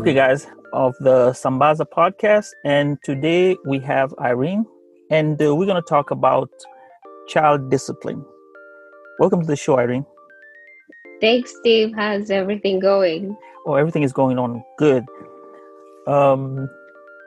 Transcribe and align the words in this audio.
Okay, 0.00 0.14
guys, 0.14 0.46
of 0.72 0.94
the 1.00 1.32
Sambaza 1.32 1.84
podcast, 1.84 2.54
and 2.64 2.96
today 3.04 3.58
we 3.66 3.78
have 3.80 4.14
Irene, 4.18 4.64
and 5.10 5.34
uh, 5.42 5.54
we're 5.54 5.66
going 5.66 5.76
to 5.76 5.86
talk 5.86 6.10
about 6.10 6.48
child 7.28 7.70
discipline. 7.70 8.24
Welcome 9.18 9.42
to 9.42 9.46
the 9.46 9.56
show, 9.56 9.78
Irene. 9.78 10.06
Thanks, 11.20 11.54
Steve. 11.60 11.92
How's 11.94 12.30
everything 12.30 12.80
going? 12.80 13.36
Oh, 13.66 13.74
everything 13.74 14.02
is 14.02 14.10
going 14.10 14.38
on 14.38 14.64
good. 14.78 15.04
Um, 16.06 16.70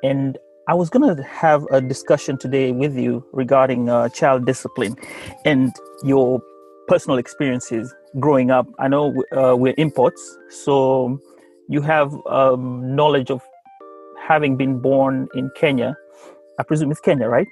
and 0.01 0.39
I 0.67 0.73
was 0.73 0.89
going 0.89 1.15
to 1.15 1.21
have 1.21 1.67
a 1.69 1.79
discussion 1.79 2.39
today 2.39 2.71
with 2.71 2.97
you 2.97 3.23
regarding 3.33 3.87
uh, 3.87 4.09
child 4.09 4.47
discipline 4.47 4.95
and 5.45 5.71
your 6.03 6.41
personal 6.87 7.19
experiences 7.19 7.93
growing 8.19 8.49
up. 8.49 8.65
I 8.79 8.87
know 8.87 9.13
uh, 9.31 9.55
we're 9.55 9.75
imports, 9.77 10.39
so 10.49 11.21
you 11.69 11.81
have 11.81 12.13
um, 12.27 12.95
knowledge 12.95 13.31
of 13.31 13.41
having 14.19 14.57
been 14.57 14.79
born 14.79 15.27
in 15.35 15.49
Kenya. 15.55 15.95
I 16.59 16.63
presume 16.63 16.91
it's 16.91 16.99
Kenya, 16.99 17.27
right? 17.27 17.47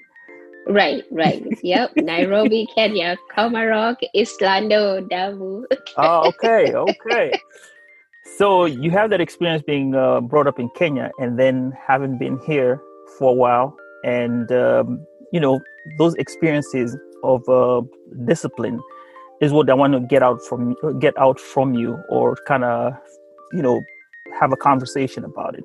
Right, 0.68 1.04
right. 1.12 1.44
Yep. 1.64 1.98
Nairobi, 1.98 2.68
Kenya, 2.74 3.18
Komarock, 3.36 3.98
Islando, 4.16 5.08
Damu. 5.10 5.64
oh, 5.98 6.28
okay, 6.30 6.74
okay. 6.74 7.32
So 8.38 8.66
you 8.66 8.92
have 8.92 9.10
that 9.10 9.22
experience 9.22 9.64
being 9.64 9.96
uh, 9.96 10.22
brought 10.22 10.48
up 10.48 10.60
in 10.60 10.70
Kenya 10.76 11.12
and 11.20 11.38
then 11.40 11.74
having 11.88 12.18
been 12.18 12.40
here 12.46 12.82
for 13.18 13.32
a 13.32 13.34
while, 13.34 13.76
and 14.04 14.52
um, 14.52 15.06
you 15.34 15.40
know 15.40 15.60
those 15.98 16.16
experiences 16.16 16.96
of 17.24 17.48
uh, 17.50 17.82
discipline 18.26 18.80
is 19.42 19.52
what 19.52 19.70
I 19.70 19.74
want 19.74 19.94
to 19.94 20.00
get 20.00 20.24
out 20.24 20.42
from 20.44 20.76
get 21.00 21.18
out 21.18 21.40
from 21.40 21.74
you, 21.74 22.00
or 22.10 22.38
kind 22.48 22.64
of 22.64 22.94
you 23.52 23.62
know 23.62 23.82
have 24.40 24.52
a 24.52 24.58
conversation 24.58 25.24
about 25.24 25.56
it. 25.56 25.64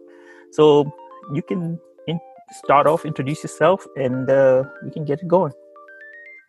So 0.53 0.91
you 1.33 1.43
can 1.43 1.79
in- 2.07 2.21
start 2.65 2.87
off, 2.87 3.05
introduce 3.05 3.43
yourself, 3.43 3.87
and 3.97 4.31
uh, 4.31 4.65
we 4.85 4.91
can 4.91 5.05
get 5.05 5.21
it 5.21 5.29
going. 5.29 5.53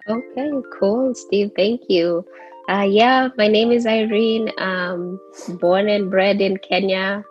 Okay, 0.10 0.52
cool, 0.80 1.14
Steve. 1.14 1.52
Thank 1.56 1.82
you. 1.90 2.26
Uh, 2.70 2.88
yeah, 2.90 3.30
my 3.38 3.48
name 3.48 3.72
is 3.72 3.86
Irene. 3.86 4.52
Um, 4.58 5.20
born 5.60 5.90
and 5.90 6.10
bred 6.10 6.42
in 6.42 6.58
Kenya. 6.58 7.24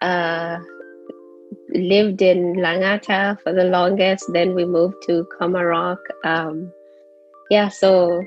Uh, 0.00 0.58
lived 1.70 2.22
in 2.22 2.54
Langata 2.54 3.40
for 3.42 3.52
the 3.52 3.64
longest. 3.64 4.32
Then 4.32 4.54
we 4.54 4.64
moved 4.64 4.96
to 5.06 5.26
Komarock. 5.40 5.98
Um, 6.24 6.72
yeah, 7.50 7.68
so 7.68 8.22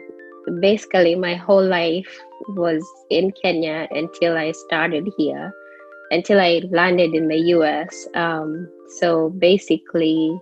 basically 0.60 1.16
my 1.16 1.36
whole 1.36 1.66
life 1.66 2.20
was 2.50 2.86
in 3.10 3.32
Kenya 3.32 3.88
until 3.92 4.38
I 4.38 4.52
started 4.52 5.10
here 5.18 5.54
until 6.12 6.40
I 6.40 6.62
landed 6.72 7.14
in 7.14 7.28
the 7.28 7.40
US. 7.56 8.08
Um, 8.16 8.70
so 9.00 9.30
basically, 9.30 10.40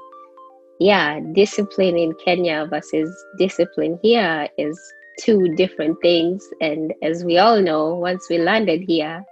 yeah, 0.79 1.19
discipline 1.33 1.97
in 1.97 2.13
Kenya 2.23 2.67
versus 2.69 3.09
discipline 3.37 3.99
here 4.01 4.47
is 4.57 4.79
two 5.19 5.55
different 5.55 5.97
things. 6.01 6.47
And 6.61 6.93
as 7.01 7.23
we 7.23 7.37
all 7.37 7.61
know, 7.61 7.95
once 7.95 8.27
we 8.29 8.37
landed 8.37 8.81
here, 8.87 9.23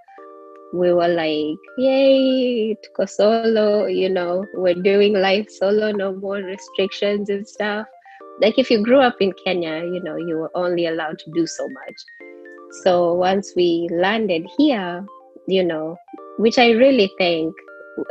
we 0.74 0.92
were 0.92 1.08
like, 1.08 1.58
yay, 1.78 2.76
tuko 2.76 3.08
solo, 3.08 3.86
you 3.86 4.10
know, 4.10 4.44
we're 4.56 4.74
doing 4.74 5.14
life 5.14 5.48
solo, 5.50 5.92
no 5.92 6.14
more 6.14 6.38
restrictions 6.38 7.30
and 7.30 7.48
stuff. 7.48 7.86
Like 8.42 8.58
if 8.58 8.72
you 8.72 8.84
grew 8.84 9.00
up 9.00 9.18
in 9.20 9.34
Kenya, 9.46 9.84
you 9.84 10.02
know, 10.02 10.16
you 10.16 10.38
were 10.38 10.52
only 10.56 10.88
allowed 10.88 11.20
to 11.20 11.32
do 11.32 11.46
so 11.46 11.68
much. 11.70 11.96
So 12.84 13.14
once 13.14 13.54
we 13.56 13.88
landed 13.92 14.48
here, 14.58 15.06
you 15.48 15.64
know, 15.64 15.96
which 16.38 16.58
I 16.58 16.72
really 16.72 17.12
thank. 17.18 17.54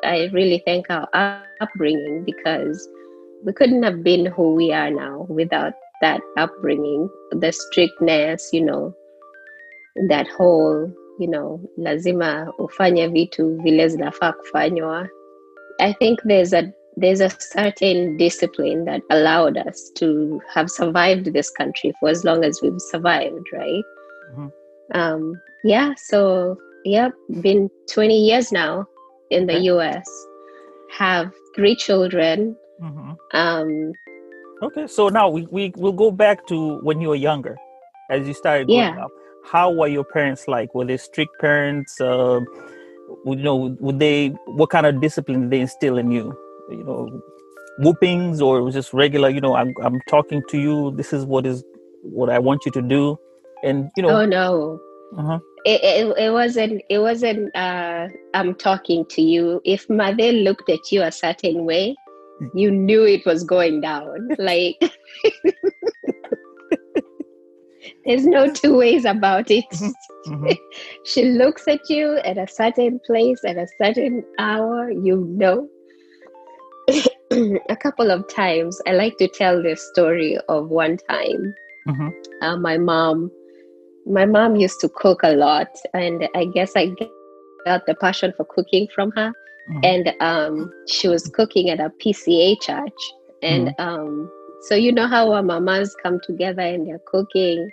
I 0.05 0.31
really 0.33 0.63
thank 0.65 0.87
our 0.91 1.43
upbringing 1.61 2.25
because 2.25 2.89
we 3.45 3.53
couldn't 3.53 3.83
have 3.83 4.03
been 4.05 4.27
who 4.27 4.55
we 4.55 4.73
are 4.73 4.91
now 4.91 5.27
without 5.29 5.73
that 6.01 6.21
upbringing, 6.37 7.09
the 7.33 7.53
strictness, 7.53 8.51
you 8.53 8.65
know, 8.65 8.95
that 10.09 10.27
whole, 10.29 10.93
you 11.19 11.29
know, 11.29 11.61
lazima 11.79 12.53
ufanye 12.59 13.09
vitu 13.09 13.57
vile 13.63 13.89
zinafaa 13.89 14.33
kufanywa. 14.33 15.09
I 15.81 15.93
think 15.93 16.21
there's 16.25 16.53
a 16.53 16.73
there's 16.97 17.21
a 17.21 17.31
certain 17.31 18.17
discipline 18.19 18.85
that 18.85 19.01
allowed 19.11 19.57
us 19.57 19.91
to 19.97 20.41
have 20.55 20.71
survived 20.71 21.33
this 21.33 21.51
country 21.51 21.93
for 21.99 22.11
as 22.11 22.23
long 22.25 22.45
as 22.45 22.61
we've 22.63 22.81
survived, 22.91 23.47
right? 23.53 23.85
Mm-hmm. 24.31 24.49
Um, 24.95 25.41
yeah, 25.65 25.95
so 25.97 26.59
Yep, 26.85 27.13
been 27.41 27.71
20 27.91 28.17
years 28.17 28.53
now 28.53 28.87
in 29.31 29.47
the 29.47 29.55
okay. 29.55 29.65
US. 29.65 30.27
Have 30.99 31.33
three 31.55 31.77
children. 31.77 32.57
Mm-hmm. 32.83 33.13
Um, 33.33 33.93
okay, 34.63 34.87
so 34.87 35.09
now 35.09 35.29
we, 35.29 35.47
we 35.51 35.73
will 35.77 35.93
go 35.93 36.11
back 36.11 36.47
to 36.49 36.79
when 36.83 37.01
you 37.01 37.09
were 37.09 37.17
younger, 37.17 37.57
as 38.11 38.27
you 38.27 38.35
started 38.35 38.67
growing 38.67 38.81
yeah. 38.81 39.05
up. 39.05 39.11
How 39.45 39.71
were 39.73 39.89
your 39.89 40.05
parents 40.05 40.47
like? 40.47 40.75
Were 40.75 40.85
they 40.85 40.97
strict 40.97 41.41
parents? 41.41 42.01
Uh, 42.01 42.41
you 43.25 43.37
know, 43.37 43.77
would 43.81 43.99
they? 43.99 44.29
What 44.47 44.71
kind 44.71 44.87
of 44.87 45.01
discipline 45.01 45.43
did 45.43 45.51
they 45.51 45.61
instill 45.61 45.99
in 45.99 46.11
you? 46.13 46.37
You 46.71 46.85
know, 46.85 47.23
whoopings 47.79 48.41
or 48.41 48.71
just 48.71 48.93
regular? 48.93 49.29
You 49.31 49.41
know, 49.41 49.57
I'm 49.57 49.75
I'm 49.83 50.01
talking 50.09 50.43
to 50.51 50.59
you. 50.61 50.93
This 50.93 51.13
is 51.13 51.25
what 51.25 51.45
is 51.45 51.65
what 52.03 52.31
I 52.31 52.39
want 52.39 52.65
you 52.65 52.71
to 52.73 52.83
do, 52.83 53.19
and 53.65 53.91
you 53.97 54.05
know. 54.05 54.11
Oh 54.11 54.27
no. 54.27 54.81
Uh-huh 55.19 55.41
it, 55.65 55.81
it, 55.83 56.19
it 56.19 56.31
wasn't 56.31 56.83
it 56.89 56.99
wasn't 56.99 57.55
uh 57.55 58.09
i'm 58.35 58.55
talking 58.55 59.05
to 59.07 59.23
you 59.23 59.61
if 59.65 59.89
mother 59.89 60.33
looked 60.33 60.69
at 60.69 60.91
you 60.91 61.03
a 61.03 61.13
certain 61.13 61.65
way 61.65 61.95
you 62.55 62.71
knew 62.71 63.05
it 63.05 63.25
was 63.25 63.45
going 63.45 63.81
down 63.81 64.29
like 64.39 64.77
there's 68.05 68.27
no 68.27 68.53
two 68.53 68.77
ways 68.77 69.05
about 69.05 69.51
it 69.51 69.65
mm-hmm. 69.73 70.35
mm-hmm. 70.35 70.53
she 71.05 71.25
looks 71.25 71.69
at 71.69 71.89
you 71.89 72.17
at 72.25 72.39
a 72.39 72.49
certain 72.49 73.01
place 73.07 73.45
at 73.45 73.57
a 73.57 73.67
certain 73.79 74.25
hour 74.39 74.91
you 74.91 75.25
know 75.31 75.69
a 77.71 77.77
couple 77.77 78.11
of 78.11 78.27
times 78.29 78.81
i 78.87 78.93
like 78.93 79.17
to 79.19 79.29
tell 79.29 79.63
this 79.63 79.81
story 79.91 80.37
of 80.49 80.69
one 80.69 80.97
time 81.09 81.55
mm-hmm. 81.87 82.09
uh, 82.43 82.57
my 82.57 82.77
mom 82.77 83.31
my 84.07 84.27
mom 84.27 84.57
used 84.57 84.81
to 84.81 84.89
cook 84.89 85.21
a 85.23 85.35
lot, 85.35 85.69
and 85.95 86.29
I 86.35 86.47
guess 86.47 86.73
I 86.77 86.95
got 87.65 87.87
the 87.87 87.95
passion 87.95 88.33
for 88.37 88.45
cooking 88.45 88.89
from 88.95 89.13
her. 89.13 89.33
Mm-hmm. 89.71 89.81
And 89.85 90.15
um, 90.21 90.73
she 90.89 91.09
was 91.09 91.29
cooking 91.29 91.71
at 91.71 91.79
a 91.81 91.91
PCA 92.05 92.61
church, 92.61 93.13
and 93.43 93.69
mm-hmm. 93.69 93.89
um, 93.89 94.31
so 94.63 94.75
you 94.75 94.93
know 94.93 95.07
how 95.07 95.33
our 95.33 95.43
mamas 95.43 95.95
come 96.03 96.21
together 96.23 96.63
and 96.63 96.87
they're 96.87 97.01
cooking. 97.07 97.71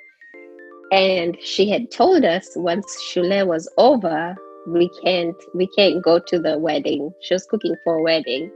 And 0.92 1.38
she 1.40 1.70
had 1.70 1.92
told 1.92 2.26
us 2.26 2.50
once 2.56 2.86
Shule 3.12 3.46
was 3.46 3.72
over, 3.78 4.36
we 4.68 4.90
can't 5.04 5.36
we 5.54 5.68
can't 5.68 6.04
go 6.04 6.20
to 6.20 6.40
the 6.40 6.58
wedding. 6.58 7.12
She 7.22 7.34
was 7.36 7.46
cooking 7.46 7.76
for 7.84 7.98
a 7.98 8.02
wedding. 8.02 8.52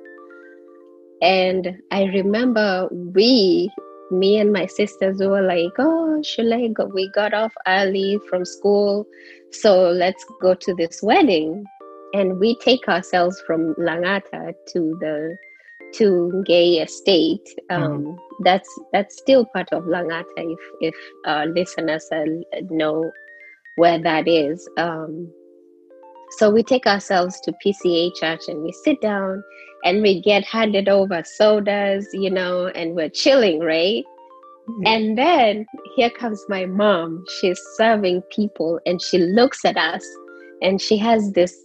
And 1.21 1.77
I 1.91 2.03
remember 2.05 2.89
we 2.91 3.71
me 4.13 4.37
and 4.39 4.53
my 4.53 4.65
sisters 4.65 5.19
were 5.19 5.41
like, 5.41 5.73
oh, 5.79 6.21
Shule, 6.23 6.93
we 6.93 7.09
got 7.09 7.33
off 7.33 7.53
early 7.67 8.19
from 8.29 8.45
school, 8.45 9.05
so 9.51 9.89
let's 9.89 10.23
go 10.41 10.53
to 10.53 10.73
this 10.75 11.01
wedding. 11.01 11.65
And 12.13 12.39
we 12.39 12.55
take 12.59 12.87
ourselves 12.87 13.41
from 13.47 13.73
Langata 13.75 14.53
to 14.67 14.97
the 15.01 15.35
to 15.95 16.31
Ngei 16.47 16.83
Estate. 16.83 17.47
Um, 17.69 18.03
mm. 18.03 18.17
That's 18.43 18.69
that's 18.91 19.17
still 19.17 19.45
part 19.45 19.69
of 19.71 19.83
Langata. 19.83 20.25
If 20.37 20.59
if 20.81 20.95
our 21.25 21.47
listeners 21.47 22.07
know 22.69 23.11
where 23.75 23.99
that 23.99 24.27
is. 24.27 24.67
Um, 24.77 25.31
So 26.37 26.49
we 26.49 26.63
take 26.63 26.87
ourselves 26.87 27.39
to 27.41 27.53
PCA 27.63 28.15
church 28.15 28.41
and 28.47 28.63
we 28.63 28.71
sit 28.71 29.01
down 29.01 29.43
and 29.83 30.01
we 30.01 30.21
get 30.21 30.43
handed 30.43 30.89
over 30.89 31.23
sodas, 31.23 32.07
you 32.13 32.29
know, 32.29 32.67
and 32.67 32.95
we're 32.95 33.09
chilling, 33.09 33.59
right? 33.59 34.03
Mm-hmm. 34.69 34.87
And 34.87 35.17
then 35.17 35.65
here 35.95 36.09
comes 36.09 36.43
my 36.47 36.65
mom. 36.65 37.23
She's 37.39 37.59
serving 37.75 38.21
people 38.31 38.79
and 38.85 39.01
she 39.01 39.17
looks 39.17 39.65
at 39.65 39.77
us 39.77 40.05
and 40.61 40.81
she 40.81 40.97
has 40.97 41.33
this, 41.33 41.55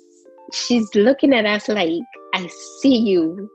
she's 0.52 0.88
looking 0.94 1.32
at 1.32 1.46
us 1.46 1.68
like, 1.68 2.02
I 2.34 2.48
see 2.80 2.96
you. 2.96 3.48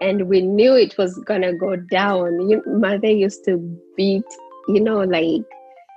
And 0.00 0.28
we 0.28 0.40
knew 0.40 0.74
it 0.74 0.96
was 0.98 1.18
gonna 1.26 1.54
go 1.56 1.76
down. 1.76 2.48
You, 2.48 2.62
mother 2.66 3.08
used 3.08 3.44
to 3.46 3.58
beat, 3.96 4.24
you 4.68 4.80
know, 4.80 5.00
like 5.00 5.42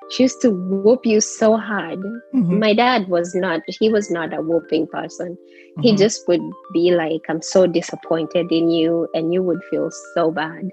she 0.09 0.24
used 0.24 0.42
to 0.42 0.51
whoop 0.51 1.06
you 1.06 1.19
so 1.19 1.57
hard. 1.57 2.00
Mm-hmm. 2.33 2.59
My 2.59 2.74
dad 2.74 3.07
was 3.07 3.36
not, 3.36 3.62
he 3.68 3.89
was 3.89 4.09
not 4.09 4.33
a 4.33 4.42
whooping 4.42 4.88
person. 4.88 5.38
Mm-hmm. 5.38 5.81
He 5.81 5.95
just 5.95 6.27
would 6.27 6.42
be 6.74 6.92
like, 6.92 7.21
I'm 7.30 7.42
so 7.42 7.68
disappointed 7.68 8.51
in 8.51 8.69
you, 8.69 9.07
and 9.13 9.33
you 9.33 9.44
would 9.44 9.62
feel 9.69 9.89
so 10.13 10.31
bad. 10.31 10.69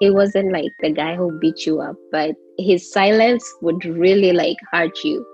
He 0.00 0.10
wasn't 0.10 0.52
like 0.52 0.72
the 0.80 0.90
guy 0.90 1.14
who 1.14 1.38
beat 1.38 1.64
you 1.64 1.80
up, 1.80 1.96
but 2.10 2.34
his 2.58 2.90
silence 2.90 3.48
would 3.62 3.84
really 3.84 4.32
like 4.32 4.56
hurt 4.72 4.98
you. 5.04 5.24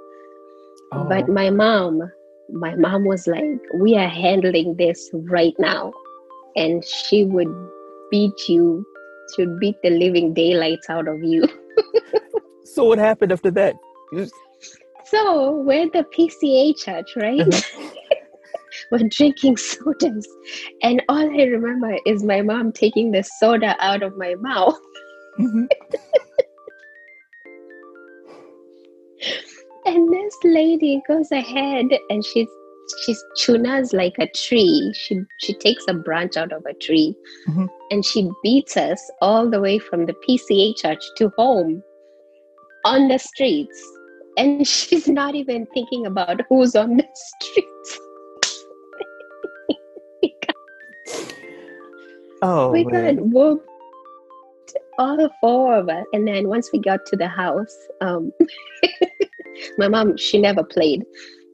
Oh. 0.92 1.04
But 1.08 1.28
my 1.28 1.48
mom, 1.48 2.02
my 2.50 2.74
mom 2.74 3.04
was 3.04 3.26
like, 3.26 3.44
We 3.74 3.96
are 3.96 4.08
handling 4.08 4.76
this 4.76 5.08
right 5.12 5.54
now. 5.58 5.92
And 6.56 6.84
she 6.84 7.24
would 7.24 7.48
beat 8.10 8.48
you, 8.48 8.84
she 9.34 9.46
would 9.46 9.58
beat 9.58 9.76
the 9.82 9.90
living 9.90 10.34
daylights 10.34 10.90
out 10.90 11.08
of 11.08 11.22
you. 11.22 11.44
So 12.74 12.84
what 12.84 12.98
happened 12.98 13.32
after 13.32 13.50
that? 13.52 13.76
So 15.06 15.62
we're 15.62 15.88
the 15.90 16.04
PCA 16.16 16.76
church, 16.76 17.10
right? 17.16 17.40
Uh-huh. 17.40 17.90
we're 18.90 19.08
drinking 19.08 19.56
sodas. 19.56 20.28
And 20.82 21.02
all 21.08 21.40
I 21.40 21.44
remember 21.44 21.96
is 22.06 22.22
my 22.22 22.42
mom 22.42 22.72
taking 22.72 23.10
the 23.10 23.22
soda 23.22 23.74
out 23.80 24.02
of 24.02 24.16
my 24.16 24.34
mouth. 24.36 24.78
Mm-hmm. 25.38 25.64
and 29.86 30.12
this 30.12 30.36
lady 30.44 31.00
goes 31.08 31.32
ahead 31.32 31.86
and 32.10 32.24
she's 32.24 32.48
she's 33.04 33.22
tunas 33.38 33.92
like 33.92 34.14
a 34.18 34.26
tree. 34.28 34.92
She 34.94 35.20
she 35.38 35.54
takes 35.54 35.84
a 35.88 35.94
branch 35.94 36.36
out 36.36 36.52
of 36.52 36.64
a 36.66 36.74
tree 36.74 37.14
mm-hmm. 37.48 37.66
and 37.90 38.04
she 38.04 38.30
beats 38.42 38.76
us 38.76 39.00
all 39.22 39.48
the 39.48 39.60
way 39.60 39.78
from 39.78 40.06
the 40.06 40.14
PCA 40.28 40.76
church 40.76 41.02
to 41.16 41.30
home 41.38 41.82
on 42.84 43.08
the 43.08 43.18
streets 43.18 43.82
and 44.38 44.66
she's 44.76 45.08
not 45.08 45.34
even 45.34 45.66
thinking 45.74 46.06
about 46.06 46.40
who's 46.48 46.74
on 46.74 46.96
the 46.96 47.06
streets. 47.14 47.98
oh, 52.42 52.70
we 52.70 52.84
got 52.84 53.16
whooped, 53.16 53.68
all 54.98 55.28
four 55.40 55.76
of 55.76 55.88
us. 55.88 56.06
And 56.12 56.26
then 56.26 56.48
once 56.48 56.70
we 56.72 56.78
got 56.78 57.04
to 57.06 57.16
the 57.16 57.28
house, 57.28 57.76
um, 58.00 58.32
my 59.78 59.88
mom, 59.88 60.16
she 60.16 60.40
never 60.40 60.62
played. 60.62 61.04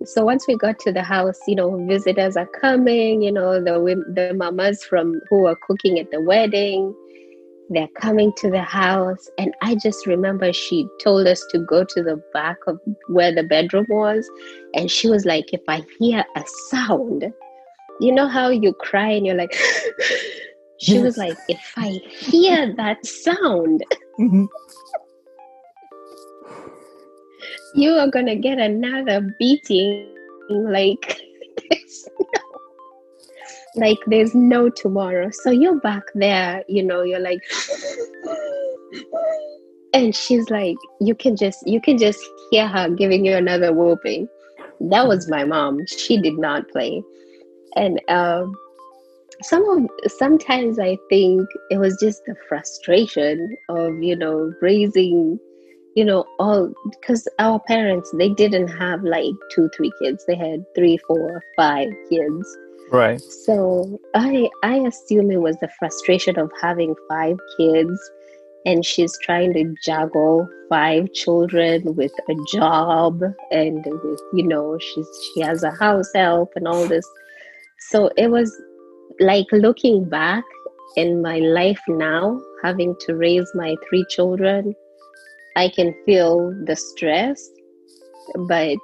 So 0.05 0.25
once 0.25 0.47
we 0.47 0.56
got 0.56 0.79
to 0.81 0.93
the 0.93 1.03
house, 1.03 1.38
you 1.49 1.55
know, 1.55 1.85
visitors 1.87 2.37
are 2.37 2.49
coming, 2.61 3.23
you 3.23 3.32
know, 3.32 3.55
the 3.55 4.05
the 4.12 4.35
mamas 4.35 4.85
from 4.85 5.21
who 5.31 5.47
are 5.47 5.56
cooking 5.67 5.99
at 5.99 6.11
the 6.11 6.21
wedding, 6.21 6.94
they're 7.70 7.88
coming 8.00 8.32
to 8.37 8.50
the 8.50 8.62
house 8.62 9.31
and 9.38 9.55
i 9.62 9.75
just 9.75 10.06
remember 10.06 10.52
she 10.52 10.87
told 11.02 11.26
us 11.26 11.44
to 11.50 11.58
go 11.61 11.84
to 11.84 12.02
the 12.02 12.20
back 12.32 12.56
of 12.66 12.78
where 13.08 13.34
the 13.34 13.43
bedroom 13.43 13.87
was 13.88 14.28
and 14.75 14.90
she 14.90 15.08
was 15.08 15.25
like 15.25 15.52
if 15.52 15.62
i 15.69 15.82
hear 15.99 16.25
a 16.37 16.44
sound 16.70 17.32
you 18.00 18.12
know 18.12 18.28
how 18.28 18.49
you 18.49 18.72
cry 18.75 19.08
and 19.08 19.26
you're 19.26 19.34
like 19.34 19.55
she 20.78 20.94
yes. 20.94 21.02
was 21.02 21.16
like 21.16 21.37
if 21.49 21.72
i 21.76 21.88
hear 22.08 22.75
that 22.76 23.05
sound 23.06 23.82
mm-hmm. 24.19 24.44
you 27.75 27.93
are 27.93 28.08
gonna 28.08 28.37
get 28.37 28.58
another 28.58 29.34
beating 29.38 30.14
like 30.50 31.20
like 33.76 33.99
there's 34.06 34.35
no 34.35 34.69
tomorrow. 34.69 35.31
So 35.31 35.50
you're 35.50 35.81
back 35.81 36.05
there 36.15 36.65
you 36.69 36.82
know 36.82 37.03
you're 37.03 37.21
like 37.21 37.43
and 39.93 40.15
she's 40.15 40.49
like 40.50 40.76
you 41.00 41.15
can 41.15 41.37
just 41.37 41.67
you 41.67 41.81
can 41.81 41.99
just 41.99 42.21
hear 42.50 42.67
her 42.69 42.88
giving 42.91 43.25
you 43.25 43.35
another 43.37 43.73
whooping. 43.73 44.29
That 44.81 45.06
was 45.06 45.31
my 45.31 45.44
mom. 45.44 45.87
She 45.87 46.21
did 46.21 46.38
not 46.38 46.69
play. 46.71 47.03
And 47.76 48.00
um 48.09 48.55
some 49.43 49.69
of 49.69 50.11
sometimes 50.12 50.79
i 50.79 50.97
think 51.11 51.47
it 51.69 51.76
was 51.76 51.99
just 52.00 52.25
the 52.25 52.37
frustration 52.49 53.56
of 53.69 53.93
you 54.00 54.15
know 54.15 54.53
raising 54.62 55.38
you 55.97 56.05
know 56.05 56.25
all 56.38 56.73
because 56.91 57.26
our 57.38 57.59
parents 57.61 58.12
they 58.17 58.29
didn't 58.29 58.69
have 58.69 59.03
like 59.03 59.35
two 59.50 59.69
three 59.76 59.93
kids. 60.03 60.25
They 60.26 60.37
had 60.37 60.65
three 60.75 60.99
four 61.06 61.43
five 61.56 61.88
kids 62.11 62.56
Right. 62.90 63.20
So 63.20 64.00
I 64.14 64.48
I 64.62 64.76
assume 64.76 65.31
it 65.31 65.40
was 65.40 65.56
the 65.60 65.70
frustration 65.78 66.38
of 66.38 66.50
having 66.60 66.94
five 67.08 67.36
kids 67.56 67.98
and 68.66 68.84
she's 68.84 69.16
trying 69.19 69.52
to 69.52 69.75
juggle 69.84 70.48
five 70.69 71.12
children 71.12 71.94
with 71.94 72.12
a 72.28 72.34
job 72.52 73.22
and 73.50 73.84
with 73.84 74.20
you 74.32 74.46
know 74.46 74.78
she's 74.78 75.08
she 75.34 75.40
has 75.40 75.62
a 75.62 75.70
house 75.70 76.10
help 76.14 76.52
and 76.56 76.66
all 76.66 76.86
this 76.86 77.06
so 77.90 78.10
it 78.16 78.31
was 78.31 78.54
like 79.20 79.46
looking 79.52 80.08
back 80.08 80.44
in 80.96 81.22
my 81.22 81.38
life 81.38 81.80
now 81.88 82.40
having 82.62 82.94
to 83.00 83.14
raise 83.14 83.50
my 83.54 83.75
three 83.88 84.04
children 84.08 84.75
i 85.56 85.69
can 85.69 85.94
feel 86.06 86.50
the 86.64 86.76
stress 86.76 87.50
but 88.48 88.76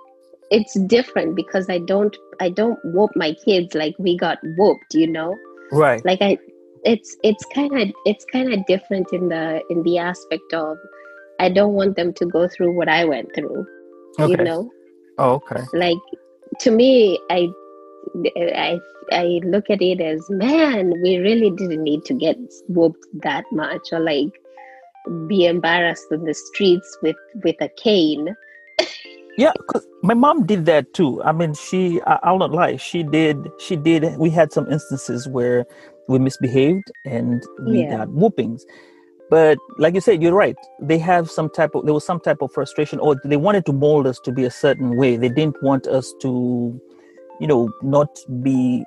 it's 0.51 0.79
different 0.81 1.37
because 1.37 1.71
I 1.71 1.79
don't 1.79 2.17
I 2.41 2.51
don't 2.51 2.79
whoop 2.85 3.11
my 3.15 3.33
kids 3.45 3.75
like 3.75 3.95
we 3.99 4.17
got 4.17 4.39
whooped, 4.57 4.95
you 4.95 5.07
know? 5.07 5.35
Right. 5.73 6.05
Like 6.05 6.21
I 6.21 6.39
it's 6.85 7.17
it's 7.23 7.45
kind 7.55 7.79
of 7.81 7.93
it's 8.05 8.25
kind 8.33 8.53
of 8.53 8.67
different 8.67 9.13
in 9.13 9.29
the 9.29 9.63
in 9.71 9.83
the 9.85 9.99
aspect 9.99 10.53
of 10.53 10.77
I 11.39 11.49
don't 11.49 11.75
want 11.75 11.97
them 11.97 12.13
to 12.15 12.27
go 12.27 12.49
through 12.49 12.77
what 12.77 12.89
I 12.89 13.05
went 13.05 13.35
through. 13.35 13.67
Okay. 14.19 14.31
You 14.31 14.37
know? 14.37 14.71
Oh, 15.19 15.35
okay. 15.35 15.63
Like 15.73 15.99
to 16.61 16.71
me 16.71 17.19
I 17.31 17.49
I 18.37 18.81
I 19.13 19.41
look 19.45 19.71
at 19.71 19.83
it 19.83 20.01
as 20.01 20.29
man, 20.31 20.95
we 21.03 21.19
really 21.19 21.51
didn't 21.51 21.83
need 21.83 22.05
to 22.07 22.15
get 22.15 22.37
whooped 22.69 23.05
that 23.23 23.45
much 23.53 23.93
or 23.93 24.01
like 24.01 24.33
be 25.29 25.47
embarrassed 25.47 26.07
in 26.11 26.25
the 26.25 26.35
streets 26.35 26.99
with 27.03 27.17
with 27.45 27.57
a 27.61 27.69
cane 27.77 28.35
yeah, 29.41 29.53
cause 29.69 29.87
my 30.03 30.13
mom 30.13 30.45
did 30.45 30.67
that 30.67 30.93
too. 30.93 31.23
I 31.23 31.33
mean, 31.33 31.55
she 31.55 32.01
I, 32.03 32.19
I'll 32.23 32.39
not 32.39 32.53
lie. 32.53 32.77
She 32.77 33.03
did. 33.03 33.51
She 33.59 33.75
did. 33.75 34.05
We 34.19 34.29
had 34.29 34.53
some 34.53 34.71
instances 34.71 35.27
where 35.27 35.65
we 36.09 36.19
misbehaved 36.19 36.91
and 37.07 37.43
we 37.67 37.81
yeah. 37.81 37.97
got 37.97 38.11
whoopings. 38.11 38.67
But 39.31 39.57
like 39.79 39.95
you 39.95 40.03
said, 40.03 40.23
you're 40.23 40.35
right. 40.35 40.57
They 40.83 40.99
have 40.99 41.31
some 41.31 41.49
type 41.49 41.75
of 41.75 41.87
there 41.87 41.95
was 41.95 42.05
some 42.05 42.21
type 42.21 42.43
of 42.43 42.53
frustration, 42.53 42.99
or 42.99 43.17
they 43.25 43.39
wanted 43.39 43.65
to 43.67 43.73
mold 43.73 44.07
us 44.07 44.21
to 44.25 44.33
be 44.33 44.45
a 44.45 44.51
certain 44.51 44.97
way. 44.97 45.17
They 45.17 45.31
didn't 45.31 45.63
want 45.63 45.87
us 45.87 46.13
to, 46.21 46.79
you 47.41 47.47
know, 47.47 47.71
not 47.83 48.11
be 48.43 48.85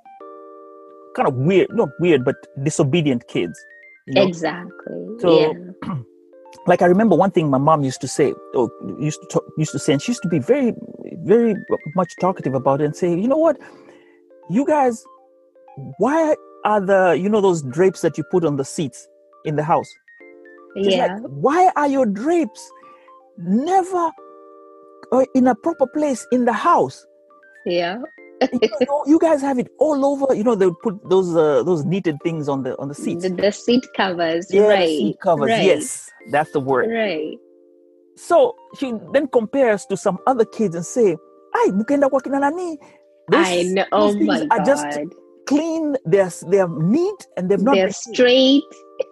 kind 1.15 1.27
of 1.27 1.35
weird, 1.35 1.69
not 1.71 1.89
weird, 1.99 2.23
but 2.23 2.35
disobedient 2.63 3.27
kids. 3.27 3.57
You 4.07 4.15
know? 4.15 4.27
Exactly. 4.27 5.05
So 5.19 5.39
yeah. 5.39 5.95
like 6.67 6.81
I 6.81 6.85
remember 6.85 7.15
one 7.15 7.31
thing 7.31 7.49
my 7.49 7.57
mom 7.57 7.83
used 7.83 8.01
to 8.01 8.07
say, 8.07 8.33
or 8.53 8.69
used 8.99 9.21
to 9.21 9.27
talk, 9.27 9.43
used 9.57 9.71
to 9.71 9.79
say, 9.79 9.93
and 9.93 10.01
she 10.01 10.11
used 10.11 10.23
to 10.23 10.29
be 10.29 10.39
very, 10.39 10.73
very 11.23 11.55
much 11.95 12.15
talkative 12.19 12.53
about 12.53 12.81
it, 12.81 12.85
and 12.85 12.95
say, 12.95 13.09
you 13.09 13.27
know 13.27 13.37
what, 13.37 13.57
you 14.49 14.65
guys, 14.65 15.03
why 15.97 16.35
are 16.65 16.81
the 16.81 17.17
you 17.19 17.29
know 17.29 17.41
those 17.41 17.61
drapes 17.63 18.01
that 18.01 18.17
you 18.17 18.23
put 18.31 18.45
on 18.45 18.57
the 18.57 18.65
seats 18.65 19.07
in 19.45 19.55
the 19.55 19.63
house? 19.63 19.91
yeah. 20.75 21.07
Like, 21.07 21.21
why 21.27 21.71
are 21.75 21.87
your 21.87 22.05
drapes 22.05 22.71
never 23.37 24.11
uh, 25.11 25.25
in 25.35 25.47
a 25.47 25.55
proper 25.55 25.87
place 25.87 26.25
in 26.31 26.45
the 26.45 26.53
house? 26.53 27.05
Yeah 27.65 27.97
you, 28.51 28.69
know, 28.87 29.03
you, 29.05 29.19
guys 29.19 29.41
have 29.41 29.59
it 29.59 29.67
all 29.79 30.05
over. 30.05 30.33
You 30.33 30.43
know, 30.43 30.55
they 30.55 30.65
would 30.65 30.79
put 30.81 31.09
those 31.09 31.35
uh, 31.35 31.63
those 31.63 31.85
knitted 31.85 32.17
things 32.23 32.49
on 32.49 32.63
the 32.63 32.77
on 32.79 32.87
the 32.87 32.95
seats. 32.95 33.23
The, 33.23 33.29
the 33.29 33.51
seat 33.51 33.85
covers, 33.95 34.47
yeah, 34.49 34.61
right? 34.63 34.87
Seat 34.87 35.19
covers. 35.21 35.49
Right. 35.49 35.63
Yes, 35.63 36.09
that's 36.31 36.51
the 36.51 36.59
word. 36.59 36.89
Right. 36.89 37.37
So 38.15 38.55
she 38.77 38.93
then 39.11 39.27
compares 39.27 39.85
to 39.87 39.97
some 39.97 40.17
other 40.27 40.45
kids 40.45 40.75
and 40.75 40.85
say, 40.85 41.17
"Ay, 41.55 41.71
mukenda 41.71 42.09
kwa 42.09 42.21
kina 42.21 42.39
nani." 42.39 42.77
Those, 43.29 43.47
I 43.47 43.63
know. 43.63 43.85
Oh 43.91 44.13
my 44.13 44.45
god. 44.45 44.65
just 44.65 44.85
clean. 45.47 45.95
They're 46.05 46.31
they're 46.47 46.67
neat 46.67 47.27
and 47.37 47.49
they've 47.49 47.61
not. 47.61 47.75
They're 47.75 47.91
straight. 47.91 48.63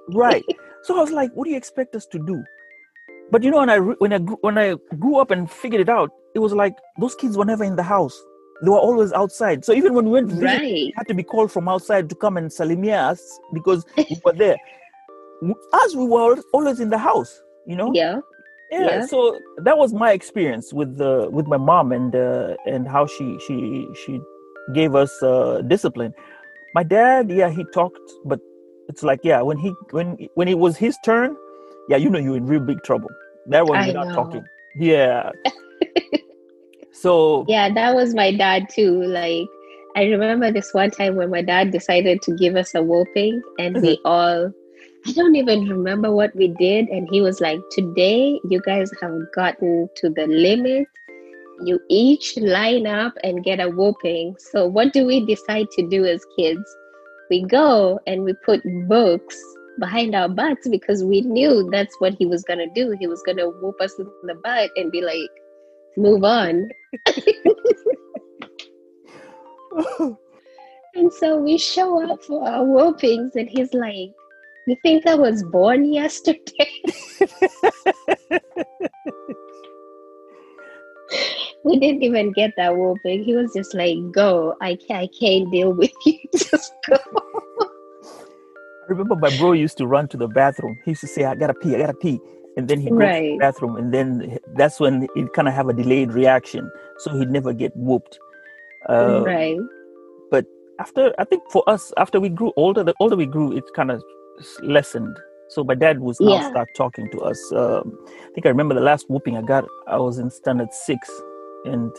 Right. 0.09 0.43
so 0.83 0.97
I 0.97 1.01
was 1.01 1.11
like, 1.11 1.31
"What 1.33 1.45
do 1.45 1.51
you 1.51 1.57
expect 1.57 1.95
us 1.95 2.05
to 2.07 2.19
do?" 2.19 2.43
But 3.31 3.43
you 3.43 3.51
know, 3.51 3.59
when 3.59 3.69
I 3.69 3.77
when 3.79 4.13
I 4.13 4.19
when 4.19 4.57
I 4.57 4.75
grew 4.99 5.17
up 5.17 5.31
and 5.31 5.49
figured 5.49 5.81
it 5.81 5.89
out, 5.89 6.11
it 6.35 6.39
was 6.39 6.53
like 6.53 6.75
those 6.99 7.15
kids 7.15 7.37
were 7.37 7.45
never 7.45 7.63
in 7.63 7.75
the 7.75 7.83
house 7.83 8.17
they 8.63 8.69
were 8.69 8.77
always 8.77 9.11
outside. 9.13 9.65
So 9.65 9.73
even 9.73 9.93
when 9.93 10.05
we 10.05 10.11
went 10.11 10.31
Right. 10.33 10.61
we 10.61 10.93
had 10.95 11.07
to 11.07 11.13
be 11.13 11.23
called 11.23 11.51
from 11.51 11.67
outside 11.67 12.09
to 12.09 12.15
come 12.15 12.37
and 12.37 12.49
salimia 12.49 13.09
us 13.11 13.21
because 13.53 13.85
we 13.97 14.17
were 14.25 14.33
there. 14.33 14.57
As 15.83 15.95
we 15.95 16.05
were 16.05 16.37
always 16.53 16.79
in 16.79 16.89
the 16.89 16.97
house, 16.97 17.41
you 17.65 17.75
know. 17.75 17.91
Yeah. 17.93 18.19
yeah, 18.71 18.79
Yeah. 18.79 19.05
so 19.07 19.37
that 19.57 19.77
was 19.77 19.93
my 19.93 20.11
experience 20.11 20.71
with 20.73 20.97
the 20.97 21.27
with 21.31 21.47
my 21.47 21.57
mom 21.57 21.91
and 21.91 22.15
uh, 22.15 22.55
and 22.67 22.87
how 22.87 23.05
she 23.07 23.37
she 23.47 23.87
she 24.05 24.19
gave 24.73 24.95
us 24.95 25.11
uh, 25.23 25.61
discipline 25.67 26.13
my 26.75 26.83
dad 26.83 27.29
yeah 27.29 27.49
he 27.49 27.63
talked 27.73 28.07
but 28.25 28.39
it's 28.87 29.03
like 29.03 29.19
yeah 29.23 29.41
when 29.41 29.57
he 29.57 29.73
when 29.89 30.07
when 30.35 30.47
it 30.47 30.57
was 30.65 30.77
his 30.77 30.95
turn 31.03 31.35
yeah 31.89 31.97
you 31.97 32.09
know 32.09 32.19
you're 32.19 32.37
in 32.37 32.45
real 32.45 32.61
big 32.61 32.81
trouble 32.83 33.09
that 33.47 33.65
one 33.65 33.83
you're 33.83 33.93
not 33.93 34.13
talking 34.13 34.43
yeah 34.79 35.31
so 37.01 37.45
Yeah, 37.47 37.73
that 37.73 37.95
was 37.95 38.13
my 38.13 38.35
dad 38.35 38.69
too. 38.69 39.03
Like, 39.03 39.47
I 39.95 40.03
remember 40.05 40.51
this 40.51 40.73
one 40.73 40.91
time 40.91 41.15
when 41.15 41.31
my 41.31 41.41
dad 41.41 41.71
decided 41.71 42.21
to 42.23 42.35
give 42.35 42.55
us 42.55 42.75
a 42.75 42.81
whooping, 42.81 43.41
and 43.59 43.81
we 43.81 43.97
mm-hmm. 43.97 44.07
all, 44.07 44.51
I 45.07 45.11
don't 45.13 45.35
even 45.35 45.67
remember 45.67 46.11
what 46.11 46.35
we 46.35 46.49
did. 46.49 46.87
And 46.89 47.07
he 47.11 47.21
was 47.21 47.41
like, 47.41 47.59
Today, 47.71 48.39
you 48.49 48.61
guys 48.61 48.91
have 49.01 49.17
gotten 49.35 49.89
to 49.97 50.09
the 50.09 50.27
limit. 50.27 50.87
You 51.63 51.79
each 51.89 52.37
line 52.37 52.87
up 52.87 53.13
and 53.23 53.43
get 53.43 53.59
a 53.59 53.69
whooping. 53.69 54.35
So, 54.51 54.67
what 54.67 54.93
do 54.93 55.05
we 55.05 55.25
decide 55.25 55.67
to 55.71 55.87
do 55.89 56.05
as 56.05 56.23
kids? 56.37 56.63
We 57.29 57.43
go 57.43 57.99
and 58.07 58.23
we 58.23 58.33
put 58.45 58.61
books 58.87 59.39
behind 59.79 60.13
our 60.15 60.29
butts 60.29 60.67
because 60.67 61.03
we 61.03 61.21
knew 61.21 61.69
that's 61.71 61.95
what 61.99 62.13
he 62.19 62.25
was 62.25 62.43
going 62.43 62.59
to 62.59 62.69
do. 62.75 62.95
He 62.99 63.07
was 63.07 63.23
going 63.23 63.37
to 63.37 63.49
whoop 63.49 63.79
us 63.79 63.97
in 63.97 64.07
the 64.23 64.35
butt 64.35 64.69
and 64.75 64.91
be 64.91 65.01
like, 65.01 65.29
Move 65.97 66.23
on. 66.23 66.69
And 70.93 71.11
so 71.13 71.37
we 71.37 71.57
show 71.57 72.03
up 72.11 72.21
for 72.23 72.45
our 72.47 72.65
whoopings, 72.65 73.35
and 73.35 73.49
he's 73.49 73.73
like, 73.73 74.11
You 74.67 74.75
think 74.83 75.07
I 75.07 75.15
was 75.15 75.41
born 75.43 75.91
yesterday? 75.91 76.41
we 81.63 81.79
didn't 81.79 82.03
even 82.03 82.33
get 82.33 82.51
that 82.57 82.75
whooping. 82.75 83.23
He 83.23 83.35
was 83.35 83.53
just 83.55 83.73
like, 83.73 83.97
Go. 84.11 84.55
I 84.61 84.75
can't, 84.75 85.03
I 85.03 85.09
can't 85.17 85.49
deal 85.49 85.71
with 85.71 85.93
you. 86.05 86.19
Just 86.35 86.73
go. 86.89 86.97
I 87.63 88.89
remember 88.89 89.15
my 89.15 89.35
bro 89.37 89.53
used 89.53 89.77
to 89.77 89.87
run 89.87 90.09
to 90.09 90.17
the 90.17 90.27
bathroom. 90.27 90.77
He 90.83 90.91
used 90.91 91.01
to 91.01 91.07
say, 91.07 91.23
I 91.23 91.35
gotta 91.35 91.53
pee, 91.53 91.73
I 91.75 91.79
gotta 91.79 91.93
pee. 91.93 92.19
And 92.57 92.67
then 92.67 92.81
he'd 92.81 92.91
go 92.91 92.99
to 92.99 93.05
the 93.05 93.37
bathroom, 93.39 93.77
and 93.77 93.93
then 93.93 94.37
that's 94.55 94.79
when 94.79 95.07
he'd 95.15 95.31
kind 95.33 95.47
of 95.47 95.53
have 95.53 95.69
a 95.69 95.73
delayed 95.73 96.11
reaction. 96.11 96.69
So 96.99 97.17
he'd 97.17 97.29
never 97.29 97.53
get 97.53 97.71
whooped. 97.75 98.19
Uh, 98.89 99.21
right. 99.23 99.57
After, 100.79 101.13
I 101.19 101.25
think 101.25 101.43
for 101.51 101.61
us, 101.69 101.93
after 101.97 102.19
we 102.19 102.27
grew 102.27 102.51
older, 102.55 102.83
the 102.83 102.95
older 102.99 103.15
we 103.15 103.27
grew, 103.27 103.55
it 103.55 103.63
kind 103.75 103.91
of 103.91 104.01
lessened. 104.63 105.15
So 105.49 105.63
my 105.63 105.75
dad 105.75 105.99
was 105.99 106.19
now 106.19 106.31
Yeah. 106.31 106.49
start 106.49 106.69
talking 106.75 107.07
to 107.11 107.19
us. 107.19 107.39
Um, 107.53 107.95
I 108.07 108.29
think 108.33 108.47
I 108.47 108.49
remember 108.49 108.73
the 108.73 108.81
last 108.81 109.07
whooping 109.07 109.37
I 109.37 109.43
got, 109.43 109.63
I 109.85 109.97
was 109.99 110.17
in 110.17 110.31
standard 110.31 110.73
six. 110.73 111.07
And 111.65 111.91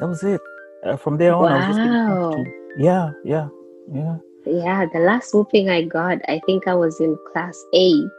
that 0.00 0.08
was 0.08 0.24
it. 0.24 0.40
Uh, 0.84 0.96
from 0.96 1.18
there 1.18 1.32
on, 1.32 1.52
I 1.52 1.56
was 1.58 1.66
just 1.66 1.78
Wow. 1.78 2.30
to. 2.34 2.44
Yeah, 2.76 3.12
yeah, 3.24 3.48
yeah. 3.92 4.16
Yeah, 4.46 4.86
the 4.92 4.98
last 4.98 5.32
whooping 5.32 5.68
I 5.68 5.82
got, 5.82 6.18
I 6.26 6.40
think 6.44 6.66
I 6.66 6.74
was 6.74 6.98
in 6.98 7.16
class 7.30 7.56
eight. 7.72 8.18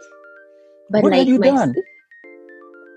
But 0.90 1.04
what 1.04 1.12
like 1.12 1.28
you 1.28 1.38
my 1.38 1.48
done? 1.48 1.76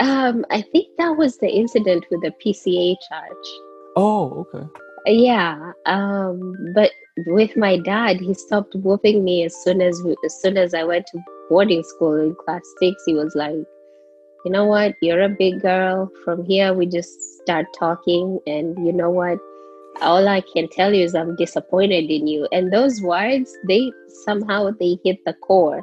um, 0.01 0.45
I 0.51 0.63
think 0.63 0.89
that 0.99 1.17
was 1.17 1.39
the 1.39 1.49
incident 1.49 2.07
with 2.11 2.23
the 2.23 2.33
PCA 2.45 2.97
charge. 3.09 3.49
Oh, 3.97 4.47
okay. 4.47 4.67
Yeah, 5.07 5.73
um, 5.87 6.57
but 6.75 6.93
with 7.27 7.57
my 7.57 7.77
dad, 7.79 8.21
he 8.21 8.35
stopped 8.35 8.75
whooping 8.75 9.25
me 9.25 9.45
as 9.45 9.55
soon 9.65 9.83
as 9.83 10.01
we, 10.05 10.17
as 10.25 10.41
soon 10.41 10.57
as 10.57 10.75
I 10.75 10.85
went 10.85 11.07
to 11.09 11.19
boarding 11.49 11.83
school 11.83 12.15
in 12.21 12.35
class 12.45 12.63
six. 12.79 13.03
He 13.05 13.15
was 13.15 13.35
like, 13.35 13.65
"You 14.45 14.53
know 14.53 14.65
what? 14.65 14.95
You're 15.03 15.23
a 15.23 15.29
big 15.29 15.61
girl. 15.61 16.09
From 16.25 16.45
here, 16.45 16.73
we 16.73 16.87
just 16.87 17.21
start 17.43 17.67
talking, 17.77 18.39
and 18.47 18.87
you 18.87 18.93
know 18.93 19.11
what? 19.11 19.39
All 20.01 20.27
I 20.29 20.41
can 20.55 20.69
tell 20.69 20.95
you 20.95 21.05
is 21.05 21.15
I'm 21.15 21.37
disappointed 21.37 22.11
in 22.11 22.27
you." 22.29 22.47
And 22.53 22.73
those 22.73 23.03
words, 23.03 23.57
they 23.67 23.93
somehow 24.25 24.71
they 24.71 24.99
hit 25.05 25.19
the 25.27 25.35
core. 25.35 25.83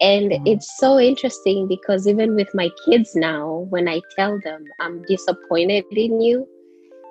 And 0.00 0.32
Mhm. 0.32 0.46
it's 0.46 0.78
so 0.78 0.98
interesting 0.98 1.68
because 1.68 2.06
even 2.06 2.34
with 2.34 2.48
my 2.54 2.70
kids 2.84 3.14
now, 3.14 3.66
when 3.70 3.88
I 3.88 4.00
tell 4.16 4.38
them 4.44 4.66
I'm 4.80 5.02
disappointed 5.02 5.84
in 5.92 6.20
you, 6.20 6.46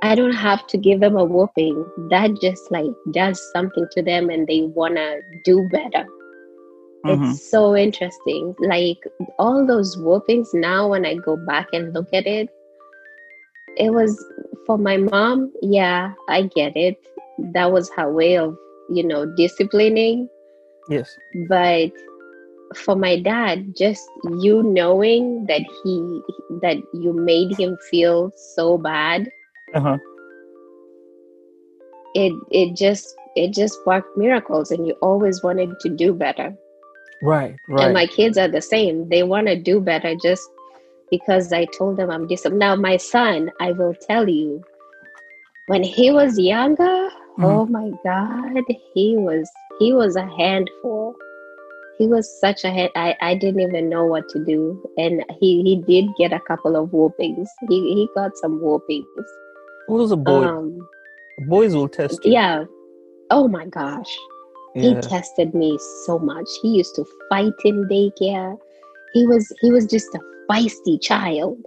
I 0.01 0.15
don't 0.15 0.33
have 0.33 0.67
to 0.67 0.77
give 0.77 0.99
them 0.99 1.15
a 1.15 1.23
whooping. 1.23 1.85
That 2.09 2.31
just 2.41 2.69
like 2.71 2.91
does 3.11 3.41
something 3.53 3.87
to 3.91 4.01
them 4.03 4.29
and 4.29 4.47
they 4.47 4.63
want 4.63 4.95
to 4.97 5.21
do 5.45 5.67
better. 5.71 6.05
Mhm. 7.05 7.31
It's 7.31 7.49
so 7.51 7.75
interesting. 7.75 8.55
Like 8.59 8.97
all 9.39 9.65
those 9.65 9.97
whoopings 9.97 10.53
now, 10.53 10.89
when 10.89 11.05
I 11.05 11.15
go 11.15 11.37
back 11.37 11.67
and 11.73 11.93
look 11.93 12.07
at 12.13 12.27
it, 12.27 12.49
it 13.77 13.91
was 13.93 14.23
for 14.65 14.77
my 14.77 14.97
mom. 14.97 15.51
Yeah, 15.61 16.13
I 16.29 16.43
get 16.43 16.75
it. 16.75 16.97
That 17.53 17.71
was 17.71 17.89
her 17.95 18.11
way 18.11 18.37
of, 18.37 18.55
you 18.89 19.03
know, 19.03 19.25
disciplining. 19.35 20.27
Yes. 20.89 21.17
But 21.49 21.91
for 22.77 22.95
my 22.95 23.19
dad, 23.19 23.75
just 23.77 24.03
you 24.39 24.63
knowing 24.63 25.45
that 25.47 25.61
he, 25.83 26.21
that 26.61 26.77
you 26.93 27.13
made 27.13 27.57
him 27.57 27.77
feel 27.89 28.31
so 28.55 28.77
bad 28.77 29.29
Uh 29.73 29.79
huh. 29.81 29.97
it 32.13 32.33
it 32.51 32.75
just 32.75 33.15
it 33.35 33.53
just 33.53 33.77
worked 33.85 34.17
miracles 34.17 34.71
and 34.71 34.87
you 34.87 34.93
always 35.01 35.41
wanted 35.43 35.69
to 35.79 35.89
do 35.89 36.13
better 36.13 36.53
Right. 37.21 37.55
Right. 37.67 37.85
and 37.85 37.93
my 37.93 38.05
kids 38.07 38.37
are 38.37 38.47
the 38.47 38.61
same 38.61 39.09
they 39.09 39.23
want 39.23 39.47
to 39.47 39.59
do 39.61 39.79
better 39.79 40.15
just 40.21 40.43
because 41.09 41.51
i 41.53 41.65
told 41.77 41.97
them 41.97 42.09
i'm 42.09 42.27
disabled. 42.27 42.59
now 42.59 42.75
my 42.75 42.97
son 42.97 43.51
i 43.59 43.71
will 43.71 43.93
tell 44.07 44.27
you 44.27 44.63
when 45.67 45.83
he 45.83 46.11
was 46.11 46.37
younger 46.39 47.09
oh 47.41 47.65
my 47.65 47.89
god 48.03 48.63
he 48.93 49.15
was 49.17 49.49
he 49.79 49.93
was 49.93 50.15
a 50.15 50.27
handful 50.37 51.15
he 51.97 52.07
was 52.07 52.39
such 52.39 52.63
a 52.63 52.69
hand 52.69 52.89
I, 52.95 53.15
I 53.21 53.35
didn't 53.35 53.61
even 53.61 53.89
know 53.89 54.05
what 54.05 54.27
to 54.29 54.43
do. 54.43 54.81
And 54.97 55.23
he 55.39 55.61
he 55.63 55.75
did 55.87 56.09
get 56.17 56.33
a 56.33 56.39
couple 56.39 56.75
of 56.75 56.91
whoopings. 56.91 57.49
He 57.69 57.79
he 57.93 58.09
got 58.15 58.37
some 58.37 58.59
whoopings. 58.61 59.05
What 59.87 59.99
was 59.99 60.11
a 60.11 60.17
boy? 60.17 60.45
um 60.45 60.87
Boys 61.47 61.75
will 61.75 61.89
test 61.89 62.23
you. 62.25 62.33
yeah. 62.33 62.65
Oh 63.29 63.47
my 63.47 63.65
gosh. 63.65 64.17
He 64.75 64.95
tested 64.95 65.53
me 65.53 65.77
so 66.05 66.17
much. 66.17 66.49
He 66.63 66.69
used 66.69 66.95
to 66.95 67.05
fight 67.29 67.53
in 67.63 67.87
daycare. 67.87 68.57
He 69.13 69.27
was 69.27 69.51
he 69.61 69.71
was 69.71 69.85
just 69.85 70.07
a 70.15 70.19
feisty 70.49 70.99
child 70.99 71.57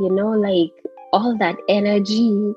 you 0.00 0.10
know 0.10 0.30
like 0.30 0.72
all 1.12 1.36
that 1.38 1.56
energy. 1.68 2.54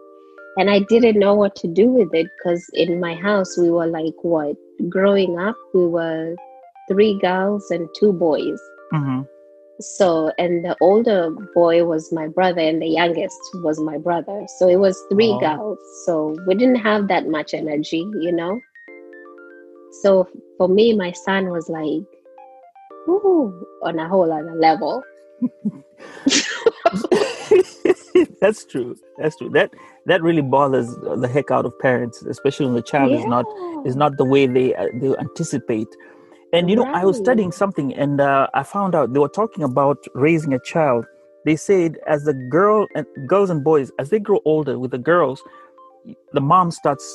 And 0.55 0.70
i 0.70 0.79
didn't 0.88 1.17
know 1.17 1.34
what 1.34 1.55
to 1.58 1.67
do 1.67 1.88
with 1.88 2.13
it 2.13 2.27
because 2.38 2.63
in 2.74 3.00
my 3.00 3.15
house 3.15 3.58
we 3.58 3.72
were 3.72 3.88
like 3.88 4.13
what 4.22 4.55
growing 4.88 5.39
up 5.39 5.55
we 5.74 5.88
were 5.88 6.36
three 6.90 7.18
girls 7.20 7.70
and 7.72 7.88
two 7.96 8.13
boys 8.13 8.60
hmm 8.92 9.22
so 9.80 10.32
and 10.38 10.63
the 10.63 10.78
older 10.82 11.32
boy 11.56 11.84
was 11.84 12.12
my 12.13 12.28
brother 12.28 12.62
and 12.62 12.80
the 12.80 12.88
youngest 12.88 13.40
was 13.56 13.80
my 13.80 13.98
brother 13.98 14.46
so 14.58 14.68
it 14.68 14.75
was 14.75 14.96
three 15.12 15.32
Oh. 15.32 15.40
girls 15.40 15.80
so 16.06 16.36
we 16.48 16.54
didn't 16.54 16.75
have 16.75 17.08
that 17.08 17.28
much 17.28 17.54
energy 17.56 18.06
you 18.20 18.32
know 18.32 18.60
so 20.04 20.28
for 20.58 20.68
me 20.68 20.94
my 20.96 21.12
son 21.12 21.50
was 21.50 21.68
like 21.70 22.06
ooh, 23.10 23.66
on 23.84 23.98
a 24.00 24.08
whole 24.08 24.32
other 24.32 24.56
level 24.56 25.04
That's 28.42 28.66
true. 28.66 28.96
That's 29.18 29.36
true. 29.38 29.50
That 29.50 29.74
that 30.06 30.22
really 30.22 30.42
bothers 30.42 30.96
the 30.96 31.28
heck 31.28 31.52
out 31.52 31.66
of 31.66 31.78
parents, 31.80 32.22
especially 32.24 32.68
when 32.68 32.75
the 32.75 32.82
child 32.82 33.13
is 33.13 33.25
not 33.25 33.46
is 33.86 33.96
not 33.96 34.18
the 34.18 34.25
way 34.25 34.48
they 34.48 34.75
uh, 34.75 34.88
they 34.96 35.16
anticipate. 35.18 35.88
And 36.53 36.69
you 36.69 36.75
know, 36.75 36.88
I 36.93 37.05
was 37.05 37.17
studying 37.17 37.51
something, 37.51 37.95
and 37.95 38.22
uh, 38.22 38.48
I 38.53 38.63
found 38.63 38.95
out 38.95 39.13
they 39.13 39.19
were 39.19 39.27
talking 39.29 39.63
about 39.63 39.98
raising 40.15 40.53
a 40.53 40.60
child. 40.60 41.05
They 41.45 41.55
said 41.55 41.98
as 42.07 42.25
the 42.25 42.33
girl 42.51 42.88
and 42.95 43.07
girls 43.27 43.50
and 43.50 43.63
boys 43.63 43.91
as 44.00 44.12
they 44.12 44.19
grow 44.19 44.39
older, 44.45 44.79
with 44.79 44.91
the 44.91 45.00
girls, 45.00 45.41
the 46.33 46.41
mom 46.41 46.72
starts 46.72 47.05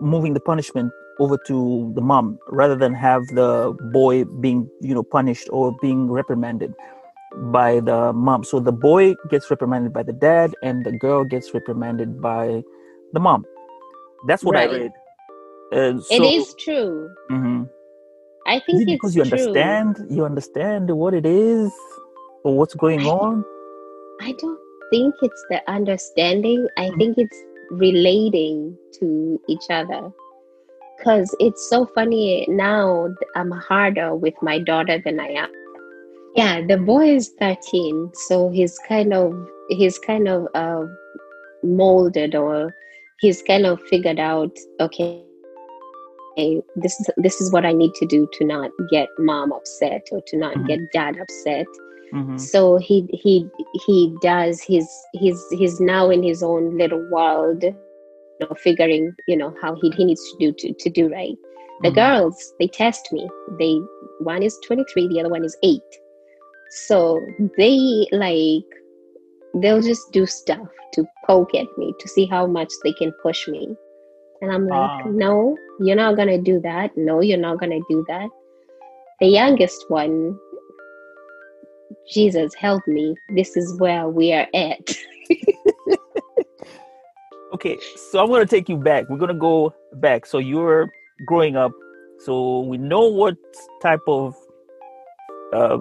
moving 0.00 0.34
the 0.34 0.40
punishment 0.40 0.92
over 1.20 1.38
to 1.46 1.92
the 1.96 2.00
mom 2.00 2.38
rather 2.48 2.76
than 2.76 2.94
have 2.94 3.26
the 3.28 3.76
boy 3.92 4.24
being 4.40 4.68
you 4.80 4.94
know 4.94 5.02
punished 5.02 5.48
or 5.52 5.76
being 5.82 6.10
reprimanded 6.10 6.72
by 7.52 7.80
the 7.80 8.12
mom. 8.12 8.44
So 8.44 8.60
the 8.60 8.72
boy 8.72 9.14
gets 9.30 9.50
reprimanded 9.50 9.92
by 9.92 10.04
the 10.04 10.12
dad, 10.14 10.54
and 10.62 10.84
the 10.84 10.92
girl 10.92 11.24
gets 11.24 11.52
reprimanded 11.52 12.20
by 12.22 12.62
the 13.12 13.20
mom. 13.20 13.44
That's 14.28 14.44
what 14.44 14.56
I 14.56 14.64
Right. 14.64 14.70
read. 14.70 14.92
Uh, 15.72 16.00
so, 16.00 16.24
it 16.24 16.38
is 16.38 16.54
true 16.60 17.10
Mhm. 17.30 17.68
I 18.46 18.60
think 18.60 18.86
because 18.86 19.16
you 19.16 19.24
true. 19.24 19.32
understand? 19.32 20.06
You 20.10 20.24
understand 20.24 20.90
what 20.90 21.14
it 21.14 21.26
is 21.26 21.72
or 22.44 22.56
what's 22.56 22.74
going 22.74 23.00
I- 23.00 23.10
on? 23.10 23.44
I 24.20 24.32
don't 24.38 24.58
think 24.90 25.14
it's 25.22 25.44
the 25.50 25.60
understanding. 25.68 26.66
I 26.78 26.90
think 26.98 27.18
it's 27.18 27.36
relating 27.70 28.76
to 29.00 29.40
each 29.48 29.64
other 29.70 30.12
because 30.96 31.34
it's 31.40 31.68
so 31.68 31.86
funny 31.94 32.46
now 32.48 33.08
i'm 33.36 33.50
harder 33.50 34.14
with 34.14 34.34
my 34.42 34.58
daughter 34.58 35.00
than 35.04 35.18
i 35.20 35.28
am 35.28 35.50
yeah 36.36 36.60
the 36.66 36.76
boy 36.76 37.14
is 37.14 37.32
13 37.40 38.10
so 38.14 38.50
he's 38.50 38.78
kind 38.88 39.12
of 39.12 39.32
he's 39.70 39.98
kind 39.98 40.28
of 40.28 40.46
uh, 40.54 40.84
molded 41.62 42.34
or 42.34 42.74
he's 43.20 43.42
kind 43.42 43.66
of 43.66 43.80
figured 43.90 44.18
out 44.20 44.50
okay 44.80 45.24
this 46.76 46.98
is 47.00 47.10
this 47.16 47.40
is 47.40 47.52
what 47.52 47.64
i 47.64 47.72
need 47.72 47.92
to 47.94 48.06
do 48.06 48.28
to 48.32 48.44
not 48.44 48.70
get 48.90 49.08
mom 49.18 49.52
upset 49.52 50.02
or 50.12 50.20
to 50.26 50.36
not 50.36 50.54
Mhm. 50.56 50.66
get 50.66 50.80
dad 50.92 51.18
upset 51.20 51.66
Mhm. 52.12 52.38
so 52.40 52.76
he 52.76 52.96
he 53.12 53.48
he 53.86 54.16
does 54.22 54.60
his 54.62 54.88
he's 55.12 55.40
he's 55.52 55.80
now 55.80 56.10
in 56.10 56.22
his 56.22 56.42
own 56.42 56.76
little 56.78 57.04
world 57.10 57.62
you 57.62 57.74
know 58.40 58.54
figuring 58.56 59.12
you 59.26 59.36
know 59.36 59.54
how 59.62 59.74
he, 59.80 59.90
he 59.90 60.04
needs 60.04 60.22
to 60.30 60.36
do 60.38 60.52
to, 60.52 60.72
to 60.84 60.90
do 60.90 61.08
right 61.08 61.36
the 61.82 61.90
Mhm. 61.90 61.94
girls 61.94 62.52
they 62.58 62.66
test 62.68 63.12
me 63.12 63.28
they 63.58 63.72
one 64.20 64.42
is 64.42 64.58
23 64.66 65.08
the 65.08 65.20
other 65.20 65.28
one 65.28 65.44
is 65.44 65.56
8 65.62 65.82
so 66.70 67.20
they 67.58 68.06
like 68.12 68.64
they'll 69.60 69.82
just 69.82 70.10
do 70.12 70.26
stuff 70.26 70.68
to 70.94 71.04
poke 71.26 71.54
at 71.54 71.66
me 71.78 71.92
to 72.00 72.08
see 72.08 72.26
how 72.26 72.46
much 72.46 72.72
they 72.82 72.92
can 72.92 73.12
push 73.22 73.46
me 73.48 73.76
and 74.44 74.52
i'm 74.56 74.66
like 74.68 74.90
Ah. 75.00 75.10
no 75.24 75.56
you're 75.80 75.96
not 75.96 76.16
gonna 76.16 76.38
do 76.38 76.60
that 76.60 76.96
no 76.96 77.20
you're 77.28 77.44
not 77.44 77.58
gonna 77.58 77.80
do 77.90 78.04
that 78.08 78.28
the 79.20 79.26
youngest 79.26 79.84
one 79.88 80.16
jesus 82.14 82.54
help 82.54 82.86
me 82.86 83.06
this 83.40 83.56
is 83.56 83.74
where 83.80 84.08
we 84.08 84.32
are 84.32 84.46
at 84.54 84.96
Okay, 87.54 87.78
so 88.10 88.18
I'm 88.20 88.26
going 88.26 88.40
to 88.44 88.50
take 88.56 88.68
you 88.68 88.76
back. 88.76 89.08
We're 89.08 89.16
going 89.16 89.32
to 89.32 89.38
go 89.38 89.72
back. 89.94 90.26
So 90.26 90.38
you're 90.38 90.90
growing 91.24 91.56
up. 91.56 91.70
So 92.24 92.60
we 92.62 92.78
know 92.78 93.06
what 93.06 93.36
type 93.80 94.00
of, 94.08 94.34
uh, 95.54 95.78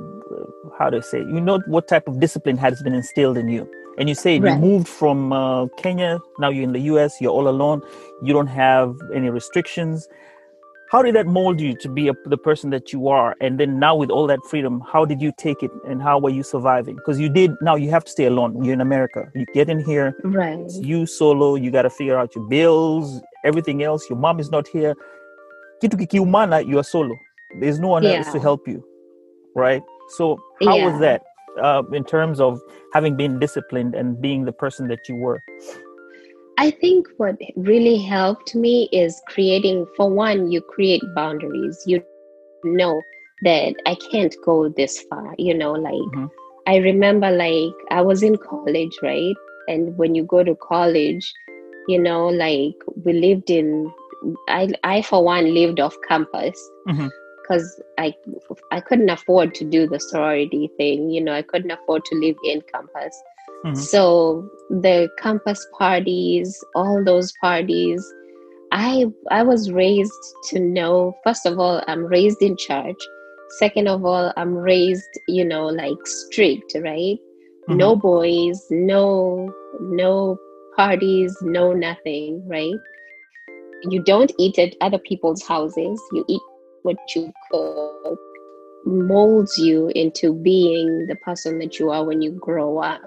how 0.77 0.91
to 0.91 1.01
say, 1.01 1.17
you 1.17 1.41
know 1.41 1.59
what 1.65 1.87
type 1.87 2.07
of 2.07 2.19
discipline 2.19 2.57
has 2.57 2.81
been 2.83 2.93
instilled 2.93 3.37
in 3.39 3.47
you. 3.49 3.67
And 3.97 4.09
you 4.09 4.15
say 4.15 4.39
Right. 4.39 4.53
you 4.53 4.59
moved 4.59 4.87
from 4.87 5.31
uh, 5.33 5.67
Kenya. 5.77 6.19
Now 6.39 6.49
you're 6.49 6.63
in 6.63 6.73
the 6.73 6.81
U.S. 6.93 7.21
You're 7.21 7.31
all 7.31 7.47
alone. 7.47 7.81
You 8.23 8.33
don't 8.33 8.47
have 8.47 8.95
any 9.13 9.29
restrictions. 9.29 10.07
How 10.91 11.01
did 11.01 11.15
that 11.15 11.25
mold 11.25 11.59
you 11.59 11.75
to 11.77 11.89
be 11.89 12.07
a, 12.07 12.13
the 12.25 12.37
person 12.37 12.69
that 12.69 12.93
you 12.93 13.07
are? 13.07 13.35
And 13.41 13.59
then 13.59 13.79
now 13.79 13.95
with 13.95 14.11
all 14.11 14.27
that 14.27 14.39
freedom, 14.49 14.81
how 14.91 15.05
did 15.05 15.21
you 15.21 15.31
take 15.37 15.63
it 15.63 15.71
and 15.87 16.01
how 16.01 16.19
were 16.19 16.29
you 16.29 16.43
surviving? 16.43 16.95
Because 16.95 17.19
you 17.19 17.29
did. 17.29 17.51
Now 17.61 17.75
you 17.75 17.89
have 17.89 18.03
to 18.05 18.11
stay 18.11 18.25
alone. 18.25 18.63
You're 18.63 18.73
in 18.75 18.81
America. 18.81 19.25
You 19.33 19.45
get 19.53 19.69
in 19.69 19.83
here 19.83 20.15
right 20.23 20.59
you 20.81 21.05
solo 21.05 21.55
you 21.55 21.71
got 21.71 21.81
to 21.83 21.89
figure 21.89 22.17
out 22.17 22.35
your 22.35 22.45
bills 22.47 23.21
everything 23.43 23.83
else 23.83 24.09
your 24.09 24.17
mom 24.19 24.39
is 24.39 24.49
not 24.51 24.67
here 24.67 24.93
kitu 25.81 25.97
kikiumana 25.97 26.65
you 26.67 26.77
are 26.79 26.83
solo 26.83 27.15
there's 27.59 27.79
no 27.79 27.87
one 27.89 28.05
else 28.05 28.31
to 28.31 28.39
help 28.39 28.67
you 28.67 28.83
right 29.55 29.83
so 30.17 30.37
how 30.65 30.75
was 30.85 30.99
that 30.99 31.21
uh, 31.61 31.83
in 31.91 32.03
terms 32.03 32.39
of 32.39 32.61
having 32.93 33.15
been 33.15 33.39
disciplined 33.39 33.95
and 33.95 34.21
being 34.21 34.45
the 34.45 34.51
person 34.51 34.87
that 34.87 35.07
you 35.09 35.15
were 35.15 35.41
I 36.57 36.69
think 36.71 37.07
what 37.17 37.35
really 37.55 37.97
helped 37.97 38.55
me 38.55 38.87
is 38.91 39.19
creating, 39.27 39.87
for 39.97 40.09
one, 40.09 40.51
you 40.51 40.61
create 40.61 41.01
boundaries. 41.15 41.81
You 41.85 42.03
know 42.63 43.01
that 43.41 43.73
I 43.85 43.95
can't 44.11 44.35
go 44.45 44.69
this 44.69 45.01
far, 45.09 45.35
you 45.37 45.53
know, 45.53 45.73
like 45.73 46.13
Mhm. 46.13 46.29
I 46.67 46.77
remember 46.77 47.29
like 47.31 47.73
I 47.91 48.01
was 48.01 48.23
in 48.23 48.37
college, 48.37 48.97
right? 49.01 49.35
And 49.67 49.97
when 49.97 50.15
you 50.15 50.23
go 50.23 50.43
to 50.43 50.55
college, 50.55 51.33
you 51.87 51.99
know, 51.99 52.27
like 52.27 52.75
we 53.03 53.13
lived 53.13 53.49
in, 53.49 53.91
I, 54.47 54.69
I 54.83 55.01
for 55.01 55.23
one 55.23 55.53
lived 55.53 55.79
off 55.79 55.97
campus 56.07 56.69
Mhm. 56.87 57.09
Because 57.43 57.81
I, 57.99 58.15
I 58.71 58.79
couldn't 58.79 59.09
afford 59.09 59.53
to 59.55 59.65
do 59.65 59.87
the 59.87 59.99
sorority 59.99 60.69
thing, 60.77 61.09
you 61.09 61.21
know, 61.23 61.33
I 61.33 61.41
couldn't 61.41 61.71
afford 61.71 62.05
to 62.05 62.15
live 62.15 62.35
in 62.45 62.61
campus. 62.73 63.21
Mhm. 63.65 63.77
So 63.77 64.49
the 64.69 65.09
campus 65.19 65.65
parties, 65.77 66.63
all 66.75 67.03
those 67.03 67.33
parties, 67.41 68.03
I 68.71 69.05
I 69.29 69.43
was 69.43 69.71
raised 69.71 70.23
to 70.49 70.59
know. 70.59 71.15
First 71.23 71.45
of 71.45 71.59
all, 71.59 71.83
I'm 71.87 72.05
raised 72.05 72.41
in 72.41 72.57
church. 72.57 72.97
Second 73.59 73.87
of 73.87 74.03
all, 74.03 74.33
I'm 74.35 74.55
raised, 74.55 75.19
you 75.27 75.45
know, 75.45 75.67
like 75.67 75.97
strict, 76.05 76.75
right? 76.81 77.17
No 77.67 77.95
boys, 77.95 78.65
no 78.71 79.53
no 79.79 80.37
parties, 80.75 81.37
no 81.41 81.71
nothing, 81.73 82.41
right? 82.47 82.73
You 83.83 84.01
don't 84.03 84.31
eat 84.39 84.57
at 84.59 84.75
other 84.81 84.97
people's 84.97 85.43
houses. 85.43 86.01
You 86.11 86.25
eat 86.27 86.41
what 86.83 86.97
you 87.15 87.31
cook. 87.51 88.19
Molds 88.85 89.57
you 89.57 89.89
into 89.95 90.33
being 90.33 91.05
the 91.07 91.15
person 91.17 91.57
that 91.59 91.79
you 91.79 91.89
are 91.89 92.03
when 92.05 92.21
you 92.21 92.31
grow 92.31 92.77
up. 92.79 93.01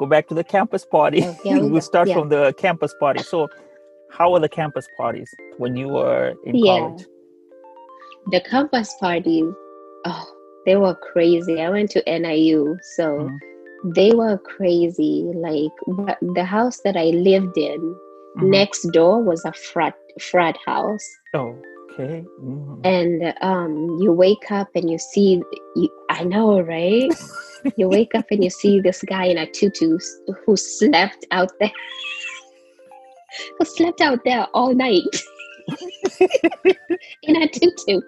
go 0.00 0.06
back 0.06 0.26
to 0.28 0.34
the 0.34 0.42
campus 0.42 0.84
party 0.84 1.20
Oh, 1.24 1.36
here 1.44 1.60
we 1.62 1.70
we'll 1.72 1.80
start 1.92 2.08
Yeah. 2.08 2.14
from 2.18 2.28
the 2.28 2.52
campus 2.58 2.92
party 2.98 3.22
so 3.22 3.48
how 4.16 4.26
were 4.32 4.40
the 4.40 4.48
campus 4.48 4.86
parties 4.96 5.30
when 5.58 5.76
you 5.76 5.86
were 5.98 6.34
in 6.44 6.56
Yeah. 6.56 6.78
college 6.80 7.04
the 8.34 8.40
campus 8.50 8.90
parties 9.04 9.46
oh 10.10 10.24
they 10.66 10.76
were 10.84 10.96
crazy 11.12 11.60
i 11.66 11.68
went 11.76 11.90
to 11.96 12.00
NIU 12.20 12.76
so 12.96 13.06
Mhm. 13.20 13.38
they 13.98 14.10
were 14.22 14.36
crazy 14.56 15.14
like 15.46 15.76
the 16.40 16.44
house 16.56 16.78
that 16.86 16.96
i 17.04 17.08
lived 17.30 17.56
in 17.70 17.80
Mhm. 18.38 18.48
next 18.58 18.82
door 18.98 19.14
was 19.30 19.44
a 19.44 19.54
frat 19.70 19.94
frat 20.30 20.56
house 20.66 21.06
oh 21.34 21.52
okay. 21.94 22.24
Mhm. 22.40 22.80
and 22.84 23.34
um 23.40 23.98
you 24.00 24.12
wake 24.12 24.50
up 24.50 24.68
and 24.74 24.90
you 24.90 24.98
see 24.98 25.42
you, 25.76 25.88
i 26.10 26.24
know 26.24 26.60
right? 26.60 27.10
You 27.76 27.88
wake 27.88 28.14
up 28.14 28.26
and 28.30 28.44
you 28.44 28.50
see 28.50 28.80
this 28.80 29.02
guy 29.08 29.24
in 29.24 29.38
a 29.38 29.46
tutu 29.50 29.98
who 30.44 30.54
slept 30.54 31.24
out 31.30 31.50
there. 31.60 31.72
Who 33.58 33.64
slept 33.64 34.02
out 34.02 34.20
there 34.24 34.46
all 34.52 34.74
night. 34.74 35.02
In 37.22 37.36
a 37.42 37.48
tutu. 37.48 38.02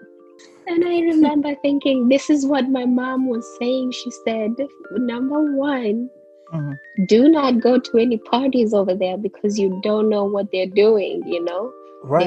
And 0.67 0.85
i 0.85 0.99
remember 0.99 1.55
thinking 1.63 2.07
this 2.07 2.29
is 2.29 2.45
what 2.45 2.69
my 2.69 2.85
mom 2.85 3.27
was 3.27 3.45
saying. 3.59 3.91
She 3.93 4.11
said 4.25 4.51
number 4.91 5.41
one 5.55 6.09
Mhm. 6.53 6.77
do 7.07 7.27
not 7.29 7.59
go 7.59 7.77
to 7.79 7.97
any 7.97 8.17
parties 8.17 8.73
over 8.73 8.93
there 8.93 9.17
because 9.17 9.57
you 9.59 9.79
don't 9.83 10.07
know 10.07 10.23
what 10.23 10.51
they're 10.51 10.73
doing 10.85 11.23
you 11.27 11.43
know 11.43 11.71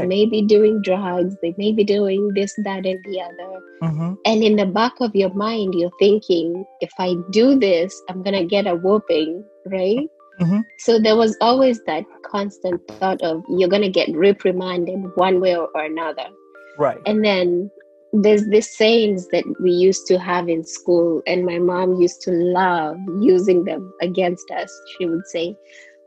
they 0.01 0.07
may 0.07 0.27
be 0.27 0.43
doing 0.43 0.81
drugs 0.83 1.37
they 1.43 1.55
may 1.59 1.73
be 1.73 1.85
doing 1.85 2.31
this 2.35 2.55
that 2.65 2.87
and 2.87 3.01
the 3.05 3.21
other. 3.29 3.51
Mhm. 3.83 4.17
and 4.27 4.43
in 4.49 4.57
the 4.57 4.67
back 4.67 4.93
of 5.01 5.15
your 5.15 5.33
mind 5.35 5.75
you're 5.75 5.97
thinking 5.99 6.65
if 6.81 6.93
i 6.99 7.15
do 7.31 7.59
this 7.59 8.03
i'm 8.09 8.23
gonna 8.23 8.45
get 8.45 8.67
a 8.67 8.75
whooping 8.75 9.45
right? 9.77 10.09
Mhm. 10.41 10.61
so 10.79 10.99
there 10.99 11.17
was 11.17 11.37
always 11.41 11.79
that 11.87 12.05
constant 12.33 12.81
thought 12.99 13.21
of 13.23 13.43
you're 13.59 13.69
gonna 13.75 13.91
get 14.01 14.09
reprimanded 14.17 15.01
one 15.17 15.41
way 15.41 15.55
or 15.57 15.69
another. 15.75 16.29
Right. 16.79 17.01
And 17.07 17.23
then 17.25 17.71
there's 18.25 18.47
this 18.49 18.69
sayings 18.77 19.29
that 19.33 19.45
we 19.63 19.71
used 19.71 20.07
to 20.11 20.19
have 20.19 20.49
in 20.49 20.65
school 20.65 21.23
and 21.27 21.45
my 21.45 21.59
mom 21.59 22.01
used 22.01 22.23
to 22.23 22.31
love 22.33 22.97
using 23.21 23.65
them 23.65 23.93
against 24.01 24.51
us. 24.51 24.71
She 24.93 25.05
would 25.07 25.27
say 25.27 25.57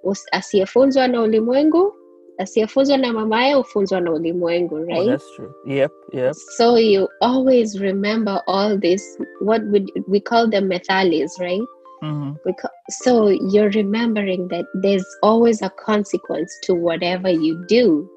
"Us- 0.09 0.25
asiyefunzwa 0.33 1.07
na 1.11 1.21
ulimwengu 1.21 1.93
asiyefunzwa 2.37 2.97
na 2.97 3.13
mamaye 3.13 3.53
hufunzwa 3.53 4.01
na 4.01 4.11
ulimwengu 4.13 4.75
oh, 4.75 4.83
right? 4.85 5.07
that's 5.09 5.35
true. 5.35 5.51
Yep 5.65 5.91
yep. 6.13 6.33
So 6.57 6.77
you 6.77 7.07
always 7.21 7.79
remember 7.79 8.41
all 8.47 8.79
this 8.79 9.17
what 9.41 9.61
would 9.63 9.91
we 10.07 10.19
call 10.19 10.49
them 10.49 10.67
methalis 10.67 11.39
right? 11.39 11.63
Mhm. 12.01 12.35
we 12.45 12.53
ca- 12.53 12.69
so 12.89 13.29
you're 13.29 13.69
remembering 13.69 14.47
that 14.47 14.65
there's 14.81 15.05
always 15.21 15.61
a 15.61 15.69
consequence 15.85 16.59
to 16.63 16.73
whatever 16.75 17.29
you 17.29 17.65
do 17.67 18.09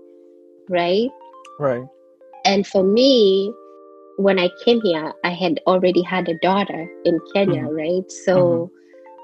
right? 0.68 1.10
Right. 1.60 1.86
And 2.44 2.66
for 2.66 2.82
me 2.82 3.52
when 4.18 4.38
i 4.38 4.48
came 4.64 4.80
here 4.80 5.12
i 5.24 5.30
had 5.30 5.60
already 5.66 6.02
had 6.02 6.28
a 6.28 6.34
daughter 6.42 6.88
in 7.04 7.20
kenya 7.34 7.62
Mhm. 7.62 7.76
right? 7.76 8.10
So 8.24 8.70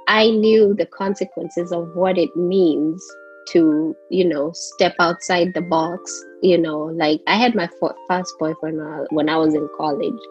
i 0.09 0.31
knew 0.31 0.75
the 0.75 0.87
consequences 0.87 1.73
of 1.73 1.89
what 1.97 2.19
it 2.19 2.37
means 2.37 3.03
to 3.49 3.97
you 4.11 4.25
know 4.25 4.51
step 4.53 4.95
outside 4.99 5.53
the 5.55 5.61
box 5.61 6.25
you 6.43 6.57
know 6.59 6.79
like 7.03 7.21
i 7.27 7.35
had 7.37 7.55
my 7.55 7.69
first 8.09 8.33
boyfriend 8.39 8.79
when 9.11 9.29
I- 9.29 9.37
was 9.37 9.55
in 9.55 9.69
college 9.77 10.23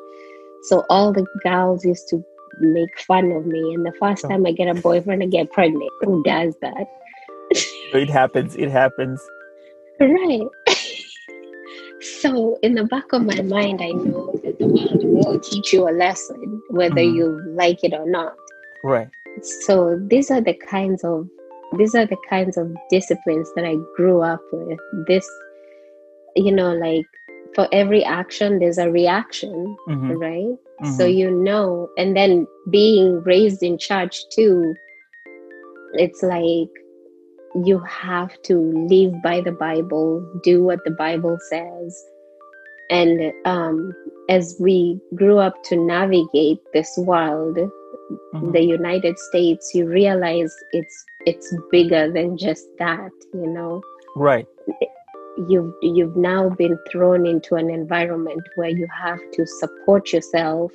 so 0.64 0.84
all 0.90 1.12
the 1.12 1.26
girls 1.44 1.84
used 1.86 2.08
to 2.10 2.24
make 2.60 3.00
fun 3.02 3.32
of 3.32 3.46
me 3.46 3.74
and 3.74 3.86
the 3.86 3.94
first 4.00 4.24
Oh. 4.26 4.30
time 4.30 4.46
i 4.46 4.52
get 4.52 4.68
a 4.76 4.80
boyfriend 4.82 5.24
i 5.24 5.26
get 5.26 5.52
pregnant 5.52 5.90
who 6.02 6.24
does 6.24 6.56
that 6.62 6.88
it 7.94 8.10
happens 8.10 8.56
it 8.56 8.70
happens 8.72 9.22
Right. 10.00 10.48
so, 12.22 12.58
in 12.64 12.74
the 12.74 12.86
back 12.86 13.14
of 13.14 13.24
my 13.24 13.40
mind, 13.42 13.82
I 13.82 13.90
know 13.90 14.34
that 14.44 14.58
the 14.58 14.66
world 14.68 15.04
will 15.04 15.40
teach 15.40 15.72
you 15.74 15.88
a 15.88 15.92
lesson, 15.92 16.62
whether 16.72 16.96
Mhm. 17.02 17.14
you 17.16 17.42
like 17.56 17.84
it 17.84 17.94
or 17.94 18.10
not. 18.10 18.34
right 18.84 19.10
So, 19.44 20.00
these 20.08 20.32
are 20.32 20.42
the 20.42 20.56
kinds 20.56 21.04
of 21.04 21.28
these 21.78 21.96
are 21.96 22.06
the 22.06 22.18
kinds 22.30 22.58
of 22.58 22.72
disciplines 22.90 23.50
that 23.56 23.66
I 23.66 23.76
grew 23.96 24.22
up 24.22 24.42
with. 24.52 24.80
This, 25.08 25.28
you 26.36 26.52
know, 26.52 26.74
like 26.74 27.06
for 27.56 27.68
every 27.72 28.04
action, 28.04 28.60
there's 28.60 28.78
a 28.78 28.90
reaction, 28.90 29.76
Mhm. 29.88 30.20
right? 30.20 30.58
So 30.98 31.06
Mhm. 31.06 31.16
you 31.16 31.32
know, 31.32 31.90
and 31.98 32.16
then 32.16 32.48
being 32.70 33.22
raised 33.24 33.62
in 33.64 33.78
church 33.78 34.28
too, 34.30 34.76
it's 35.94 36.24
like 36.24 36.70
you 37.66 37.80
have 37.80 38.42
to 38.44 38.58
live 38.90 39.22
by 39.22 39.42
the 39.42 39.52
Bible, 39.52 40.26
do 40.44 40.64
what 40.64 40.80
the 40.86 40.92
Bible 40.92 41.38
says. 41.50 42.06
And 42.90 43.32
um, 43.46 43.94
as 44.30 44.56
we 44.60 45.00
grew 45.16 45.38
up 45.38 45.62
to 45.66 45.76
navigate 45.76 46.60
this 46.74 46.92
world, 46.98 47.60
Mhm. 48.34 48.54
the 48.54 48.62
United 48.64 49.18
States, 49.20 49.72
you 49.74 49.88
realize 49.88 50.54
it's 50.72 51.06
it's 51.26 51.56
bigger 51.72 52.12
than 52.12 52.38
just 52.38 52.66
that, 52.80 53.12
you 53.34 53.48
know. 53.48 53.82
Right. 54.16 54.48
You've 55.48 55.74
you've 55.82 56.16
now 56.18 56.50
been 56.50 56.78
thrown 56.92 57.26
into 57.26 57.56
an 57.56 57.70
environment 57.70 58.42
where 58.56 58.70
you 58.70 58.88
have 59.04 59.20
to 59.34 59.46
support 59.46 60.12
yourself, 60.14 60.72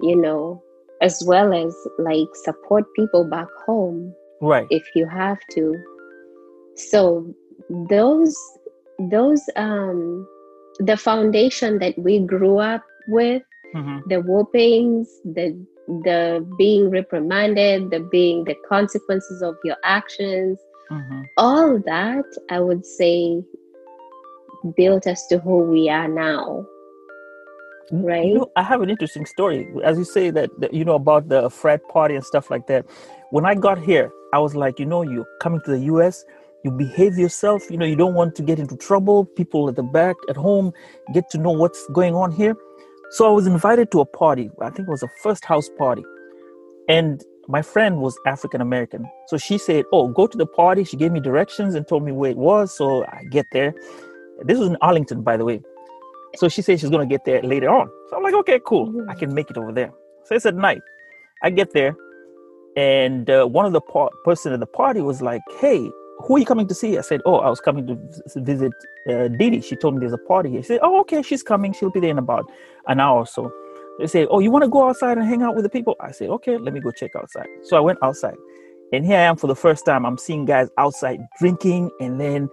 you 0.00 0.16
know, 0.16 0.62
as 1.02 1.22
well 1.26 1.52
as 1.52 1.74
like 1.98 2.28
support 2.44 2.84
people 2.96 3.24
back 3.24 3.48
home 3.66 4.14
Right. 4.40 4.66
if 4.70 4.84
you 4.94 5.06
have 5.06 5.38
to. 5.52 5.74
So 6.76 7.34
those 7.88 8.36
those 8.98 9.42
um 9.56 10.26
the 10.78 10.96
foundation 10.96 11.78
that 11.80 11.98
we 11.98 12.20
grew 12.20 12.58
up 12.58 12.82
with 13.08 13.42
Mhm. 13.74 14.02
the 14.08 14.20
whoopings, 14.20 15.08
the 15.24 15.46
the 15.88 16.46
being 16.58 16.90
reprimanded, 16.90 17.90
the 17.90 18.00
being 18.00 18.44
the 18.44 18.54
consequences 18.68 19.42
of 19.42 19.56
your 19.64 19.76
actions, 19.84 20.58
Mhm. 20.90 21.24
all 21.36 21.78
that 21.80 22.24
I 22.50 22.60
would 22.60 22.84
say 22.84 23.42
built 24.76 25.06
us 25.06 25.26
to 25.28 25.38
who 25.38 25.58
we 25.58 25.88
are 25.88 26.08
now. 26.08 26.66
You 27.90 28.06
Right? 28.06 28.34
know, 28.34 28.50
I 28.54 28.62
have 28.62 28.82
an 28.82 28.90
interesting 28.90 29.24
story. 29.24 29.66
As 29.82 29.96
you 29.96 30.04
say 30.04 30.30
that, 30.30 30.50
that, 30.60 30.74
you 30.74 30.84
know, 30.84 30.94
about 30.94 31.28
the 31.28 31.48
frat 31.48 31.80
party 31.88 32.14
and 32.14 32.24
stuff 32.24 32.50
like 32.50 32.66
that. 32.66 32.84
When 33.30 33.46
I 33.46 33.54
got 33.54 33.78
here, 33.78 34.10
I 34.34 34.40
was 34.40 34.54
like, 34.54 34.78
you 34.78 34.84
know, 34.84 35.02
you 35.02 35.24
coming 35.40 35.60
to 35.64 35.70
the 35.70 35.80
US, 35.94 36.24
you 36.64 36.70
behave 36.70 37.16
yourself. 37.16 37.62
You 37.70 37.78
know, 37.78 37.86
you 37.86 37.96
don't 37.96 38.14
want 38.14 38.34
to 38.36 38.42
get 38.42 38.58
into 38.58 38.76
trouble. 38.76 39.24
People 39.24 39.68
at 39.68 39.76
the 39.76 39.82
back, 39.82 40.16
at 40.28 40.36
home, 40.36 40.72
get 41.14 41.30
to 41.30 41.38
know 41.38 41.52
what's 41.52 41.86
going 41.92 42.14
on 42.14 42.30
here. 42.30 42.54
So 43.10 43.26
I 43.26 43.30
was 43.30 43.46
invited 43.46 43.90
to 43.92 44.00
a 44.00 44.06
party. 44.06 44.50
I 44.60 44.70
think 44.70 44.88
it 44.88 44.90
was 44.90 45.02
a 45.02 45.08
first 45.22 45.44
house 45.44 45.68
party. 45.78 46.04
And 46.88 47.22
my 47.48 47.62
friend 47.62 48.00
was 48.00 48.18
African 48.26 48.60
American. 48.60 49.06
So 49.28 49.38
she 49.38 49.58
said, 49.58 49.84
Oh, 49.92 50.08
go 50.08 50.26
to 50.26 50.36
the 50.36 50.46
party. 50.46 50.84
She 50.84 50.96
gave 50.96 51.12
me 51.12 51.20
directions 51.20 51.74
and 51.74 51.86
told 51.88 52.04
me 52.04 52.12
where 52.12 52.30
it 52.30 52.36
was. 52.36 52.76
So 52.76 53.04
I 53.06 53.24
get 53.30 53.46
there. 53.52 53.74
This 54.44 54.58
was 54.58 54.68
in 54.68 54.76
Arlington, 54.82 55.22
by 55.22 55.36
the 55.36 55.44
way. 55.44 55.62
So 56.36 56.48
she 56.48 56.62
said 56.62 56.78
she's 56.80 56.90
going 56.90 57.08
to 57.08 57.12
get 57.12 57.24
there 57.24 57.42
later 57.42 57.70
on. 57.70 57.90
So 58.10 58.16
I'm 58.16 58.22
like, 58.22 58.34
okay, 58.34 58.60
cool. 58.66 59.06
I 59.08 59.14
can 59.14 59.34
make 59.34 59.50
it 59.50 59.56
over 59.56 59.72
there. 59.72 59.92
So 60.24 60.34
it's 60.34 60.46
at 60.46 60.54
night. 60.54 60.82
I 61.42 61.50
get 61.50 61.72
there, 61.72 61.96
and 62.76 63.30
uh, 63.30 63.46
one 63.46 63.64
of 63.64 63.72
the 63.72 63.80
par- 63.80 64.10
person 64.24 64.52
at 64.52 64.60
the 64.60 64.66
party 64.66 65.00
was 65.00 65.22
like, 65.22 65.40
hey, 65.60 65.90
who 66.20 66.36
are 66.36 66.38
you 66.38 66.46
coming 66.46 66.66
to 66.66 66.74
see? 66.74 66.98
I 66.98 67.02
said, 67.02 67.20
oh, 67.24 67.36
I 67.36 67.48
was 67.48 67.60
coming 67.60 67.86
to 67.86 68.40
visit 68.40 68.72
uh, 69.08 69.28
Didi. 69.28 69.60
She 69.60 69.76
told 69.76 69.94
me 69.94 70.00
there's 70.00 70.12
a 70.12 70.18
party 70.18 70.50
here. 70.50 70.62
She 70.62 70.68
said, 70.68 70.80
oh, 70.82 71.00
okay, 71.00 71.22
she's 71.22 71.42
coming. 71.42 71.72
She'll 71.72 71.90
be 71.90 72.00
there 72.00 72.10
in 72.10 72.18
about 72.18 72.50
an 72.88 73.00
hour 73.00 73.18
or 73.18 73.26
so. 73.26 73.52
They 73.98 74.06
say, 74.06 74.26
oh, 74.26 74.40
you 74.40 74.50
want 74.50 74.64
to 74.64 74.68
go 74.68 74.88
outside 74.88 75.18
and 75.18 75.26
hang 75.26 75.42
out 75.42 75.54
with 75.54 75.64
the 75.64 75.70
people? 75.70 75.96
I 76.00 76.10
said, 76.10 76.30
okay, 76.30 76.56
let 76.56 76.74
me 76.74 76.80
go 76.80 76.90
check 76.90 77.14
outside. 77.16 77.46
So 77.62 77.76
I 77.76 77.80
went 77.80 77.98
outside. 78.02 78.36
And 78.92 79.04
here 79.04 79.16
I 79.16 79.22
am 79.22 79.36
for 79.36 79.46
the 79.46 79.56
first 79.56 79.84
time. 79.84 80.06
I'm 80.06 80.18
seeing 80.18 80.44
guys 80.44 80.68
outside 80.78 81.20
drinking, 81.38 81.90
and 82.00 82.20
then 82.20 82.48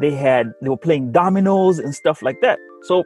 they 0.00 0.10
had 0.10 0.52
they 0.60 0.68
were 0.68 0.76
playing 0.76 1.12
dominoes 1.12 1.78
and 1.78 1.94
stuff 1.94 2.20
like 2.20 2.40
that. 2.40 2.58
So 2.82 3.04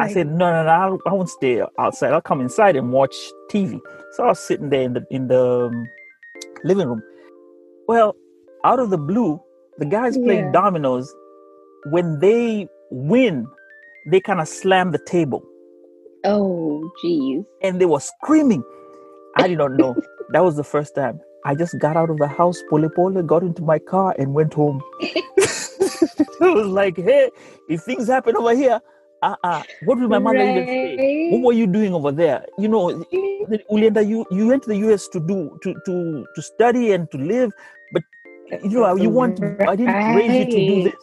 I 0.00 0.10
said, 0.12 0.28
no, 0.28 0.50
no, 0.50 0.64
no, 0.64 0.98
I 1.06 1.12
won't 1.12 1.28
stay 1.28 1.62
outside. 1.78 2.12
I'll 2.12 2.22
come 2.22 2.40
inside 2.40 2.74
and 2.76 2.90
watch 2.90 3.14
TV. 3.50 3.80
So 4.12 4.24
I 4.24 4.28
was 4.28 4.40
sitting 4.40 4.70
there 4.70 4.82
in 4.82 4.94
the 4.94 5.06
in 5.10 5.28
the 5.28 5.66
um, 5.66 5.86
living 6.64 6.88
room. 6.88 7.02
Well, 7.86 8.16
out 8.64 8.80
of 8.80 8.90
the 8.90 8.98
blue, 8.98 9.40
the 9.78 9.86
guys 9.86 10.18
playing 10.18 10.46
Yeah. 10.46 10.52
dominoes, 10.52 11.14
when 11.90 12.20
they 12.20 12.68
win, 12.90 13.46
they 14.10 14.20
kind 14.20 14.40
of 14.40 14.48
slam 14.48 14.92
the 14.92 14.98
table 15.06 15.44
Oh 16.24 16.90
geez. 17.02 17.44
and 17.62 17.80
they 17.80 17.86
were 17.86 18.00
screaming. 18.00 18.64
I 19.36 19.48
did 19.48 19.58
not 19.58 19.72
know. 19.72 19.98
that 20.30 20.44
was 20.44 20.56
the 20.56 20.64
first 20.64 20.94
time. 20.94 21.20
I 21.44 21.54
just 21.54 21.78
got 21.78 21.96
out 21.96 22.10
of 22.10 22.18
the 22.18 22.28
house, 22.28 22.62
pole 22.70 22.88
pole, 22.90 23.22
got 23.22 23.42
into 23.42 23.62
my 23.62 23.78
car, 23.78 24.14
and 24.18 24.34
went 24.34 24.54
home. 24.54 24.82
it 25.38 26.40
was 26.40 26.66
like, 26.68 26.96
hey, 26.98 27.30
if 27.68 27.82
things 27.82 28.08
happen 28.08 28.36
over 28.36 28.54
here, 28.54 28.80
uh 29.22 29.36
uh 29.44 29.62
what 29.80 29.98
will 29.98 30.08
my 30.08 30.18
mother 30.20 30.42
even 30.44 30.66
say? 30.66 31.00
What 31.30 31.42
were 31.42 31.52
you 31.54 31.66
doing 31.66 31.94
over 31.94 32.12
there? 32.12 32.44
You 32.58 32.68
know, 32.68 33.04
Ulienda, 33.72 34.06
you, 34.06 34.26
you 34.30 34.48
went 34.48 34.64
to 34.64 34.70
the 34.70 34.78
US 34.92 35.08
to 35.08 35.20
do 35.20 35.58
to, 35.62 35.74
to 35.86 36.26
to 36.34 36.42
study 36.42 36.92
and 36.92 37.10
to 37.12 37.18
live, 37.18 37.52
but 37.92 38.02
you 38.62 38.80
know, 38.80 38.96
you 38.96 39.10
want 39.10 39.40
I 39.60 39.76
didn't 39.76 40.14
raise 40.14 40.38
you 40.38 40.44
to 40.44 40.66
do 40.66 40.82
this. 40.84 40.94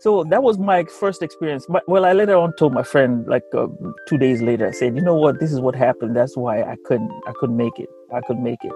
So 0.00 0.24
that 0.24 0.42
was 0.42 0.58
my 0.58 0.84
first 0.84 1.22
experience. 1.22 1.64
But 1.68 1.82
well, 1.88 2.04
I 2.04 2.12
later 2.12 2.36
on 2.36 2.54
told 2.56 2.74
my 2.74 2.82
friend, 2.82 3.26
like 3.26 3.42
uh, 3.56 3.68
two 4.06 4.18
days 4.18 4.42
later, 4.42 4.68
I 4.68 4.72
said, 4.72 4.94
you 4.96 5.02
know 5.02 5.14
what, 5.14 5.40
this 5.40 5.50
is 5.50 5.60
what 5.60 5.74
happened. 5.74 6.14
That's 6.14 6.36
why 6.36 6.62
I 6.62 6.76
couldn't, 6.84 7.10
I 7.26 7.32
couldn't 7.38 7.56
make 7.56 7.78
it. 7.78 7.88
I 8.14 8.20
couldn't 8.20 8.42
make 8.42 8.58
it. 8.62 8.72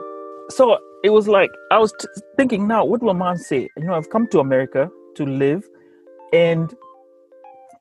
So 0.50 0.78
it 1.04 1.10
was 1.10 1.28
like 1.28 1.50
I 1.70 1.78
was 1.78 1.92
t- 2.00 2.08
thinking 2.36 2.66
now, 2.66 2.84
what 2.84 3.02
will 3.02 3.14
mom 3.14 3.36
say? 3.36 3.68
You 3.76 3.84
know, 3.84 3.94
I've 3.94 4.08
come 4.08 4.26
to 4.28 4.40
America 4.40 4.88
to 5.16 5.26
live, 5.26 5.68
and 6.32 6.74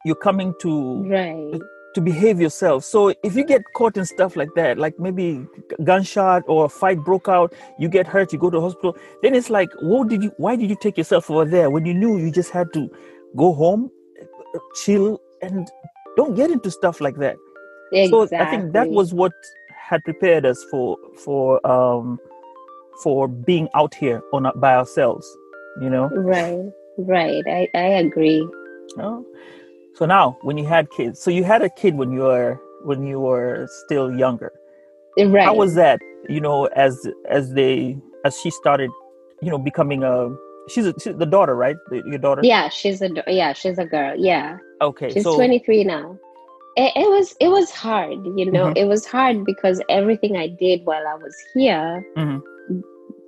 you're 0.04 0.16
coming 0.16 0.54
to 0.62 1.04
Right. 1.08 1.62
To 1.98 2.02
behave 2.02 2.40
yourself. 2.40 2.84
So 2.86 3.00
if 3.24 3.36
you 3.36 3.44
get 3.44 3.64
caught 3.76 3.98
in 3.98 4.06
stuff 4.06 4.36
like 4.36 4.54
that, 4.56 4.78
like 4.78 5.00
maybe 5.00 5.46
gunshot 5.84 6.44
or 6.48 6.66
a 6.66 6.70
fight 6.70 7.04
broke 7.04 7.28
out, 7.28 7.54
you 7.80 7.90
get 7.90 8.06
hurt, 8.16 8.32
you 8.32 8.40
go 8.40 8.52
to 8.52 8.62
hospital, 8.62 8.96
then 9.24 9.34
it's 9.34 9.50
like, 9.50 9.70
what 9.82 10.08
did 10.10 10.24
you? 10.24 10.32
Why 10.38 10.56
did 10.56 10.70
you 10.70 10.78
take 10.80 10.98
yourself 10.98 11.32
over 11.32 11.46
there 11.46 11.70
when 11.72 11.86
you 11.86 11.94
knew 11.94 12.18
you 12.18 12.32
just 12.32 12.52
had 12.52 12.72
to 12.74 12.90
go 13.36 13.52
home, 13.54 13.90
chill, 14.84 15.20
and 15.42 15.68
don't 16.16 16.36
get 16.36 16.52
into 16.52 16.70
stuff 16.70 17.02
like 17.02 17.18
that? 17.18 17.36
Exactly. 17.92 18.28
So 18.28 18.38
I 18.38 18.46
think 18.52 18.74
that 18.74 18.90
was 18.90 19.14
what 19.14 19.32
had 19.90 20.04
prepared 20.04 20.46
us 20.46 20.64
for 20.70 20.98
for 21.26 21.66
um 21.66 22.20
for 23.04 23.28
being 23.28 23.70
out 23.76 23.94
here 23.96 24.22
on 24.34 24.46
our- 24.46 24.56
by 24.56 24.76
ourselves. 24.76 25.26
You 25.82 25.90
know. 25.90 26.10
right. 26.10 26.66
Right. 26.98 27.44
I, 27.48 27.70
I 27.76 27.88
agree. 28.06 28.48
Oh. 29.00 29.24
So 29.98 30.06
now, 30.06 30.38
when 30.44 30.60
you 30.60 30.66
had 30.68 30.92
kids, 30.92 31.20
so 31.20 31.32
you 31.32 31.44
had 31.44 31.64
a 31.64 31.70
kid 31.70 31.96
when 31.96 32.12
you 32.12 32.20
were 32.20 32.60
when 32.84 33.08
you 33.08 33.20
were 33.20 33.68
still 33.86 34.14
younger. 34.16 34.54
Right. 35.18 35.44
How 35.44 35.56
was 35.56 35.74
that? 35.74 36.00
You 36.30 36.40
know, 36.40 36.66
as 36.66 37.08
as 37.28 37.54
they 37.54 37.98
as 38.24 38.40
she 38.40 38.52
started, 38.52 38.92
you 39.42 39.50
know, 39.50 39.58
becoming 39.58 40.04
a 40.04 40.30
she's, 40.70 40.86
a, 40.86 40.94
she's 41.00 41.16
the 41.18 41.26
daughter, 41.26 41.56
right? 41.56 41.76
The, 41.90 42.04
your 42.06 42.20
daughter. 42.20 42.42
Yeah, 42.44 42.70
she's 42.70 43.02
a 43.02 43.10
yeah, 43.26 43.54
she's 43.54 43.80
a 43.80 43.86
girl. 43.86 44.14
Yeah. 44.16 44.58
Okay. 44.82 45.12
She's 45.12 45.24
so 45.24 45.36
23 45.36 45.84
now. 45.86 46.16
It, 46.76 46.94
it 46.96 47.10
was 47.10 47.36
it 47.40 47.48
was 47.48 47.72
hard, 47.72 48.24
you 48.38 48.52
know. 48.52 48.68
Mhm. 48.68 48.78
It 48.78 48.86
was 48.86 49.04
hard 49.08 49.46
because 49.46 49.82
everything 49.90 50.38
I 50.38 50.46
did 50.48 50.86
while 50.86 51.08
I 51.08 51.16
was 51.16 51.36
here 51.56 52.06
Mhm. 52.16 52.44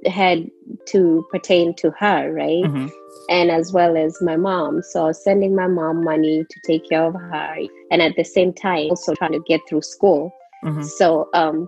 Had 0.06 0.50
to 0.88 1.26
pertain 1.32 1.74
to 1.76 1.92
her, 2.00 2.32
right? 2.34 2.64
Mhm. 2.64 2.92
And 3.30 3.52
as 3.52 3.72
well 3.74 3.98
as 3.98 4.22
my 4.22 4.36
mom. 4.38 4.82
So 4.82 5.04
I 5.04 5.06
was 5.08 5.24
sending 5.24 5.56
my 5.56 5.68
mom 5.68 6.04
money 6.04 6.46
to 6.50 6.60
take 6.66 6.88
care 6.90 7.04
of 7.04 7.14
her, 7.14 7.56
and 7.92 8.02
at 8.02 8.16
the 8.16 8.24
same 8.24 8.54
time 8.54 8.90
also 8.90 9.14
trying 9.16 9.34
to 9.34 9.40
get 9.48 9.62
through 9.68 9.82
school. 9.82 10.34
Mhm. 10.66 10.84
So 10.86 11.30
um, 11.34 11.68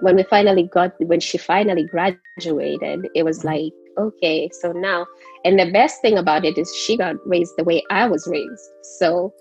when 0.00 0.16
we 0.16 0.22
finally 0.24 0.64
got 0.64 0.92
when 1.00 1.20
she 1.20 1.38
finally 1.38 1.84
graduated, 1.84 2.86
it 3.14 3.24
was 3.24 3.40
Mhm. 3.40 3.44
like 3.44 3.72
okay, 3.96 4.48
so 4.60 4.72
now 4.72 5.06
and 5.44 5.58
the 5.58 5.70
best 5.70 6.00
thing 6.02 6.18
about 6.18 6.44
it 6.44 6.58
is 6.58 6.74
she 6.74 6.96
got 6.96 7.14
raised 7.26 7.52
the 7.56 7.62
way 7.64 7.82
I 7.90 8.06
was 8.08 8.26
raised. 8.26 8.70
So 8.98 9.32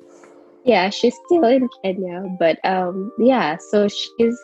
yeah, 0.65 0.91
she's 0.91 1.17
still 1.27 1.45
in 1.45 1.69
Kenya, 1.85 2.25
but 2.39 2.59
um 2.65 3.13
yeah, 3.19 3.57
so 3.71 3.89
she's 3.89 4.39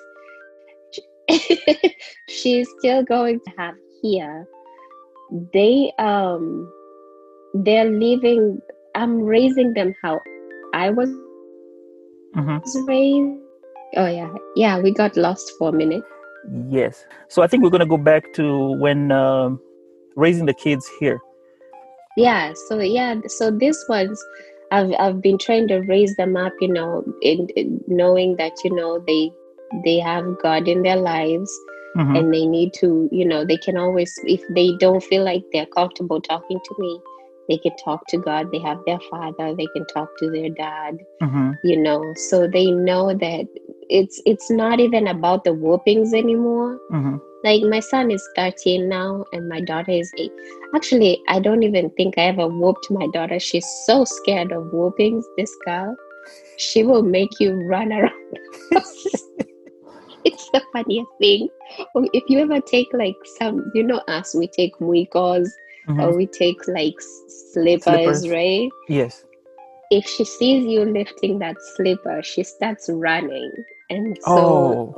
she's 2.29 2.69
still 2.79 3.03
going 3.05 3.41
to 3.41 3.53
have 3.59 3.75
here. 4.03 4.47
They 5.53 5.93
um 5.99 6.71
they're 7.55 7.91
living 7.91 8.61
I'm 8.95 9.23
raising 9.23 9.75
them 9.75 9.95
how 10.03 10.21
I 10.75 10.91
was 10.91 11.11
hmm 12.35 12.59
raised. 12.89 13.41
Oh 13.97 14.07
yeah. 14.07 14.33
Yeah, 14.57 14.79
we 14.81 14.93
got 14.93 15.17
lost 15.17 15.53
for 15.59 15.71
a 15.71 15.73
minute. 15.73 16.05
Yes. 16.69 17.07
So 17.29 17.43
I 17.43 17.47
think 17.49 17.63
we're 17.63 17.71
gonna 17.71 17.87
go 17.87 17.99
back 17.99 18.33
to 18.35 18.73
when 18.79 19.13
um, 19.13 19.61
raising 20.17 20.47
the 20.47 20.55
kids 20.55 20.89
here. 21.01 21.21
Yeah, 22.17 22.53
so 22.69 22.79
yeah, 22.79 23.17
so 23.27 23.51
this 23.51 23.85
one's 23.89 24.23
I've 24.71 24.93
I've 24.99 25.21
been 25.23 25.39
trying 25.39 25.69
to 25.69 25.81
raise 25.81 26.15
them 26.17 26.37
up, 26.37 26.53
you 26.61 26.69
know, 26.69 27.05
in, 27.23 27.49
in 27.57 27.81
knowing 27.87 28.37
that 28.37 28.53
you 28.65 28.75
know 28.75 29.03
they 29.07 29.31
they 29.85 29.99
have 29.99 30.25
God 30.43 30.69
in 30.69 30.83
their 30.83 30.97
lives 30.97 31.51
Mhm. 31.97 32.19
and 32.19 32.35
they 32.35 32.47
need 32.47 32.73
to, 32.75 33.09
you 33.13 33.25
know, 33.25 33.45
they 33.45 33.57
can 33.57 33.77
always 33.77 34.19
if 34.25 34.43
they 34.55 34.77
don't 34.79 35.03
feel 35.03 35.25
like 35.25 35.45
they're 35.53 35.67
comfortable 35.67 36.21
talking 36.21 36.59
to 36.65 36.75
me, 36.79 37.01
they 37.49 37.59
can 37.59 37.73
talk 37.85 38.07
to 38.09 38.19
God. 38.19 38.51
They 38.51 38.59
have 38.61 38.79
their 38.87 39.01
father, 39.11 39.55
they 39.55 39.67
can 39.75 39.87
talk 39.87 40.09
to 40.19 40.31
their 40.31 40.51
dad, 40.51 40.99
Mhm. 41.23 41.59
you 41.65 41.77
know, 41.77 42.13
so 42.29 42.47
they 42.47 42.71
know 42.71 43.15
that 43.15 43.47
it's 43.89 44.23
it's 44.27 44.51
not 44.51 44.81
even 44.81 45.07
about 45.07 45.45
the 45.45 45.53
whoopings 45.55 46.15
anymore. 46.15 46.79
Mhm. 46.91 47.21
Like 47.45 47.63
my 47.63 47.81
son 47.81 48.11
is 48.11 48.27
13 48.37 48.89
now 48.89 49.25
and 49.33 49.49
my 49.49 49.61
daughter 49.61 49.91
is 49.91 50.13
8. 50.17 50.31
Actually, 50.75 51.21
I 51.29 51.41
don't 51.41 51.63
even 51.65 51.91
think 51.91 52.17
I 52.17 52.23
ever 52.27 52.47
whooped 52.49 52.91
my 52.91 53.07
daughter. 53.13 53.39
She's 53.41 53.67
so 53.87 54.05
scared 54.05 54.53
of 54.53 54.73
whoopings, 54.73 55.27
this 55.37 55.53
girl. 55.67 55.97
She 56.57 56.85
will 56.85 57.03
make 57.03 57.41
you 57.41 57.55
run 57.67 57.93
around. 57.93 58.39
it's 60.25 60.49
the 60.53 60.63
funniest 60.73 61.11
thing. 61.21 61.49
If 62.13 62.25
you 62.29 62.39
ever 62.41 62.61
take 62.61 62.89
like 62.93 63.17
some, 63.39 63.71
you 63.75 63.83
know, 63.83 64.01
us, 64.09 64.35
we 64.35 64.47
take 64.49 64.77
muikos 64.79 65.49
Mhm. 65.89 66.01
or 66.03 66.17
we 66.17 66.27
take 66.27 66.69
like 66.69 66.95
slippers, 67.53 67.83
Slippers. 67.83 68.29
right? 68.31 68.71
Yes. 68.89 69.25
If 69.91 70.07
she 70.07 70.25
sees 70.25 70.65
you 70.65 70.85
lifting 70.85 71.39
that 71.41 71.57
slipper, 71.75 72.23
she 72.23 72.45
starts 72.45 72.89
running. 72.89 73.51
And 73.91 74.17
so 74.23 74.37
Oh. 74.37 74.95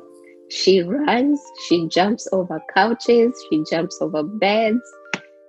She 0.55 0.83
runs, 0.83 1.41
she 1.67 1.89
jumps 1.89 2.29
over 2.33 2.61
couches, 2.73 3.33
she 3.51 3.65
jumps 3.69 3.99
over 4.01 4.23
beds. 4.23 4.81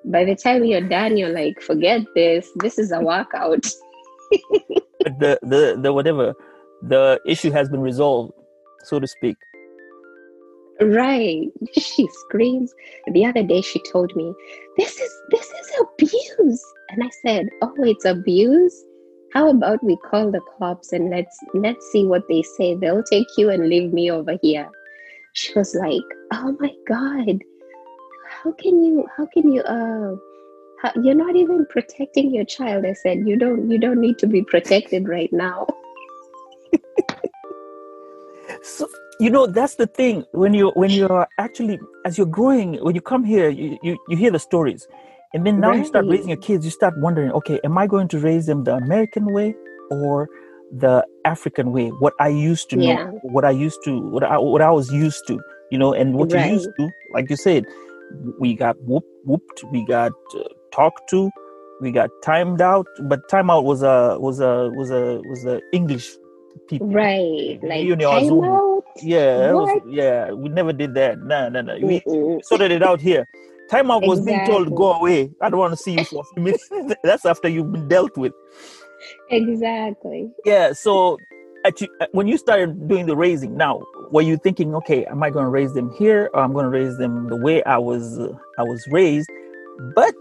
By 0.05 0.25
the 0.25 0.35
time 0.35 0.63
you're 0.65 0.81
done, 0.81 1.17
you're 1.17 1.29
like, 1.29 1.61
forget 1.61 2.01
this. 2.15 2.49
This 2.57 2.79
is 2.79 2.91
a 2.91 2.99
workout. 2.99 3.65
But 5.03 5.19
the 5.19 5.39
the 5.43 5.77
the 5.81 5.93
whatever 5.93 6.33
the 6.81 7.19
issue 7.25 7.51
has 7.51 7.69
been 7.69 7.81
resolved, 7.81 8.33
so 8.83 8.99
to 8.99 9.07
speak. 9.07 9.37
right. 10.81 11.47
She 11.77 12.07
screams. 12.25 12.73
The 13.13 13.25
other 13.25 13.43
day 13.43 13.61
she 13.61 13.81
told 13.91 14.15
me, 14.15 14.33
This 14.77 14.99
is 14.99 15.13
this 15.29 15.45
is 15.45 15.71
abuse. 15.81 16.63
And 16.89 17.03
I 17.03 17.09
said, 17.25 17.47
Oh, 17.61 17.75
it's 17.79 18.05
abuse? 18.05 18.75
How 19.33 19.49
about 19.49 19.83
we 19.83 19.97
call 20.09 20.31
the 20.31 20.41
cops 20.57 20.93
and 20.93 21.09
let's 21.09 21.37
let's 21.53 21.85
see 21.91 22.05
what 22.05 22.23
they 22.29 22.41
say. 22.57 22.75
They'll 22.75 23.03
take 23.03 23.27
you 23.37 23.49
and 23.49 23.69
leave 23.69 23.93
me 23.93 24.11
over 24.11 24.37
here. 24.41 24.69
She 25.35 25.53
was 25.53 25.75
like, 25.75 26.01
Oh 26.33 26.55
my 26.59 26.71
god. 26.87 27.43
How 28.27 28.51
can 28.53 28.83
you 28.83 29.05
how 29.15 29.27
can 29.27 29.51
you 29.51 29.61
uh 29.61 30.15
how, 30.81 30.91
you're 31.01 31.15
not 31.15 31.35
even 31.35 31.65
protecting 31.69 32.33
your 32.33 32.45
child. 32.45 32.85
I 32.85 32.93
said, 32.93 33.27
you 33.27 33.37
don't 33.37 33.69
you 33.69 33.77
don't 33.77 33.99
need 33.99 34.17
to 34.19 34.27
be 34.27 34.41
protected 34.43 35.07
right 35.07 35.31
now. 35.31 35.67
So 38.63 38.87
you 39.19 39.29
know 39.29 39.45
that's 39.47 39.75
the 39.75 39.87
thing 39.87 40.25
when 40.31 40.53
you 40.53 40.69
when 40.75 40.89
you're 40.89 41.27
actually 41.37 41.79
as 42.05 42.17
you're 42.17 42.27
growing 42.27 42.83
when 42.83 42.95
you 42.95 43.01
come 43.01 43.23
here 43.23 43.49
you 43.49 43.77
you, 43.81 43.97
you 44.09 44.17
hear 44.17 44.31
the 44.31 44.39
stories 44.39 44.87
and 45.33 45.45
then 45.45 45.59
now 45.59 45.71
you 45.71 45.85
start 45.85 46.05
raising 46.07 46.29
your 46.29 46.37
kids 46.37 46.65
you 46.65 46.71
start 46.71 46.93
wondering 46.97 47.31
okay 47.31 47.59
am 47.63 47.77
i 47.77 47.87
going 47.87 48.09
to 48.09 48.19
raise 48.19 48.45
them 48.45 48.65
the 48.65 48.75
american 48.75 49.31
way 49.31 49.55
or 49.89 50.27
the 50.71 51.05
african 51.25 51.71
way 51.71 51.89
what 51.99 52.13
i 52.19 52.27
used 52.27 52.69
to 52.69 52.77
know 52.77 52.97
Yeah. 52.97 53.11
what 53.23 53.45
i 53.45 53.51
used 53.51 53.79
to 53.85 53.99
what 54.11 54.23
i 54.23 54.37
what 54.37 54.61
i 54.61 54.71
was 54.71 54.91
used 54.91 55.25
to 55.27 55.39
you 55.71 55.77
know 55.77 55.93
and 55.93 56.15
what 56.15 56.33
Right. 56.33 56.45
you 56.47 56.53
used 56.55 56.69
to 56.79 56.89
like 57.13 57.29
you 57.29 57.37
said 57.37 57.65
we 58.39 58.55
got 58.55 58.75
whoop, 58.81 59.03
whooped 59.25 59.63
we 59.71 59.85
got 59.85 60.11
uh, 60.37 60.43
talked 60.73 61.09
to 61.09 61.31
we 61.81 61.91
got 61.91 62.09
timed 62.23 62.61
out 62.61 62.87
but 63.09 63.21
timeout 63.29 63.63
was 63.63 63.83
a 63.83 64.17
was 64.19 64.39
a 64.39 64.69
was 64.75 64.91
a 64.91 65.21
was 65.25 65.45
a 65.45 65.61
english 65.73 66.09
people 66.69 66.87
Right. 66.93 67.59
Like 67.63 67.85
your 67.85 67.97
Zoom. 68.21 68.43
time 68.43 68.43
out. 68.43 68.83
yeah, 69.01 69.53
was, 69.53 69.69
yeah, 69.89 70.31
we 70.31 70.49
never 70.49 70.73
did 70.73 70.95
that. 70.95 71.19
No, 71.19 71.49
no, 71.49 71.61
no. 71.61 71.77
We 71.81 72.03
Mm-mm. 72.07 72.41
sorted 72.41 72.71
it 72.71 72.83
out 72.83 73.01
here. 73.01 73.25
Timeout 73.71 74.03
was 74.03 74.21
being 74.21 74.41
told, 74.43 74.75
go 74.75 74.93
away. 74.93 75.31
I 75.41 75.49
don't 75.49 75.59
want 75.59 75.73
to 75.73 75.77
see 75.77 75.93
you 75.93 76.05
for 76.05 76.21
a 76.21 76.25
few 76.33 76.43
minutes. 76.43 76.69
That's 77.03 77.25
after 77.25 77.49
you've 77.49 77.71
been 77.71 77.87
dealt 77.87 78.17
with. 78.17 78.33
Exactly. 79.31 80.31
Yeah, 80.45 80.73
so 80.73 81.17
at 81.65 81.81
you, 81.81 81.87
when 82.11 82.27
you 82.27 82.37
started 82.37 82.87
doing 82.87 83.05
the 83.07 83.15
raising, 83.15 83.57
now 83.57 83.83
were 84.11 84.21
you 84.21 84.37
thinking, 84.37 84.75
okay, 84.75 85.05
am 85.05 85.23
I 85.23 85.29
going 85.29 85.45
to 85.45 85.49
raise 85.49 85.73
them 85.73 85.91
here, 85.97 86.29
or 86.33 86.41
I'm 86.41 86.53
going 86.53 86.65
to 86.65 86.69
raise 86.69 86.97
them 86.97 87.27
the 87.29 87.37
way 87.37 87.63
I 87.63 87.77
was 87.77 88.19
uh, 88.19 88.33
I 88.59 88.63
was 88.63 88.85
raised? 88.91 89.29
But 89.95 90.15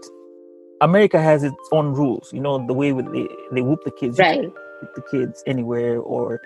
America 0.81 1.21
has 1.21 1.43
its 1.43 1.55
own 1.71 1.93
rules. 1.93 2.31
You 2.33 2.41
know, 2.41 2.65
the 2.65 2.73
way 2.73 2.93
with 2.93 3.11
they, 3.13 3.27
they 3.51 3.61
whoop 3.61 3.83
the 3.85 3.91
kids. 3.91 4.19
Right. 4.19 4.49
the 4.95 5.01
kids 5.11 5.43
anywhere, 5.47 5.99
or 5.99 6.41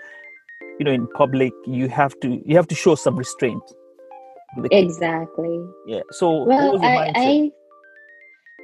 you 0.78 0.84
know, 0.84 0.92
in 0.92 1.06
public, 1.08 1.52
you 1.66 1.88
have 1.88 2.18
to 2.20 2.42
you 2.46 2.56
have 2.56 2.68
to 2.68 2.74
show 2.74 2.94
some 2.94 3.16
restraint. 3.16 3.62
with 4.56 4.64
the 4.64 4.68
kids. 4.70 4.96
Exactly. 4.96 5.60
Yeah. 5.86 6.00
So 6.12 6.44
Well, 6.44 6.82
I? 6.84 7.12
I, 7.14 7.50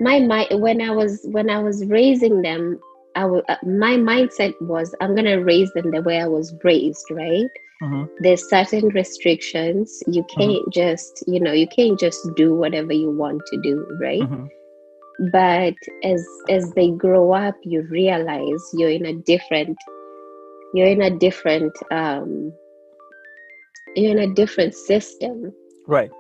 my 0.01 0.21
mind 0.21 0.61
when 0.61 0.81
I 0.81 0.91
was 0.91 1.21
when 1.25 1.51
I 1.51 1.59
was 1.59 1.85
raising 1.87 2.43
them, 2.43 2.79
I 3.17 3.23
w- 3.23 3.43
uh, 3.49 3.57
my 3.65 3.95
mindset 3.97 4.55
was 4.61 4.95
I'm 5.01 5.17
gonna 5.17 5.43
raise 5.43 5.73
them 5.73 5.91
the 5.91 6.03
way 6.03 6.21
I 6.21 6.29
was 6.29 6.55
raised, 6.63 7.07
right? 7.11 7.51
Mhm. 7.83 8.09
There's 8.21 8.49
certain 8.49 8.89
restrictions. 8.91 10.03
You 10.07 10.25
can't 10.37 10.63
just, 10.73 11.25
you 11.27 11.41
know, 11.41 11.53
you 11.53 11.67
can't 11.67 11.99
just 11.99 12.21
do 12.37 12.55
whatever 12.55 12.93
you 12.93 13.11
want 13.11 13.43
to 13.47 13.61
do, 13.63 13.75
right? 14.01 14.23
Mhm. 14.23 14.49
But 15.33 15.75
as 16.05 16.27
as 16.51 16.73
they 16.75 16.91
grow 16.91 17.33
up, 17.33 17.57
you 17.65 17.83
realize 17.91 18.63
you're 18.75 18.91
in 18.91 19.07
a 19.07 19.15
different, 19.15 19.77
you're 20.75 20.89
in 20.89 21.03
a 21.03 21.11
different, 21.11 21.73
um, 21.91 22.53
you're 23.97 24.13
in 24.13 24.31
a 24.31 24.35
different 24.35 24.75
system. 24.75 25.53
Right. 25.87 26.11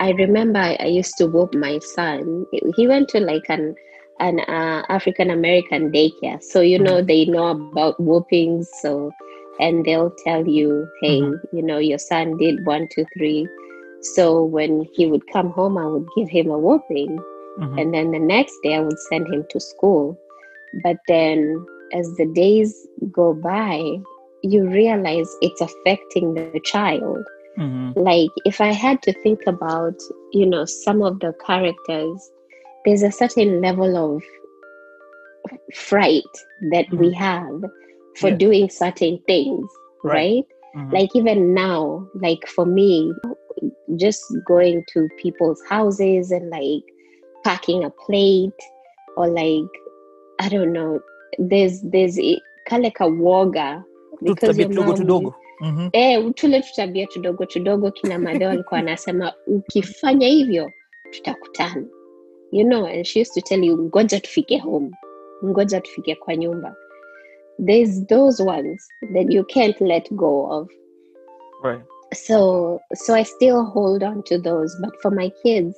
I 0.00 0.10
remember 0.12 0.58
I, 0.58 0.76
I 0.80 0.86
used 0.86 1.16
to 1.18 1.26
whoop 1.26 1.54
my 1.54 1.78
son. 1.78 2.46
He 2.76 2.86
went 2.88 3.08
to 3.10 3.20
like 3.20 3.46
an 3.48 3.74
an 4.20 4.40
uh, 4.40 4.82
African 4.88 5.30
American 5.30 5.90
daycare, 5.92 6.42
so 6.42 6.60
you 6.60 6.78
know 6.78 7.02
they 7.02 7.24
know 7.26 7.48
about 7.48 7.84
whoopings. 7.86 8.56
So, 8.68 8.98
and 9.48 9.72
they'll 9.72 10.00
tell 10.10 10.36
you, 10.36 10.86
hey, 11.00 11.18
Mhm. 11.18 11.40
you 11.52 11.62
know, 11.62 11.78
your 11.78 11.98
son 11.98 12.36
did 12.38 12.64
one, 12.64 12.86
two, 12.94 13.04
three. 13.16 13.46
So 14.14 14.42
when 14.44 14.86
he 14.94 15.06
would 15.06 15.26
come 15.32 15.50
home, 15.50 15.76
I 15.78 15.86
would 15.86 16.06
give 16.16 16.28
him 16.28 16.50
a 16.50 16.58
whooping, 16.58 17.18
Mhm. 17.58 17.78
and 17.78 17.94
then 17.94 18.10
the 18.12 18.18
next 18.18 18.54
day 18.62 18.74
I 18.74 18.80
would 18.80 18.98
send 19.10 19.28
him 19.32 19.44
to 19.50 19.60
school. 19.60 20.18
But 20.82 20.96
then, 21.08 21.64
as 21.92 22.14
the 22.16 22.26
days 22.26 22.86
go 23.12 23.34
by, 23.34 23.82
you 24.42 24.68
realize 24.68 25.28
it's 25.42 25.60
affecting 25.60 26.34
the 26.34 26.44
child 26.50 27.10
Mhm. 27.56 27.94
like 27.94 28.30
if 28.44 28.60
i 28.60 28.70
had 28.72 29.00
to 29.02 29.12
think 29.12 29.40
about 29.46 29.94
you 30.32 30.46
know 30.46 30.64
some 30.64 31.02
of 31.02 31.18
the 31.20 31.32
characters 31.46 32.30
there's 32.84 33.02
a 33.02 33.10
certain 33.12 33.60
level 33.60 33.96
of 33.96 34.22
fright 35.74 36.22
that 36.70 36.86
we 36.92 37.12
have 37.12 37.60
for 38.16 38.30
Yes. 38.30 38.38
doing 38.38 38.70
certain 38.70 39.18
things 39.26 39.66
Right. 40.02 40.14
right, 40.14 40.46
Mhm. 40.76 40.92
like 40.92 41.10
even 41.16 41.54
now 41.54 42.06
like 42.14 42.46
for 42.46 42.66
me 42.66 43.12
just 43.96 44.22
going 44.46 44.84
to 44.92 45.08
people's 45.22 45.60
houses 45.68 46.30
and 46.32 46.50
like 46.50 46.84
packing 47.44 47.84
a 47.84 47.90
plate 47.90 48.60
or 49.16 49.26
like 49.28 49.70
i 50.40 50.48
don't 50.48 50.72
know 50.72 51.00
there's 51.38 51.80
there's 51.82 52.18
i- 52.18 52.40
kale 52.66 52.90
kawoga 52.90 53.84
because 54.22 54.56
Tutabia 54.56 54.60
your 54.60 54.68
tudogo 54.70 54.86
mom 54.86 54.96
tudogo. 54.96 55.34
Mhm. 55.60 55.90
Eh, 55.92 56.32
tule 56.34 56.60
tutabia 56.62 57.06
tudogo 57.06 57.44
tudogo 57.46 57.90
kina 57.90 58.18
madeo 58.18 58.50
alikuwa 58.50 58.80
anasema 58.80 59.32
ukifanya 59.46 60.26
hivyo 60.28 60.70
tutakutana 61.10 61.84
you 62.54 62.64
know 62.64 62.86
and 62.86 63.06
she 63.06 63.18
used 63.18 63.34
to 63.34 63.40
tell 63.40 63.64
you 63.64 63.76
ngoja 63.76 64.20
tufike 64.20 64.58
home. 64.58 64.90
Ngoja 65.44 65.80
tufike 65.80 66.14
kwa 66.14 66.36
nyumba. 66.36 66.74
There's 67.66 68.06
those 68.06 68.42
ones 68.42 68.88
that 69.14 69.32
you 69.32 69.44
can't 69.44 69.80
let 69.80 70.10
go 70.16 70.46
of. 70.50 70.68
Right. 71.62 71.82
so 72.14 72.80
so 72.94 73.14
i 73.14 73.22
still 73.24 73.64
hold 73.64 74.02
on 74.02 74.22
to 74.22 74.38
those 74.38 74.76
but 74.80 74.90
for 75.02 75.10
my 75.10 75.30
kids 75.42 75.74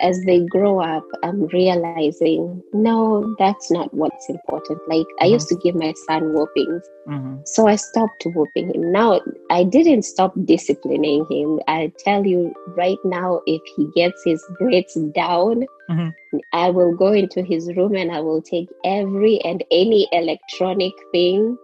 as 0.00 0.20
they 0.26 0.40
grow 0.46 0.80
up 0.80 1.04
i'm 1.22 1.46
realizing 1.46 2.62
no 2.72 3.34
that's 3.38 3.70
not 3.70 3.92
what's 3.94 4.28
important 4.28 4.78
like 4.88 5.06
i 5.20 5.26
Mhm. 5.26 5.30
used 5.32 5.48
to 5.48 5.56
give 5.56 5.74
my 5.74 5.92
son 6.06 6.32
whoopings 6.32 6.82
Mhm. 7.08 7.40
so 7.46 7.66
I 7.66 7.76
stopped 7.76 8.24
whooping 8.34 8.72
him. 8.74 8.90
Now 8.90 9.20
I 9.50 9.64
didn't 9.64 10.02
stop 10.02 10.32
disciplining 10.46 11.26
him. 11.30 11.60
I 11.68 11.92
tell 11.98 12.24
you 12.26 12.54
right 12.78 12.96
now, 13.04 13.40
if 13.46 13.60
he 13.76 13.84
gets 13.94 14.24
his 14.24 14.42
grades 14.58 14.94
down, 15.12 15.66
Mhm. 15.90 16.14
I 16.52 16.70
will 16.70 16.94
go 16.96 17.12
into 17.12 17.42
his 17.42 17.68
room 17.76 17.94
and 17.94 18.10
I 18.10 18.20
will 18.20 18.40
take 18.40 18.68
every 18.84 19.38
and 19.44 19.62
any 19.70 20.08
electronic 20.12 20.92
thing 21.12 21.56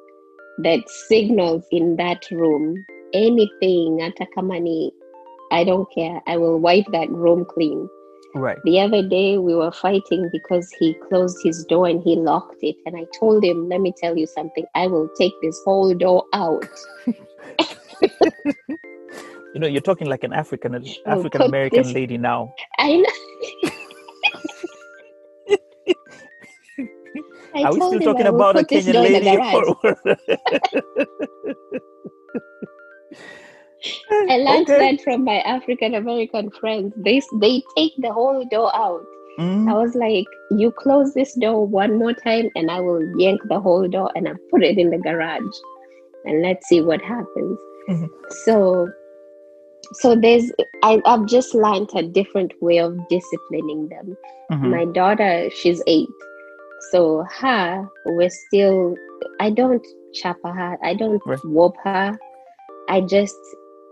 that 0.59 0.81
signals 1.09 1.65
in 1.71 1.97
that 1.97 2.31
room. 2.31 2.85
Anything, 3.15 3.99
hata 4.01 4.27
kama 4.35 4.61
ni- 4.61 4.93
I 5.51 5.65
don't 5.65 5.89
care. 5.97 6.21
I 6.27 6.37
will 6.37 6.59
wipe 6.61 6.87
that 6.93 7.09
room 7.11 7.45
clean. 7.45 7.89
Right. 8.35 8.59
The 8.65 8.81
other 8.81 9.03
day 9.07 9.39
we 9.39 9.55
were 9.55 9.73
fighting 9.73 10.29
because 10.33 10.71
he 10.79 10.95
closed 11.09 11.39
his 11.43 11.65
door 11.65 11.89
and 11.89 12.03
he 12.03 12.17
locked 12.17 12.63
it. 12.63 12.77
And 12.87 12.97
I 12.97 13.07
told 13.19 13.43
him, 13.45 13.69
let 13.69 13.81
me 13.81 13.93
tell 13.97 14.17
you 14.17 14.27
something, 14.27 14.65
I 14.75 14.87
will 14.87 15.09
take 15.19 15.33
this 15.43 15.61
whole 15.65 15.95
door 15.95 16.25
out. 16.33 16.65
You 19.53 19.61
know, 19.61 19.67
you're 19.67 19.81
talking 19.81 20.07
like 20.07 20.23
an 20.23 20.33
African 20.33 20.79
African 21.07 21.43
American 21.43 21.83
this- 21.83 21.93
lady 21.93 22.17
now. 22.17 22.55
I 22.79 22.99
know. 22.99 23.05
I 27.53 27.63
Are 27.65 27.75
we 27.75 27.81
still 27.81 28.01
talking 28.01 28.27
about 28.27 28.57
a 28.57 28.63
Kenyan 28.63 28.93
door 28.93 29.07
in 29.07 29.25
the 29.25 29.35
lady? 29.35 30.17
I 34.29 34.37
learned 34.39 34.69
Okay. 34.71 34.79
that 34.97 35.01
from 35.03 35.25
my 35.25 35.39
African 35.41 35.95
American 35.95 36.51
friends. 36.51 36.93
They 36.97 37.21
they 37.41 37.63
take 37.77 37.93
the 37.99 38.13
whole 38.13 38.45
door 38.51 38.75
out. 38.77 39.03
Mm, 39.39 39.71
I 39.71 39.75
was 39.75 39.95
like, 39.95 40.27
you 40.51 40.71
close 40.73 41.15
this 41.15 41.35
door 41.35 41.67
one 41.67 41.99
more 41.99 42.13
time, 42.13 42.51
and 42.57 42.71
I 42.71 42.81
will 42.81 43.03
yank 43.19 43.41
the 43.49 43.61
whole 43.61 43.89
door 43.89 44.11
and 44.15 44.29
I 44.29 44.33
put 44.51 44.63
it 44.63 44.79
in 44.79 44.91
the 44.91 44.99
garage, 44.99 45.55
and 46.25 46.43
let's 46.43 46.69
see 46.69 46.81
what 46.83 47.01
happens. 47.01 47.59
Mhm. 47.89 48.09
So, 48.45 48.89
so 49.95 50.15
there's 50.15 50.51
I, 50.83 51.01
I've 51.05 51.27
just 51.27 51.55
learned 51.55 51.91
a 51.95 52.03
different 52.03 52.53
way 52.61 52.79
of 52.79 52.97
disciplining 53.09 53.89
them. 53.89 54.17
mhm. 54.53 54.71
My 54.71 54.85
daughter, 54.85 55.49
she's 55.51 55.83
eight, 55.87 56.09
so 56.91 57.25
her 57.41 57.89
we're 58.07 58.31
still. 58.31 58.95
I 59.41 59.51
don't 59.51 59.87
chap 60.15 60.37
her. 60.45 60.79
I 60.83 60.95
don't 60.95 61.21
Right. 61.27 61.39
whoop 61.45 61.75
her. 61.85 62.19
I 62.89 63.01
just 63.03 63.37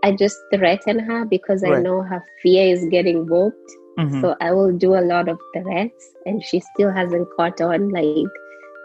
I 0.03 0.11
just 0.11 0.37
threaten 0.53 0.99
her 0.99 1.25
because 1.25 1.63
I 1.63 1.75
know 1.75 2.01
her 2.01 2.23
fear 2.41 2.73
is 2.73 2.85
getting 2.91 3.27
whooped. 3.27 3.71
Mhm. 3.97 4.21
So 4.21 4.35
I 4.41 4.51
will 4.53 4.71
do 4.77 4.95
a 4.95 5.05
lot 5.13 5.27
of 5.29 5.39
threats, 5.55 6.13
and 6.25 6.43
she 6.43 6.59
still 6.59 6.91
hasn't 6.91 7.27
caught 7.37 7.61
on. 7.61 7.89
Like 7.89 8.19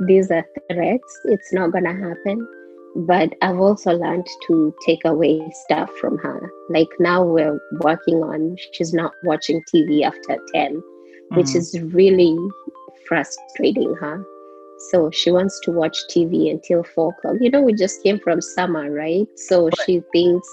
these 0.07 0.31
are 0.31 0.45
threats; 0.59 1.21
it's 1.25 1.53
not 1.53 1.73
gonna 1.73 1.95
happen. 1.95 2.47
But 2.97 3.35
I've 3.43 3.59
also 3.61 3.93
learned 3.93 4.27
to 4.47 4.75
take 4.87 5.05
away 5.05 5.43
stuff 5.65 5.91
from 6.01 6.19
her. 6.19 6.51
Like 6.71 6.89
now 6.99 7.25
we're 7.25 7.59
working 7.81 8.23
on. 8.23 8.57
She's 8.73 8.93
not 8.93 9.13
watching 9.25 9.61
TV 9.71 10.03
after 10.05 10.37
ten, 10.55 10.83
which 11.33 11.55
Mhm. 11.55 11.57
is 11.57 11.79
really 11.93 12.37
frustrating 13.07 13.95
her. 14.01 14.25
So 14.91 15.11
she 15.11 15.31
wants 15.31 15.61
to 15.65 15.73
watch 15.73 15.97
TV 16.09 16.51
until 16.51 16.83
four 16.83 17.11
o'clock. 17.11 17.37
You 17.41 17.51
know, 17.51 17.63
we 17.63 17.73
just 17.75 18.03
came 18.03 18.19
from 18.19 18.41
summer, 18.41 18.91
right? 18.91 19.27
So 19.37 19.71
she 19.71 20.03
thinks 20.13 20.49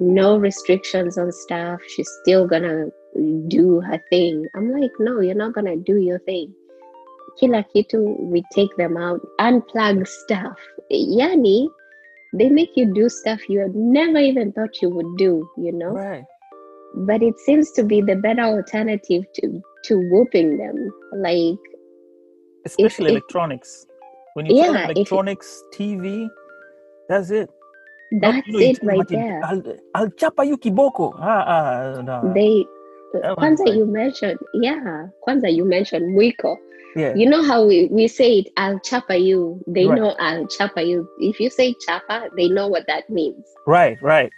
no 0.00 0.36
restrictions 0.38 1.18
on 1.18 1.32
stuff. 1.32 1.80
She's 1.88 2.08
still 2.22 2.46
gonna 2.46 2.86
do 3.48 3.80
her 3.80 4.00
thing. 4.10 4.46
I'm 4.54 4.70
like, 4.72 4.90
no, 4.98 5.20
you're 5.20 5.34
not 5.34 5.54
gonna 5.54 5.76
do 5.76 5.96
your 5.96 6.18
thing. 6.20 6.54
Kila 7.38 7.64
kitu, 7.72 8.16
we 8.20 8.42
take 8.52 8.74
them 8.76 8.96
out, 8.96 9.20
unplug 9.40 10.06
stuff. 10.06 10.58
Yani, 10.92 11.68
they 12.34 12.48
make 12.48 12.70
you 12.74 12.92
do 12.92 13.08
stuff 13.08 13.40
you 13.48 13.60
had 13.60 13.74
never 13.74 14.18
even 14.18 14.52
thought 14.52 14.80
you 14.82 14.90
would 14.90 15.16
do, 15.16 15.48
you 15.56 15.72
know? 15.72 15.90
Right. 15.90 16.24
But 16.94 17.22
it 17.22 17.38
seems 17.40 17.70
to 17.72 17.82
be 17.84 18.00
the 18.00 18.16
better 18.16 18.42
alternative 18.42 19.24
to 19.34 19.62
to 19.84 19.96
whooping 20.10 20.56
them. 20.58 20.90
Like, 21.16 21.58
Especially 22.66 23.06
if- 23.06 23.10
electronics. 23.12 23.86
When 24.34 24.46
you 24.46 24.56
Yeah, 24.56 24.88
if- 24.90 24.96
electronics, 24.96 25.62
TV, 25.72 26.28
that's 27.08 27.30
it. 27.30 27.50
That's 28.12 28.46
you 28.46 28.52
know, 28.52 28.58
it 28.60 28.78
right 28.82 29.08
there. 29.08 29.40
I'll, 29.44 29.62
I'll 29.94 30.10
chapa 30.10 30.44
you 30.44 30.56
kiboko. 30.56 31.14
Ah, 31.18 31.44
ah, 31.96 32.00
no. 32.02 32.32
They 32.34 32.64
That 33.12 33.36
Kwanza 33.36 33.66
like- 33.66 33.74
you 33.74 33.86
mentioned, 33.86 34.38
yeah, 34.54 35.06
Kwanza 35.26 35.52
you 35.52 35.64
mentioned 35.64 36.14
mwiko. 36.16 36.56
yeah. 36.96 37.14
You 37.14 37.28
know 37.28 37.42
how 37.42 37.64
we, 37.66 37.88
we 37.90 38.08
say 38.08 38.38
it, 38.40 38.48
I'll 38.56 38.78
chapa 38.80 39.16
you. 39.16 39.62
They 39.66 39.86
Right. 39.86 39.98
know 40.00 40.10
I'll 40.18 40.46
chapa 40.46 40.82
you. 40.82 41.08
If 41.20 41.38
you 41.40 41.50
say 41.50 41.74
chapa, 41.86 42.28
they 42.36 42.48
know 42.48 42.66
what 42.68 42.86
that 42.86 43.08
means. 43.10 43.44
Right, 43.66 43.96
right. 44.02 44.30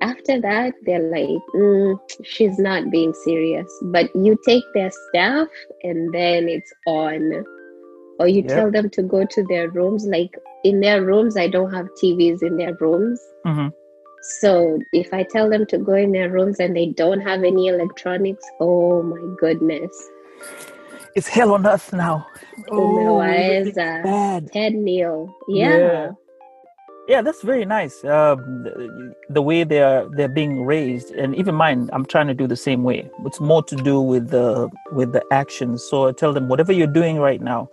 After 0.00 0.40
that, 0.40 0.74
they're 0.84 0.98
like, 1.10 1.42
mm, 1.54 1.96
she's 2.24 2.58
not 2.58 2.90
being 2.90 3.14
serious. 3.24 3.68
But 3.92 4.10
you 4.16 4.36
take 4.44 4.64
their 4.74 4.90
stuff 5.08 5.48
and 5.84 6.12
then 6.12 6.48
it's 6.48 6.72
on. 6.86 7.44
Or 8.18 8.28
you 8.28 8.42
Yep. 8.42 8.48
tell 8.48 8.70
them 8.70 8.90
to 8.90 9.02
go 9.02 9.24
to 9.24 9.44
their 9.48 9.70
rooms. 9.70 10.04
Like 10.06 10.36
in 10.64 10.80
their 10.80 11.04
rooms, 11.04 11.36
I 11.36 11.48
don't 11.48 11.72
have 11.72 11.88
TVs 12.02 12.42
in 12.42 12.56
their 12.56 12.74
rooms. 12.74 13.20
hmm 13.44 13.68
So 14.40 14.78
if 14.92 15.12
I 15.12 15.24
tell 15.24 15.50
them 15.50 15.66
to 15.66 15.78
go 15.78 15.94
in 15.94 16.12
their 16.12 16.30
rooms 16.30 16.60
and 16.60 16.76
they 16.76 16.86
don't 16.86 17.20
have 17.20 17.42
any 17.44 17.68
electronics, 17.68 18.44
oh 18.60 19.02
my 19.02 19.20
goodness. 19.40 19.90
It's 21.14 21.28
hell 21.28 21.54
on 21.54 21.66
earth 21.66 21.92
now. 21.92 22.26
Oh, 22.70 23.20
everything's 23.20 23.74
Umeweza. 23.74 24.02
bad. 24.02 24.52
Ted 24.52 24.74
Neal. 24.74 25.34
Yeah. 25.48 25.78
Yeah. 25.78 26.10
Yeah, 27.08 27.20
that's 27.22 27.42
very 27.42 27.64
nice. 27.64 28.04
Um, 28.04 28.62
the, 28.62 29.14
the 29.28 29.42
way 29.42 29.64
they 29.64 29.82
are 29.82 30.08
they're 30.16 30.28
being 30.28 30.64
raised, 30.64 31.10
and 31.10 31.34
even 31.34 31.54
mine, 31.54 31.90
I'm 31.92 32.06
trying 32.06 32.28
to 32.28 32.34
do 32.34 32.46
the 32.46 32.56
same 32.56 32.84
way. 32.84 33.10
It's 33.26 33.40
more 33.40 33.62
to 33.64 33.76
do 33.76 34.00
with 34.00 34.30
the 34.30 34.70
with 34.92 35.12
the 35.12 35.22
actions. 35.32 35.82
So 35.84 36.08
I 36.08 36.12
tell 36.12 36.32
them, 36.32 36.48
whatever 36.48 36.72
you're 36.72 36.86
doing 36.86 37.18
right 37.18 37.40
now, 37.40 37.68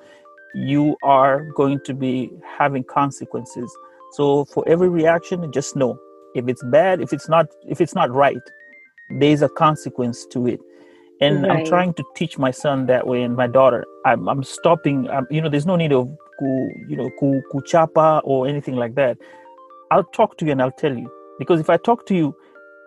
you 0.54 0.96
are 1.04 1.46
going 1.56 1.80
to 1.86 1.94
be 1.94 2.32
having 2.58 2.84
consequences. 2.84 3.72
So 4.14 4.46
for 4.46 4.68
every 4.68 4.90
reaction, 4.90 5.52
just 5.52 5.76
know 5.76 6.00
if 6.36 6.48
it's 6.48 6.64
bad, 6.66 7.02
if 7.02 7.14
it's 7.14 7.30
not, 7.30 7.48
if 7.68 7.82
it's 7.82 7.96
not 7.96 8.12
right, 8.12 8.38
there's 9.10 9.42
a 9.42 9.50
consequence 9.50 10.26
to 10.28 10.48
it. 10.48 10.60
And 11.22 11.46
I'm 11.52 11.66
trying 11.66 11.94
to 11.96 12.04
teach 12.16 12.38
my 12.38 12.52
son 12.52 12.86
that 12.86 13.06
way, 13.06 13.24
and 13.24 13.36
my 13.36 13.48
daughter. 13.48 13.86
I'm, 14.06 14.30
I'm 14.30 14.42
stopping. 14.42 15.10
I'm, 15.10 15.28
you 15.30 15.42
know, 15.42 15.50
there's 15.50 15.66
no 15.66 15.76
need 15.76 15.92
of 15.92 16.08
ku, 16.40 16.70
you 16.88 16.96
know, 16.96 17.10
ku, 17.20 17.42
kuchapa 17.52 18.22
or 18.24 18.48
anything 18.48 18.76
like 18.78 18.96
that. 18.96 19.18
I'll 19.92 20.06
talk 20.06 20.38
to 20.38 20.46
you 20.46 20.54
and 20.54 20.62
I'll 20.62 20.72
tell 20.72 20.96
you 20.98 21.12
because 21.38 21.60
if 21.60 21.70
I 21.70 21.78
talk 21.78 22.06
to 22.08 22.16
you, 22.16 22.36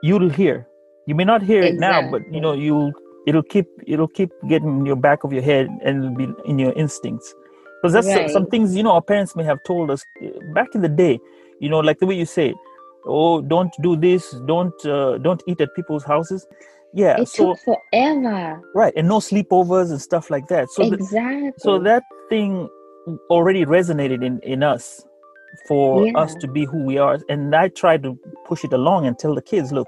you'll 0.02 0.30
hear. 0.30 0.66
You 1.06 1.14
may 1.14 1.24
not 1.24 1.42
hear 1.42 1.62
it 1.62 1.74
now, 1.78 2.00
but 2.10 2.22
you 2.32 2.40
know, 2.40 2.54
you'll 2.54 2.92
it'll 3.26 3.42
keep 3.42 3.66
it'll 3.86 4.08
keep 4.08 4.30
getting 4.48 4.78
in 4.80 4.86
your 4.86 4.96
back 4.96 5.24
of 5.24 5.32
your 5.32 5.42
head 5.42 5.68
and 5.84 6.04
it'll 6.04 6.16
be 6.16 6.28
in 6.46 6.58
your 6.58 6.72
instincts. 6.72 7.34
Because 7.82 7.92
that's 7.94 8.06
so- 8.06 8.28
some 8.28 8.46
things 8.46 8.76
you 8.76 8.82
know 8.82 8.92
our 8.92 9.02
parents 9.02 9.34
may 9.34 9.42
have 9.44 9.62
told 9.64 9.90
us 9.90 10.04
eh, 10.22 10.30
back 10.54 10.68
in 10.74 10.82
the 10.82 10.88
day. 10.88 11.18
You 11.60 11.68
know, 11.68 11.80
like 11.80 11.98
the 11.98 12.06
way 12.06 12.14
you 12.14 12.26
say, 12.26 12.54
"Oh, 13.04 13.40
don't 13.40 13.74
do 13.82 13.96
this. 13.96 14.30
Don't 14.46 14.86
uh, 14.86 15.18
don't 15.18 15.42
eat 15.46 15.60
at 15.60 15.74
people's 15.74 16.04
houses." 16.04 16.46
Yeah. 16.94 17.20
It 17.20 17.28
so 17.28 17.54
took 17.54 17.58
forever. 17.64 18.60
right, 18.74 18.92
and 18.96 19.08
no 19.08 19.18
sleepovers 19.18 19.90
and 19.90 20.00
stuff 20.00 20.30
like 20.30 20.46
that. 20.48 20.70
So 20.70 20.88
the, 20.88 20.96
exactly. 20.96 21.52
so 21.58 21.78
that 21.78 22.02
thing 22.28 22.68
already 23.30 23.64
resonated 23.64 24.24
in 24.24 24.38
in 24.40 24.62
us 24.62 25.04
for 25.68 26.06
us 26.16 26.34
to 26.36 26.48
be 26.48 26.64
who 26.64 26.82
we 26.84 26.96
are 26.96 27.18
and 27.28 27.54
i 27.54 27.68
tried 27.68 28.02
to 28.02 28.18
push 28.46 28.64
it 28.64 28.72
along 28.72 29.06
and 29.06 29.18
tell 29.18 29.34
the 29.34 29.42
kids 29.42 29.72
look 29.72 29.86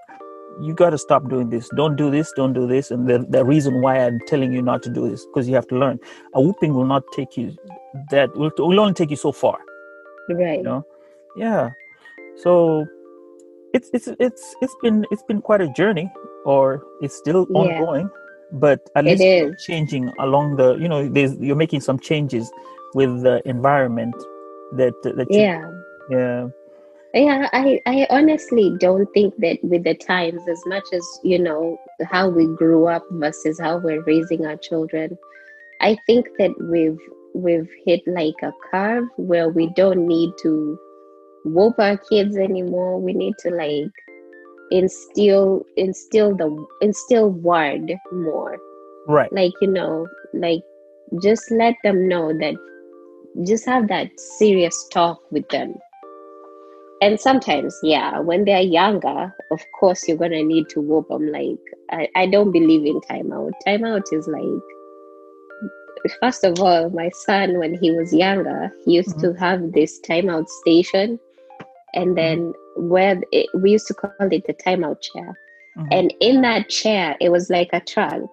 you 0.61 0.75
got 0.75 0.91
to 0.91 0.99
stop 0.99 1.29
doing 1.29 1.51
this. 1.51 1.69
Don't 1.77 1.97
do 1.97 2.11
this 2.11 2.33
don't 2.37 2.53
do 2.53 2.67
this. 2.67 2.91
And 2.91 3.09
the, 3.09 3.27
the 3.29 3.45
reason 3.45 3.81
why 3.81 3.99
i'm 3.99 4.19
telling 4.27 4.53
you 4.53 4.63
not 4.63 4.83
to 4.85 4.91
do 4.91 5.09
this 5.09 5.27
because 5.27 5.49
you 5.49 5.55
have 5.55 5.67
to 5.69 5.79
learn. 5.79 5.99
A 6.35 6.41
whooping 6.41 6.75
will 6.75 6.87
not 6.87 7.03
take 7.15 7.37
you 7.37 7.57
that 8.11 8.35
will, 8.37 8.51
will 8.59 8.81
only 8.81 8.95
take 8.95 9.11
you 9.11 9.17
so 9.17 9.33
far 9.33 9.59
right. 10.31 10.59
you 10.59 10.63
know? 10.65 10.85
Yeah. 11.37 11.71
So 12.37 12.87
it's 13.73 13.91
it's 13.93 14.09
it's 14.21 14.55
it's 14.63 14.75
been 14.83 15.05
it's 15.11 15.23
been 15.25 15.41
quite 15.43 15.61
a 15.61 15.69
journey 15.69 16.11
or 16.45 16.83
it's 17.01 17.17
still 17.17 17.47
Yeah. 17.51 17.59
ongoing 17.59 18.11
but 18.53 18.81
at 18.95 19.05
least 19.05 19.23
you're 19.23 19.55
changing 19.57 20.13
along 20.21 20.57
the 20.57 20.77
you 20.77 20.89
know 20.89 21.09
there's 21.09 21.35
you're 21.39 21.57
making 21.57 21.81
some 21.81 21.99
changes 21.99 22.51
with 22.95 23.23
the 23.23 23.43
environment 23.49 24.15
that 24.77 24.95
that 25.03 25.27
you, 25.31 25.41
Yeah. 25.41 25.71
yeah 26.11 26.49
Yeah, 27.15 27.49
I, 27.53 27.81
I 27.87 28.09
honestly 28.11 28.75
don't 28.81 29.07
think 29.15 29.35
that 29.39 29.59
with 29.63 29.85
the 29.85 29.95
times, 29.95 30.43
as 30.49 30.61
much 30.67 30.83
as, 30.93 31.07
you 31.23 31.39
know, 31.39 31.79
how 32.03 32.29
we 32.29 32.47
grew 32.57 32.89
up 32.89 33.05
versus 33.13 33.61
how 33.61 33.79
we're 33.79 34.03
raising 34.03 34.45
our 34.45 34.57
children, 34.57 35.17
I 35.81 35.97
think 36.07 36.27
that 36.41 36.51
we've 36.71 36.99
we've 37.33 37.71
hit 37.87 38.01
like 38.07 38.35
a 38.43 38.53
curve 38.71 39.05
where 39.17 39.49
we 39.49 39.71
don't 39.77 40.09
need 40.09 40.31
to 40.43 40.77
whoop 41.45 41.75
our 41.79 41.97
kids 41.99 42.37
anymore. 42.37 43.01
We 43.01 43.13
need 43.13 43.35
to 43.41 43.51
like 43.51 43.93
instill 44.73 45.63
instill 45.77 46.35
the 46.35 46.67
instill 46.81 47.31
word 47.31 47.95
more. 48.11 48.59
right 49.07 49.33
Like, 49.33 49.53
you 49.61 49.69
know, 49.69 50.09
like 50.33 50.63
just 51.23 51.49
let 51.53 51.77
them 51.85 52.09
know 52.09 52.33
that 52.39 52.57
just 53.47 53.67
have 53.67 53.87
that 53.89 54.09
serious 54.19 54.89
talk 54.93 55.21
with 55.31 55.49
them 55.51 55.75
and 57.01 57.19
sometimes 57.21 57.79
yeah 57.83 58.19
when 58.19 58.45
they're 58.45 58.61
younger 58.61 59.35
of 59.51 59.61
course 59.79 60.07
you're 60.09 60.17
gonna 60.17 60.43
need 60.43 60.69
to 60.69 60.81
whoop 60.81 61.09
them 61.09 61.31
like 61.31 61.59
i, 61.91 62.09
I 62.17 62.27
don't 62.27 62.53
believe 62.53 62.85
in 62.87 63.01
timeout 63.03 63.53
timeout 63.67 64.05
is 64.13 64.29
like 64.29 64.63
first 66.21 66.45
of 66.45 66.61
all 66.61 66.91
my 66.91 67.11
son 67.27 67.59
when 67.59 67.75
he 67.75 67.91
was 67.91 68.13
younger 68.13 68.71
he 68.85 68.95
used 68.95 69.19
to 69.21 69.33
have 69.35 69.73
this 69.73 70.01
timeout 70.09 70.49
station 70.49 71.19
and 71.95 72.17
then 72.17 72.53
where 72.77 73.21
it, 73.33 73.47
we 73.55 73.73
used 73.73 73.87
to 73.89 73.95
call 73.95 74.13
it 74.19 74.45
the 74.47 74.55
timeout 74.55 75.01
chair 75.01 75.35
Mhm. 75.77 75.89
And 75.91 76.15
in 76.21 76.43
that 76.43 76.69
chair, 76.69 77.17
it 77.21 77.31
was 77.31 77.51
like 77.51 77.71
a 77.73 77.81
trunk. 77.81 78.31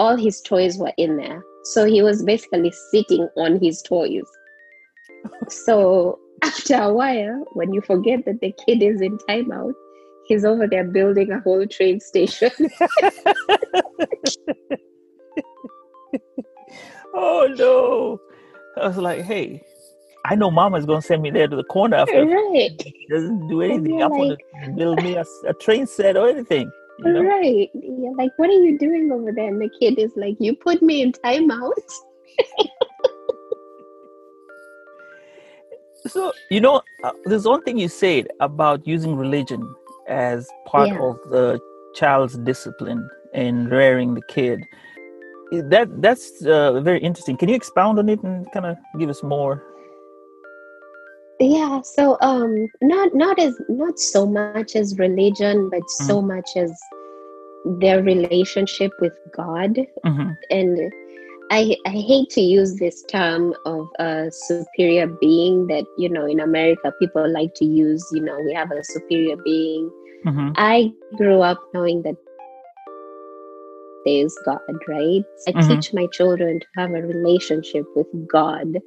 All 0.00 0.16
his 0.16 0.40
toys 0.40 0.78
were 0.78 0.92
in 0.96 1.16
there. 1.16 1.42
So 1.64 1.84
he 1.84 2.02
was 2.02 2.22
basically 2.22 2.72
sitting 2.90 3.28
on 3.36 3.58
his 3.60 3.82
toys. 3.82 4.24
So 5.48 6.18
after 6.42 6.76
a 6.76 6.92
while, 6.92 7.44
when 7.52 7.72
you 7.72 7.80
forget 7.80 8.24
that 8.26 8.40
the 8.40 8.52
kid 8.66 8.82
is 8.82 9.00
in 9.00 9.18
timeout, 9.28 9.72
he's 10.26 10.44
over 10.44 10.66
there 10.66 10.84
building 10.84 11.30
a 11.32 11.40
whole 11.40 11.66
train 11.66 12.00
station. 12.00 12.50
oh 17.14 17.48
no! 17.56 18.20
I 18.80 18.88
was 18.88 18.96
like, 18.98 19.22
hey, 19.22 19.62
I 20.24 20.34
know 20.34 20.50
Mama's 20.50 20.84
gonna 20.84 21.02
send 21.02 21.22
me 21.22 21.30
there 21.30 21.48
to 21.48 21.56
the 21.56 21.64
corner 21.64 21.96
after 21.96 22.24
right. 22.24 22.78
doesn't 23.10 23.48
do 23.48 23.62
anything. 23.62 23.98
you're 23.98 24.04
I 24.04 24.08
want 24.08 24.38
to 24.38 24.70
build 24.76 25.02
me 25.02 25.16
a, 25.16 25.24
a 25.46 25.54
train 25.54 25.86
set 25.86 26.16
or 26.16 26.28
anything. 26.28 26.70
You 26.98 27.12
know? 27.12 27.22
Right. 27.22 27.70
You're 27.74 28.16
like, 28.16 28.32
what 28.36 28.50
are 28.50 28.60
you 28.60 28.78
doing 28.78 29.10
over 29.12 29.32
there? 29.32 29.48
And 29.48 29.60
the 29.60 29.70
kid 29.80 29.98
is 29.98 30.12
like, 30.16 30.36
you 30.40 30.54
put 30.54 30.82
me 30.82 31.00
in 31.02 31.12
timeout. 31.12 31.72
So 36.06 36.32
you 36.50 36.60
know, 36.60 36.82
uh, 37.02 37.12
there's 37.24 37.46
one 37.46 37.62
thing 37.62 37.78
you 37.78 37.88
said 37.88 38.28
about 38.40 38.86
using 38.86 39.16
religion 39.16 39.74
as 40.08 40.48
part 40.66 40.88
Yeah. 40.88 40.98
of 40.98 41.16
the 41.30 41.60
child's 41.94 42.36
discipline 42.38 43.08
and 43.34 43.70
rearing 43.70 44.14
the 44.14 44.22
kid. 44.28 44.64
That 45.52 45.88
that's 46.02 46.44
uh, 46.44 46.80
very 46.80 47.00
interesting. 47.00 47.36
Can 47.36 47.48
you 47.48 47.56
expound 47.56 47.98
on 47.98 48.08
it 48.08 48.22
and 48.22 48.50
kind 48.52 48.66
of 48.66 48.76
give 48.98 49.08
us 49.10 49.22
more? 49.22 49.62
Yeah, 51.40 51.80
so 51.82 52.16
um 52.20 52.68
not 52.82 53.14
not 53.14 53.38
as 53.38 53.54
not 53.68 53.98
so 53.98 54.26
much 54.26 54.74
as 54.76 54.98
religion, 54.98 55.68
but 55.70 55.82
Mm-hmm. 56.00 56.04
so 56.06 56.20
much 56.22 56.50
as 56.56 56.72
their 57.80 58.02
relationship 58.02 58.92
with 59.00 59.12
God. 59.36 59.78
hmm 60.04 60.30
And 60.50 60.78
I 61.50 61.76
I 61.86 61.90
hate 61.90 62.30
to 62.30 62.40
use 62.40 62.76
this 62.76 63.02
term 63.04 63.54
of 63.64 63.88
a 63.98 64.30
superior 64.30 65.06
being 65.06 65.66
that, 65.68 65.84
you 65.96 66.08
know, 66.08 66.26
in 66.26 66.40
America 66.40 66.92
people 67.00 67.30
like 67.32 67.54
to 67.54 67.64
use, 67.64 68.06
you 68.12 68.20
know, 68.22 68.38
we 68.44 68.52
have 68.54 68.70
a 68.70 68.84
superior 68.84 69.36
being. 69.44 69.90
hmm 70.24 70.48
I 70.56 70.92
grew 71.16 71.40
up 71.40 71.60
knowing 71.72 72.02
that 72.02 72.16
there 74.04 74.24
is 74.26 74.36
God, 74.44 74.60
right? 74.88 75.24
I 75.46 75.52
Mhm. 75.52 75.68
teach 75.68 75.94
my 75.94 76.06
children 76.18 76.60
to 76.60 76.66
have 76.76 76.90
a 76.90 77.02
relationship 77.02 77.86
with 77.96 78.08
God, 78.26 78.80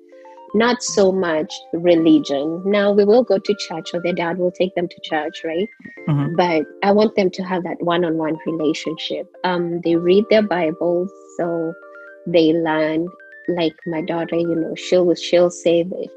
not 0.54 0.84
so 0.84 1.12
much 1.12 1.54
religion. 1.74 2.62
Now, 2.66 2.92
we 2.92 3.06
will 3.06 3.24
go 3.24 3.38
to 3.38 3.54
church, 3.68 3.94
or 3.94 4.02
their 4.02 4.14
dad 4.22 4.38
will 4.38 4.52
take 4.52 4.76
them 4.76 4.88
to 4.88 5.02
church, 5.12 5.44
right? 5.44 5.70
hmm 6.08 6.36
But 6.36 6.66
I 6.84 6.92
want 6.92 7.16
them 7.16 7.30
to 7.38 7.44
have 7.44 7.64
that 7.64 7.82
one 7.82 8.04
on 8.06 8.18
one 8.18 8.38
relationship. 8.46 9.28
Um, 9.44 9.82
they 9.86 9.96
read 9.96 10.26
their 10.30 10.44
Bibles, 10.44 11.12
so 11.38 11.74
they 12.26 12.54
learn. 12.54 13.08
Like 13.48 13.74
my 13.86 14.02
daughter, 14.02 14.36
you 14.36 14.56
know, 14.56 14.76
she'll 14.76 15.14
she'll 15.16 15.50
say 15.50 15.84
that 15.84 16.08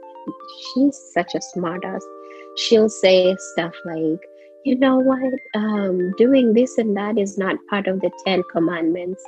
she's 0.74 1.00
such 1.12 1.34
a 1.34 1.40
smartass. 1.56 2.00
She'll 2.56 2.88
say 2.88 3.36
stuff 3.52 3.74
like, 3.84 4.20
you 4.64 4.78
know 4.78 4.98
what, 4.98 5.32
um, 5.54 6.12
doing 6.16 6.52
this 6.52 6.78
and 6.78 6.96
that 6.96 7.18
is 7.18 7.36
not 7.36 7.56
part 7.68 7.88
of 7.88 8.00
the 8.00 8.10
Ten 8.24 8.42
Commandments. 8.52 9.22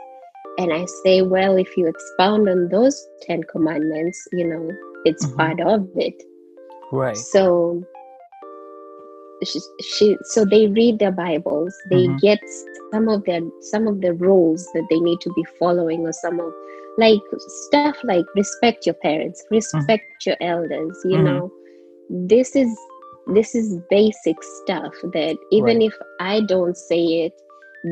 And 0.58 0.72
I 0.72 0.86
say, 1.04 1.22
well, 1.22 1.56
if 1.56 1.68
you 1.76 1.86
expound 1.88 2.48
on 2.48 2.68
those 2.68 2.96
Ten 3.22 3.42
Commandments, 3.44 4.18
you 4.32 4.46
know, 4.46 4.70
it's 5.04 5.26
Mhm. 5.26 5.36
part 5.36 5.60
of 5.60 5.88
it. 5.96 6.22
Right. 6.92 7.16
So 7.16 7.82
she, 9.44 9.60
she 9.82 10.16
so 10.22 10.44
they 10.44 10.68
read 10.68 10.98
their 10.98 11.12
Bibles. 11.12 11.74
They 11.90 12.08
Mhm. 12.08 12.20
get 12.20 12.38
some 12.92 13.08
of 13.08 13.24
their 13.24 13.40
some 13.60 13.86
of 13.88 14.00
the 14.00 14.14
rules 14.14 14.66
that 14.74 14.86
they 14.90 15.00
need 15.00 15.20
to 15.22 15.32
be 15.34 15.44
following, 15.58 16.06
or 16.06 16.12
some 16.12 16.40
of 16.40 16.52
like 16.98 17.20
stuff 17.68 17.96
like 18.04 18.24
respect 18.34 18.86
your 18.86 18.94
parents, 18.96 19.44
respect 19.50 20.26
your 20.26 20.36
elders. 20.40 20.98
You 21.04 21.18
Mhm. 21.18 21.22
know, 21.22 21.50
this 22.08 22.54
is 22.56 22.68
this 23.34 23.54
is 23.54 23.78
basic 23.90 24.36
stuff 24.42 24.92
that 25.12 25.36
even 25.52 25.80
Right. 25.80 25.82
if 25.82 25.94
I 26.20 26.40
don't 26.40 26.76
say 26.76 27.02
it, 27.26 27.32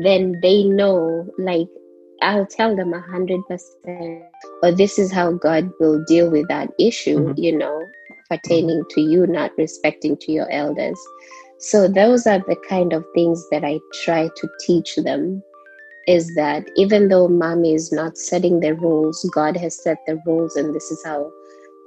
then 0.03 0.39
they 0.41 0.63
know. 0.63 1.27
Like 1.37 1.67
I'll 2.21 2.45
tell 2.47 2.75
them 2.75 2.93
a 2.93 3.01
hundred 3.01 3.41
percent, 3.47 4.23
or 4.63 4.71
this 4.71 4.97
is 4.97 5.11
how 5.11 5.31
God 5.33 5.69
will 5.79 6.03
deal 6.07 6.29
with 6.29 6.47
that 6.49 6.69
issue. 6.79 7.17
Mhm. 7.17 7.35
You 7.35 7.57
know, 7.57 7.81
pertaining 8.29 8.83
to 8.91 9.01
you 9.01 9.27
not 9.27 9.51
respecting 9.57 10.17
to 10.17 10.31
your 10.31 10.49
elders. 10.51 10.99
So 11.59 11.87
those 11.87 12.27
are 12.27 12.39
the 12.39 12.57
kind 12.69 12.93
of 12.93 13.05
things 13.13 13.45
that 13.51 13.63
I 13.63 13.79
try 14.03 14.27
to 14.35 14.49
teach 14.65 14.95
them 14.97 15.41
is 16.07 16.35
that 16.35 16.65
even 16.75 17.07
though 17.07 17.27
mommy 17.27 17.73
is 17.73 17.91
not 17.91 18.17
setting 18.17 18.59
the 18.59 18.73
rules, 18.75 19.27
God 19.33 19.57
has 19.57 19.81
set 19.81 19.97
the 20.05 20.19
rules 20.25 20.55
and 20.55 20.73
this 20.75 20.91
is 20.91 21.03
how 21.05 21.31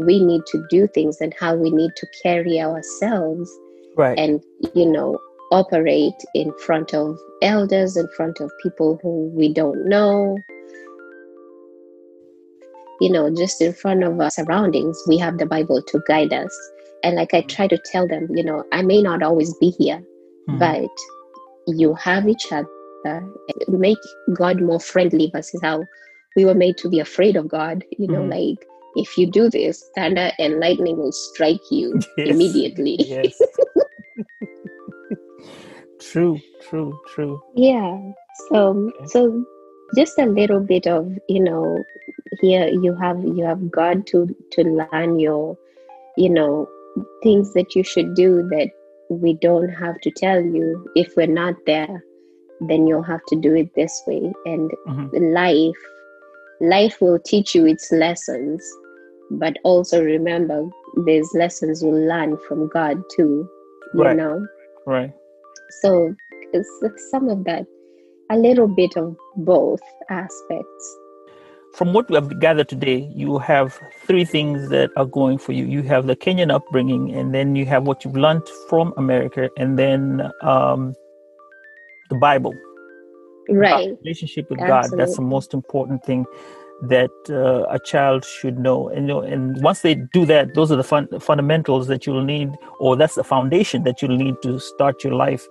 we 0.01 0.24
need 0.24 0.43
to 0.47 0.64
do 0.70 0.86
things 0.89 1.20
and 1.20 1.34
how 1.39 1.55
we 1.55 1.70
need 1.70 1.91
to 1.97 2.07
carry 2.22 2.61
ourselves 2.61 3.51
Right. 3.97 4.18
and 4.18 4.43
you 4.74 4.86
know 4.86 5.18
operate 5.51 6.14
in 6.34 6.53
front 6.59 6.95
of 6.95 7.18
elders 7.43 7.97
in 7.97 8.07
front 8.16 8.39
of 8.41 8.51
people 8.62 8.99
who 9.03 9.30
we 9.34 9.53
don't 9.53 9.89
know 9.89 10.36
you 13.01 13.11
know 13.11 13.30
just 13.34 13.61
in 13.61 13.72
front 13.72 14.03
of 14.05 14.20
our 14.20 14.30
surroundings 14.30 15.01
we 15.09 15.18
have 15.18 15.38
the 15.38 15.46
bible 15.46 15.82
to 15.82 16.01
guide 16.09 16.32
us 16.32 16.55
and 17.05 17.16
like 17.16 17.32
i 17.34 17.40
try 17.42 17.66
to 17.66 17.78
tell 17.92 18.07
them 18.09 18.26
you 18.34 18.44
know 18.44 18.64
i 18.72 18.82
may 18.82 19.01
not 19.03 19.22
always 19.22 19.55
be 19.59 19.70
here 19.78 20.03
Mhm. 20.49 20.59
but 20.59 20.88
you 21.66 21.94
have 21.94 22.28
each 22.28 22.46
other 22.53 23.24
make 23.68 23.99
god 24.34 24.61
more 24.61 24.80
friendly 24.80 25.30
versus 25.34 25.61
how 25.62 25.84
we 26.36 26.44
were 26.44 26.55
made 26.55 26.76
to 26.78 26.88
be 26.88 26.99
afraid 27.01 27.36
of 27.36 27.49
god 27.49 27.84
you 27.99 28.09
know 28.09 28.22
Mhm. 28.22 28.30
like 28.30 28.66
if 28.96 29.16
you 29.18 29.26
do 29.30 29.49
this 29.51 29.84
thunder 29.94 30.30
and 30.38 30.59
lightning 30.61 30.96
will 30.96 31.12
strike 31.12 31.61
you 31.70 31.99
Yes. 32.16 32.28
immediately 32.34 32.96
yes. 32.99 33.40
true. 36.01 36.38
True. 36.68 36.99
True. 37.14 37.40
yeah 37.55 37.99
so 38.51 38.64
Okay. 38.88 39.07
so 39.07 39.44
just 39.96 40.18
a 40.18 40.26
little 40.26 40.61
bit 40.61 40.86
of 40.86 41.07
you 41.28 41.42
know 41.42 41.82
here 42.41 42.68
you 42.68 42.95
have 42.95 43.22
you 43.24 43.45
have 43.45 43.70
god 43.70 44.07
to 44.07 44.26
to 44.53 44.62
learn 44.62 45.18
your 45.18 45.57
you 46.16 46.28
know 46.30 46.66
things 47.22 47.53
that 47.55 47.74
you 47.74 47.82
should 47.82 48.14
do 48.14 48.43
that 48.51 48.68
we 49.11 49.34
don't 49.34 49.68
have 49.68 50.01
to 50.01 50.11
tell 50.16 50.41
you 50.41 50.86
if 50.95 51.14
we're 51.16 51.26
not 51.26 51.55
there 51.66 52.03
then 52.68 52.86
you'll 52.86 53.03
have 53.03 53.24
to 53.28 53.36
do 53.41 53.55
it 53.55 53.72
this 53.74 54.03
way 54.07 54.32
and 54.47 54.70
Mhm. 54.89 55.32
life 55.34 55.84
life 56.61 57.01
will 57.01 57.18
teach 57.20 57.55
you 57.55 57.66
its 57.66 57.91
lessons 57.93 58.64
but 59.30 59.57
also 59.64 60.03
remember 60.03 60.68
there's 61.07 61.30
lessons 61.34 61.82
you 61.82 61.91
learn 61.93 62.36
from 62.49 62.68
god 62.68 63.03
too 63.16 63.49
you 63.95 64.03
Right. 64.03 64.16
know 64.16 64.47
Right. 64.86 65.12
so 65.82 66.14
some 67.11 67.28
of 67.28 67.45
that 67.45 67.66
a 68.30 68.36
little 68.36 68.68
bit 68.68 68.97
of 68.97 69.16
both 69.36 69.80
aspects 70.11 70.97
From 71.75 71.93
what 71.93 72.09
we 72.09 72.14
have 72.16 72.41
gathered 72.41 72.69
today, 72.69 73.11
you 73.14 73.39
have 73.39 73.79
three 74.07 74.25
things 74.25 74.69
that 74.71 74.91
are 74.97 75.05
going 75.05 75.39
for 75.39 75.53
you. 75.53 75.64
You 75.64 75.83
have 75.83 76.07
the 76.07 76.16
Kenyan 76.16 76.51
upbringing, 76.53 77.14
and 77.14 77.35
then 77.35 77.55
you 77.55 77.66
have 77.66 77.85
what 77.87 78.05
you've 78.05 78.16
learned 78.16 78.43
from 78.69 78.93
America, 78.97 79.49
and 79.57 79.79
then 79.79 80.31
um, 80.43 80.95
the 82.11 82.16
Bible. 82.16 82.55
Our 83.51 83.57
right 83.57 83.97
relationship 84.03 84.51
with 84.51 84.59
God. 84.59 84.91
That's 84.97 85.16
the 85.16 85.23
most 85.23 85.55
important 85.55 86.05
thing 86.05 86.27
that 86.83 87.11
uh, 87.31 87.64
a 87.71 87.79
child 87.79 88.25
should 88.25 88.59
know. 88.59 88.89
And 88.89 89.03
you 89.09 89.14
know, 89.14 89.21
and 89.21 89.61
once 89.62 89.81
they 89.83 89.95
do 90.12 90.25
that, 90.27 90.55
those 90.55 90.71
are 90.73 90.77
the 90.77 90.85
fun- 90.85 91.09
fundamentals 91.21 91.87
that 91.89 92.07
you'll 92.07 92.25
need, 92.25 92.51
or 92.81 92.97
that's 92.97 93.14
the 93.14 93.25
foundation 93.25 93.85
that 93.85 94.03
you'll 94.03 94.16
need 94.16 94.35
to 94.43 94.59
start 94.59 95.05
your 95.05 95.14
life 95.14 95.47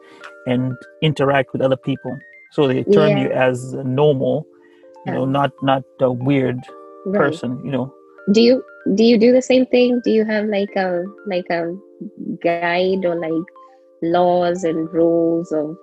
and 0.46 0.74
interact 1.02 1.54
with 1.54 1.62
other 1.62 1.78
people. 1.78 2.18
So 2.52 2.68
they 2.68 2.84
term 2.84 3.18
Yeah. 3.18 3.24
you 3.24 3.32
as 3.32 3.74
normal, 3.74 4.46
you 5.08 5.14
know, 5.14 5.26
not 5.26 5.52
not 5.62 5.84
a 6.00 6.12
weird 6.12 6.60
right 7.06 7.20
person. 7.20 7.64
You 7.64 7.72
know, 7.72 7.94
do 8.32 8.42
you 8.42 8.64
do 8.96 9.04
you 9.04 9.18
do 9.18 9.32
the 9.34 9.42
same 9.42 9.66
thing 9.66 10.02
do 10.04 10.12
you 10.12 10.24
have 10.26 10.46
like 10.46 10.76
a 10.76 11.04
like 11.26 11.50
a 11.50 11.76
guide 12.44 13.06
or 13.06 13.16
like 13.16 13.48
laws 14.02 14.64
and 14.64 14.92
rules 14.94 15.52
of 15.52 15.76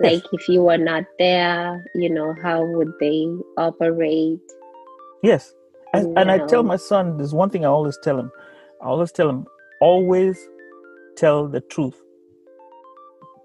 Yes. 0.00 0.22
like 0.22 0.24
if 0.32 0.48
you 0.48 0.62
were 0.62 0.78
not 0.78 1.02
there 1.18 1.84
you 1.96 2.08
know 2.08 2.32
how 2.40 2.64
would 2.64 2.92
they 3.00 3.26
operate 3.56 4.38
yes. 5.24 5.54
And, 5.94 6.18
and 6.18 6.30
I 6.30 6.38
tell 6.46 6.62
my 6.62 6.76
son, 6.76 7.16
there's 7.16 7.32
one 7.32 7.50
thing 7.50 7.64
I 7.64 7.68
always 7.68 7.98
tell 8.02 8.18
him. 8.18 8.30
I 8.82 8.86
always 8.86 9.10
tell 9.10 9.28
him, 9.28 9.46
always 9.80 10.38
tell 11.16 11.48
the 11.48 11.60
truth. 11.60 11.96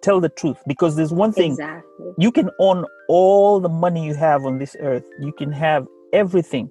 Tell 0.04 0.20
the 0.20 0.30
truth 0.30 0.58
because 0.68 0.95
there's 0.97 1.14
one 1.14 1.32
thing 1.32 1.54
exactly 1.54 2.14
you 2.18 2.32
can 2.32 2.49
own 2.60 2.86
all 3.08 3.60
the 3.60 3.70
money 3.70 4.06
you 4.06 4.14
have 4.14 4.45
on 4.45 4.60
this 4.60 4.76
earth 4.80 5.06
you 5.20 5.32
can 5.41 5.51
have 5.51 5.88
everything 6.22 6.70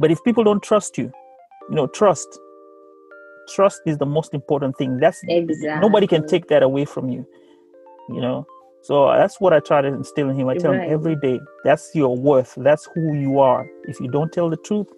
but 0.00 0.10
if 0.10 0.18
people 0.24 0.42
don't 0.42 0.62
trust 0.62 0.98
you 0.98 1.12
you 1.68 1.76
know 1.76 1.86
trust 1.88 2.28
trust 3.54 3.80
is 3.86 3.98
the 3.98 4.06
most 4.06 4.34
important 4.34 4.76
thing 4.78 4.96
that's 4.98 5.20
nobody 5.84 6.06
can 6.06 6.26
take 6.26 6.46
that 6.48 6.62
away 6.62 6.84
from 6.84 7.08
you 7.08 7.26
you 8.16 8.20
know 8.20 8.46
So 8.82 9.08
that's 9.08 9.40
what 9.40 9.52
I 9.52 9.60
try 9.60 9.82
to 9.82 9.88
instill 9.88 10.30
in 10.30 10.36
him. 10.36 10.48
I 10.48 10.54
tell 10.54 10.72
Right. 10.72 10.88
him 10.88 10.92
every 10.94 11.16
day, 11.16 11.38
that's 11.64 11.90
your 11.94 12.16
worth. 12.16 12.54
That's 12.56 12.88
who 12.94 13.14
you 13.14 13.38
are. 13.38 13.68
If 13.84 14.00
you 14.00 14.08
don't 14.08 14.32
tell 14.32 14.48
the 14.48 14.56
truth, 14.56 14.88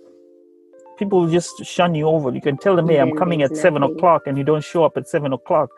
people 0.98 1.20
will 1.20 1.28
just 1.28 1.64
shun 1.64 1.94
you 1.94 2.06
over. 2.06 2.30
You 2.30 2.40
can 2.40 2.56
tell 2.56 2.76
them, 2.76 2.88
hey, 2.88 2.98
I'm 3.00 3.12
coming 3.22 3.42
at 3.42 3.56
seven 3.56 3.82
o'clock, 3.82 4.22
and 4.26 4.38
you 4.38 4.44
don't 4.44 4.62
show 4.62 4.84
up 4.84 4.96
at 4.96 5.08
seven 5.08 5.32
o'clock. 5.32 5.70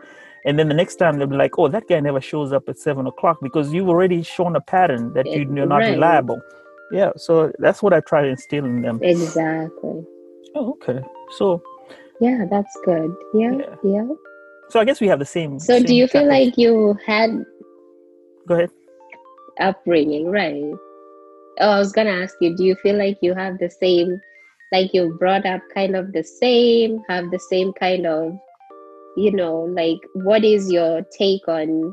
And 0.46 0.58
then 0.58 0.68
the 0.68 0.74
next 0.74 0.96
time 0.96 1.18
they'll 1.18 1.26
be 1.26 1.36
like, 1.36 1.58
oh, 1.58 1.68
that 1.68 1.88
guy 1.88 2.00
never 2.00 2.20
shows 2.20 2.52
up 2.52 2.68
at 2.68 2.78
seven 2.78 3.06
o'clock 3.06 3.38
because 3.40 3.72
you've 3.72 3.88
already 3.88 4.22
shown 4.22 4.56
a 4.56 4.60
pattern 4.60 5.12
that 5.14 5.26
you, 5.26 5.50
you're 5.54 5.66
not 5.66 5.78
right. 5.78 5.92
reliable. 5.92 6.40
Yeah, 6.92 7.12
so 7.16 7.50
that's 7.58 7.82
what 7.82 7.92
I 7.94 8.00
try 8.00 8.22
to 8.22 8.28
instill 8.28 8.64
in 8.66 8.82
them. 8.82 9.00
Exactly. 9.02 10.04
Oh, 10.54 10.72
okay. 10.82 11.00
So, 11.38 11.62
Yeah, 12.20 12.44
that's 12.50 12.76
good. 12.84 13.10
Yeah, 13.32 13.52
Yeah. 13.52 13.74
yeah. 13.82 14.06
so 14.68 14.80
I 14.80 14.84
guess 14.84 15.00
we 15.00 15.08
have 15.08 15.18
the 15.18 15.24
same. 15.24 15.58
So, 15.58 15.78
do 15.80 15.88
same 15.88 15.96
you 15.96 16.06
feel 16.08 16.28
like 16.28 16.58
you 16.58 16.96
had 17.06 17.30
Go 18.46 18.54
ahead. 18.56 18.70
upbringing, 19.60 20.30
right? 20.30 20.62
Oh, 21.60 21.70
I 21.70 21.78
was 21.78 21.92
gonna 21.92 22.10
ask 22.10 22.34
you, 22.40 22.54
do 22.56 22.64
you 22.64 22.74
feel 22.76 22.96
like 22.96 23.18
you 23.22 23.32
have 23.34 23.58
the 23.58 23.70
same, 23.70 24.20
like 24.72 24.92
you 24.92 25.16
brought 25.18 25.46
up 25.46 25.62
kind 25.72 25.96
of 25.96 26.12
the 26.12 26.22
same, 26.22 27.00
have 27.08 27.30
the 27.30 27.38
same 27.38 27.72
kind 27.72 28.06
of, 28.06 28.36
you 29.16 29.32
know, 29.32 29.62
like 29.76 30.00
what 30.14 30.44
is 30.44 30.70
your 30.70 31.02
take 31.16 31.46
on 31.48 31.92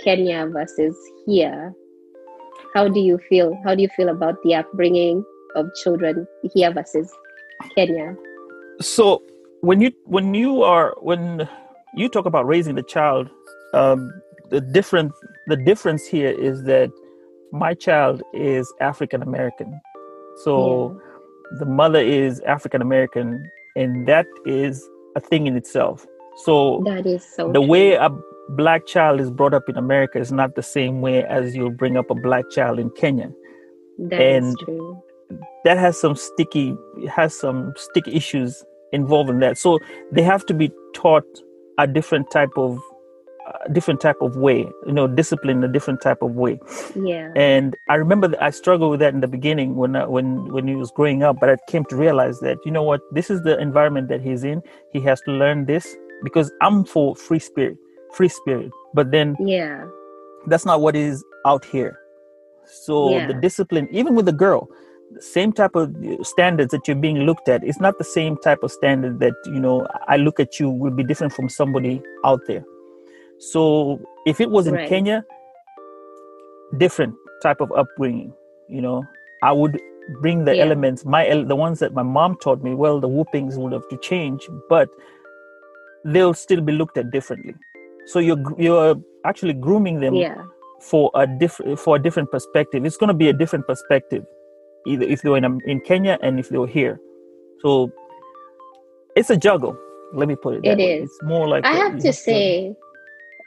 Kenya 0.00 0.46
versus 0.46 0.96
here? 1.26 1.72
How 2.74 2.88
do 2.88 3.00
you 3.00 3.18
feel? 3.28 3.58
How 3.64 3.74
do 3.74 3.82
you 3.82 3.88
feel 3.96 4.08
about 4.08 4.36
the 4.44 4.54
upbringing 4.54 5.24
of 5.54 5.66
children 5.82 6.26
here 6.54 6.72
versus 6.72 7.10
Kenya? 7.74 8.14
so 8.80 9.22
when 9.60 9.80
you 9.80 9.92
when 10.04 10.34
you 10.34 10.62
are 10.62 10.94
when 11.00 11.48
you 11.94 12.08
talk 12.08 12.26
about 12.26 12.46
raising 12.46 12.74
the 12.74 12.82
child 12.82 13.28
um, 13.74 14.10
the 14.50 14.60
difference 14.60 15.14
the 15.46 15.56
difference 15.56 16.06
here 16.06 16.30
is 16.30 16.64
that 16.64 16.90
my 17.52 17.72
child 17.72 18.22
is 18.34 18.72
african 18.80 19.22
american 19.22 19.80
so 20.44 21.00
the 21.58 21.64
mother 21.64 22.00
is 22.00 22.40
african 22.40 22.82
american 22.82 23.48
and 23.76 24.06
that 24.06 24.26
is 24.44 24.86
a 25.16 25.20
thing 25.20 25.46
in 25.46 25.56
itself 25.56 26.06
so 26.44 26.82
That 26.84 27.06
is 27.06 27.24
so 27.24 27.48
the 27.48 27.60
true. 27.60 27.66
way 27.66 27.92
a 27.94 28.10
black 28.50 28.86
child 28.86 29.20
is 29.20 29.30
brought 29.30 29.54
up 29.54 29.68
in 29.68 29.76
america 29.76 30.18
is 30.18 30.30
not 30.32 30.54
the 30.54 30.62
same 30.62 31.00
way 31.00 31.24
as 31.24 31.56
you'll 31.56 31.70
bring 31.70 31.96
up 31.96 32.10
a 32.10 32.14
black 32.14 32.44
child 32.50 32.78
in 32.78 32.90
kenya 32.90 33.30
That 33.98 34.20
is 34.20 34.44
and- 34.44 34.58
true. 34.64 35.02
that 35.64 35.78
has 35.78 36.00
some 36.00 36.14
sticky 36.14 36.76
has 37.12 37.34
some 37.38 37.72
sticky 37.76 38.14
issues 38.14 38.64
involved 38.92 39.30
in 39.30 39.40
that 39.40 39.58
so 39.58 39.78
they 40.12 40.22
have 40.22 40.46
to 40.46 40.54
be 40.54 40.70
taught 40.94 41.24
a 41.78 41.86
different 41.86 42.30
type 42.30 42.50
of 42.56 42.78
a 43.66 43.72
different 43.72 44.00
type 44.00 44.16
of 44.20 44.36
way 44.36 44.58
you 44.86 44.92
know 44.92 45.06
discipline 45.08 45.62
a 45.64 45.68
different 45.68 46.00
type 46.00 46.22
of 46.22 46.32
way 46.44 46.58
Yeah. 46.94 47.32
and 47.36 47.76
i 47.88 47.94
remember 47.94 48.28
that 48.28 48.42
i 48.42 48.50
struggled 48.50 48.90
with 48.92 49.00
that 49.00 49.14
in 49.14 49.20
the 49.20 49.28
beginning 49.28 49.74
when 49.76 49.94
I, 49.96 50.04
when 50.06 50.52
when 50.52 50.66
he 50.68 50.74
was 50.76 50.90
growing 50.92 51.22
up 51.22 51.38
but 51.40 51.50
i 51.50 51.56
came 51.68 51.84
to 51.86 51.96
realize 51.96 52.40
that 52.40 52.58
you 52.64 52.70
know 52.72 52.82
what 52.82 53.00
this 53.12 53.30
is 53.30 53.42
the 53.42 53.58
environment 53.58 54.08
that 54.08 54.20
he's 54.20 54.42
in 54.44 54.62
he 54.92 55.00
has 55.02 55.20
to 55.22 55.30
learn 55.32 55.66
this 55.66 55.96
because 56.24 56.52
i'm 56.62 56.84
for 56.84 57.16
free 57.16 57.38
spirit 57.40 57.76
free 58.14 58.28
spirit 58.28 58.70
but 58.94 59.10
then 59.12 59.36
Yeah. 59.40 59.86
that's 60.46 60.66
not 60.66 60.80
what 60.80 60.96
is 60.96 61.24
out 61.46 61.64
here. 61.64 61.98
So 62.66 63.20
the 63.28 63.34
discipline, 63.34 63.88
even 63.92 64.14
with 64.16 64.26
the 64.26 64.32
girl, 64.32 64.68
the 65.14 65.22
same 65.22 65.52
type 65.52 65.76
of 65.76 65.94
standards 66.22 66.72
that 66.72 66.88
you're 66.88 66.96
being 66.96 67.20
looked 67.20 67.48
at, 67.48 67.64
it's 67.64 67.80
not 67.80 67.98
the 67.98 68.04
same 68.04 68.36
type 68.38 68.62
of 68.62 68.72
standard 68.72 69.20
that 69.20 69.34
you 69.46 69.60
know 69.60 69.86
I 70.08 70.16
look 70.16 70.40
at 70.40 70.60
you 70.60 70.70
will 70.70 70.92
be 70.92 71.04
different 71.04 71.32
from 71.34 71.48
somebody 71.48 72.02
out 72.24 72.40
there. 72.48 72.64
So 73.38 74.00
if 74.26 74.40
it 74.40 74.50
was 74.50 74.66
in 74.66 74.74
Right. 74.74 74.88
Kenya, 74.88 75.24
different 76.78 77.14
type 77.42 77.60
of 77.60 77.72
upbringing, 77.72 78.32
you 78.68 78.82
know, 78.82 79.04
I 79.42 79.52
would 79.52 79.80
bring 80.22 80.44
the 80.44 80.54
Yeah. 80.56 80.64
elements, 80.64 81.04
my 81.04 81.28
the 81.44 81.56
ones 81.56 81.80
that 81.80 81.94
my 81.94 82.02
mom 82.04 82.36
taught 82.38 82.62
me. 82.62 82.74
Well, 82.74 83.00
the 83.00 83.08
whoopings 83.08 83.58
would 83.58 83.72
have 83.72 83.88
to 83.90 83.98
change, 83.98 84.48
but 84.68 84.88
they'll 86.12 86.34
still 86.34 86.60
be 86.60 86.72
looked 86.72 86.96
at 86.98 87.10
differently. 87.10 87.54
So 88.06 88.18
you're 88.20 88.42
you're 88.58 88.96
actually 89.24 89.54
grooming 89.54 90.00
them 90.00 90.14
Yeah. 90.14 90.42
for 90.90 91.10
a 91.14 91.26
different 91.26 91.78
for 91.84 91.96
a 91.96 91.98
different 92.06 92.30
perspective. 92.30 92.84
It's 92.84 92.96
going 92.96 93.08
to 93.08 93.20
be 93.24 93.28
a 93.28 93.32
different 93.32 93.66
perspective, 93.66 94.24
either 94.86 95.04
if 95.04 95.22
they 95.22 95.30
were 95.30 95.38
in, 95.38 95.60
in 95.66 95.80
Kenya 95.80 96.18
and 96.22 96.38
if 96.38 96.48
they 96.50 96.58
were 96.58 96.72
here. 96.80 97.00
So 97.62 97.90
it's 99.16 99.30
a 99.30 99.36
juggle. 99.36 99.76
Let 100.14 100.28
me 100.28 100.36
put 100.36 100.54
it. 100.56 100.62
That 100.62 100.78
It 100.78 100.82
is. 100.82 101.04
It's 101.10 101.22
more 101.22 101.48
like 101.48 101.64
I 101.66 101.72
a- 101.72 101.76
have 101.76 101.98
to 102.00 102.12
say, 102.12 102.74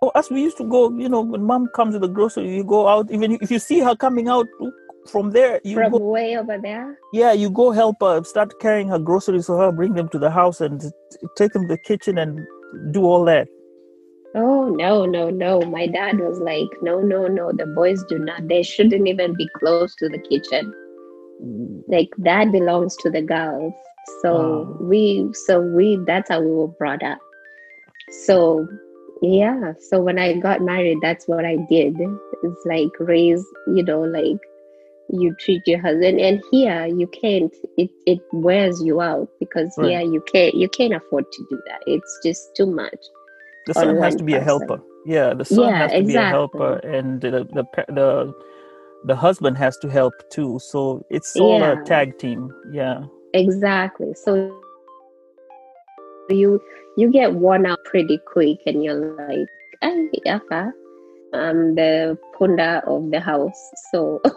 Oh, 0.02 0.12
as 0.16 0.30
we 0.30 0.42
used 0.42 0.58
to 0.58 0.64
go, 0.64 0.90
you 0.98 1.10
know, 1.10 1.22
when 1.22 1.44
mom 1.44 1.68
comes 1.76 1.94
with 1.94 2.02
the 2.02 2.08
grocery, 2.08 2.56
you 2.56 2.64
go 2.64 2.88
out. 2.88 3.12
Even 3.12 3.38
if 3.42 3.52
you 3.52 3.60
see 3.60 3.80
her 3.80 3.96
coming 3.96 4.30
out 4.30 4.48
from 5.08 5.32
there, 5.32 5.60
you 5.64 5.76
From 5.76 5.92
go, 5.92 5.98
way 5.98 6.38
over 6.38 6.58
there, 6.58 6.98
yeah, 7.14 7.34
you 7.34 7.50
go 7.50 7.72
help 7.72 7.98
her, 8.02 8.24
start 8.24 8.54
carrying 8.60 8.88
her 8.88 9.00
groceries 9.00 9.46
for 9.48 9.58
her, 9.58 9.72
bring 9.72 9.94
them 9.94 10.10
to 10.10 10.20
the 10.20 10.32
house, 10.32 10.62
and 10.62 10.82
take 11.36 11.52
them 11.54 11.64
to 11.64 11.76
the 11.76 11.78
kitchen 11.78 12.18
and 12.18 12.40
do 12.92 13.04
all 13.04 13.26
that. 13.26 13.48
Oh 14.36 14.68
no, 14.70 15.06
no, 15.06 15.30
no. 15.30 15.62
My 15.62 15.88
dad 15.88 16.20
was 16.20 16.40
like, 16.40 16.70
no, 16.82 17.00
no, 17.02 17.28
no. 17.28 17.52
The 17.52 17.66
boys 17.68 18.04
do 18.10 18.20
not, 18.20 18.48
they 18.48 18.64
shouldn't 18.64 19.08
even 19.08 19.36
be 19.36 19.48
close 19.60 19.96
to 19.96 20.10
the 20.10 20.20
kitchen. 20.20 20.74
Like 21.88 22.10
that 22.20 22.52
belongs 22.52 22.96
to 22.98 23.10
the 23.10 23.22
girls. 23.22 23.74
So 24.22 24.34
Wow. 24.34 24.78
we 24.80 25.30
so 25.34 25.60
we 25.62 26.00
that's 26.06 26.30
how 26.30 26.42
we 26.42 26.52
were 26.52 26.68
brought 26.68 27.04
up. 27.04 27.20
So 28.26 28.68
yeah, 29.22 29.74
so 29.80 30.02
when 30.02 30.18
I 30.20 30.34
got 30.40 30.62
married, 30.62 31.00
that's 31.02 31.28
what 31.28 31.46
I 31.46 31.58
did. 31.70 31.96
It's 32.44 32.66
like 32.66 32.92
raise, 33.00 33.46
you 33.68 33.84
know, 33.84 34.02
like 34.02 34.40
you 35.10 35.36
treat 35.40 35.62
your 35.68 35.82
husband 35.82 36.20
and 36.20 36.42
here 36.52 36.86
you 36.86 37.08
can't 37.08 37.54
it, 37.78 37.90
it 38.06 38.20
wears 38.32 38.82
you 38.84 39.02
out 39.02 39.28
because 39.40 39.76
Right. 39.78 39.90
here 39.90 40.02
you 40.02 40.22
can't 40.32 40.54
you 40.54 40.70
can't 40.70 40.94
afford 40.94 41.26
to 41.32 41.46
do 41.50 41.62
that. 41.68 41.82
It's 41.88 42.20
just 42.24 42.56
too 42.56 42.68
much. 42.68 42.98
The 43.68 43.78
on 43.80 43.86
son 43.86 43.98
has 43.98 44.16
to 44.16 44.24
be 44.24 44.36
a 44.36 44.42
helper. 44.42 44.82
Yeah, 45.06 45.34
the 45.34 45.46
son 45.46 45.70
Yeah, 45.70 45.78
has 45.78 45.92
to 45.94 46.04
be 46.04 46.16
a 46.16 46.26
helper, 46.26 46.78
and 46.84 47.22
the 47.22 47.32
the 47.54 47.66
the 47.88 48.34
the 49.06 49.16
husband 49.16 49.58
has 49.58 49.78
to 49.78 49.90
help 49.90 50.14
too. 50.30 50.60
So 50.60 51.06
it's 51.10 51.36
all 51.38 51.60
Yeah. 51.60 51.82
a 51.82 51.86
tag 51.86 52.18
team. 52.18 52.52
Yeah. 52.72 53.06
Exactly. 53.34 54.14
So 54.14 54.36
you 56.30 56.62
you 56.98 57.10
get 57.12 57.34
worn 57.34 57.66
out 57.66 57.80
pretty 57.86 58.20
quick, 58.28 58.60
and 58.66 58.84
you're 58.84 59.16
like, 59.16 59.48
"Ay, 59.82 60.10
yapa, 60.26 60.72
I'm 61.34 61.76
the 61.76 62.18
punda 62.36 62.84
of 62.86 63.12
the 63.12 63.20
house." 63.20 63.62
So 63.92 64.22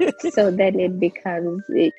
so 0.30 0.50
then 0.50 0.78
it 0.80 0.98
becomes 0.98 1.62
it, 1.68 1.92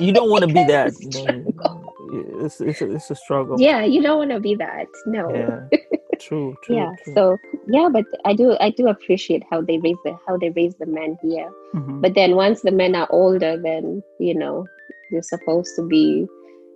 you 0.00 0.12
don't 0.12 0.30
want 0.30 0.42
to 0.42 0.48
be 0.48 0.64
that. 0.64 0.92
It's 2.12 2.60
it's 2.60 2.80
a, 2.82 2.90
it's 2.92 3.10
a 3.10 3.14
struggle. 3.14 3.60
yeah. 3.60 3.84
You 3.84 4.02
don't 4.02 4.18
want 4.18 4.30
to 4.30 4.40
be 4.40 4.54
that. 4.56 4.86
No. 5.06 5.32
Yeah. 5.34 5.78
True. 6.18 6.56
True. 6.64 6.76
Yeah. 6.76 6.90
true. 7.04 7.14
So 7.14 7.38
yeah, 7.68 7.88
but 7.90 8.04
I 8.24 8.34
do 8.34 8.56
I 8.60 8.70
do 8.70 8.88
appreciate 8.88 9.42
how 9.50 9.60
they 9.62 9.78
raise 9.78 9.96
the 10.04 10.16
how 10.26 10.36
they 10.36 10.50
raise 10.50 10.74
the 10.76 10.86
men 10.86 11.16
here. 11.22 11.50
Mhm. 11.74 12.00
But 12.02 12.14
then 12.14 12.36
once 12.36 12.62
the 12.62 12.72
men 12.72 12.94
are 12.94 13.08
older, 13.10 13.56
then 13.56 14.02
you 14.18 14.34
know 14.34 14.66
they're 15.10 15.22
supposed 15.22 15.74
to 15.76 15.86
be. 15.86 16.26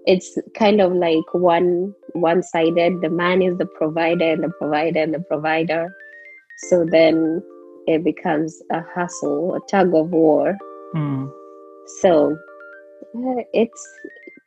It's 0.07 0.37
kind 0.55 0.81
of 0.81 0.93
like 0.93 1.25
one 1.33 1.95
one 2.13 2.43
sided. 2.43 3.01
The 3.01 3.11
man 3.11 3.43
is 3.43 3.57
the 3.59 3.67
provider, 3.67 4.31
and 4.33 4.45
the 4.45 4.51
provider, 4.59 5.01
and 5.01 5.15
the 5.15 5.21
provider. 5.21 5.95
So 6.69 6.85
then 6.85 7.43
it 7.87 8.05
becomes 8.05 8.63
a 8.71 8.83
hustle, 8.95 9.55
a 9.55 9.61
tug 9.71 9.95
of 9.95 10.11
war. 10.11 10.57
Mm. 10.95 11.31
So 12.01 12.37
uh, 13.17 13.43
it's 13.53 13.83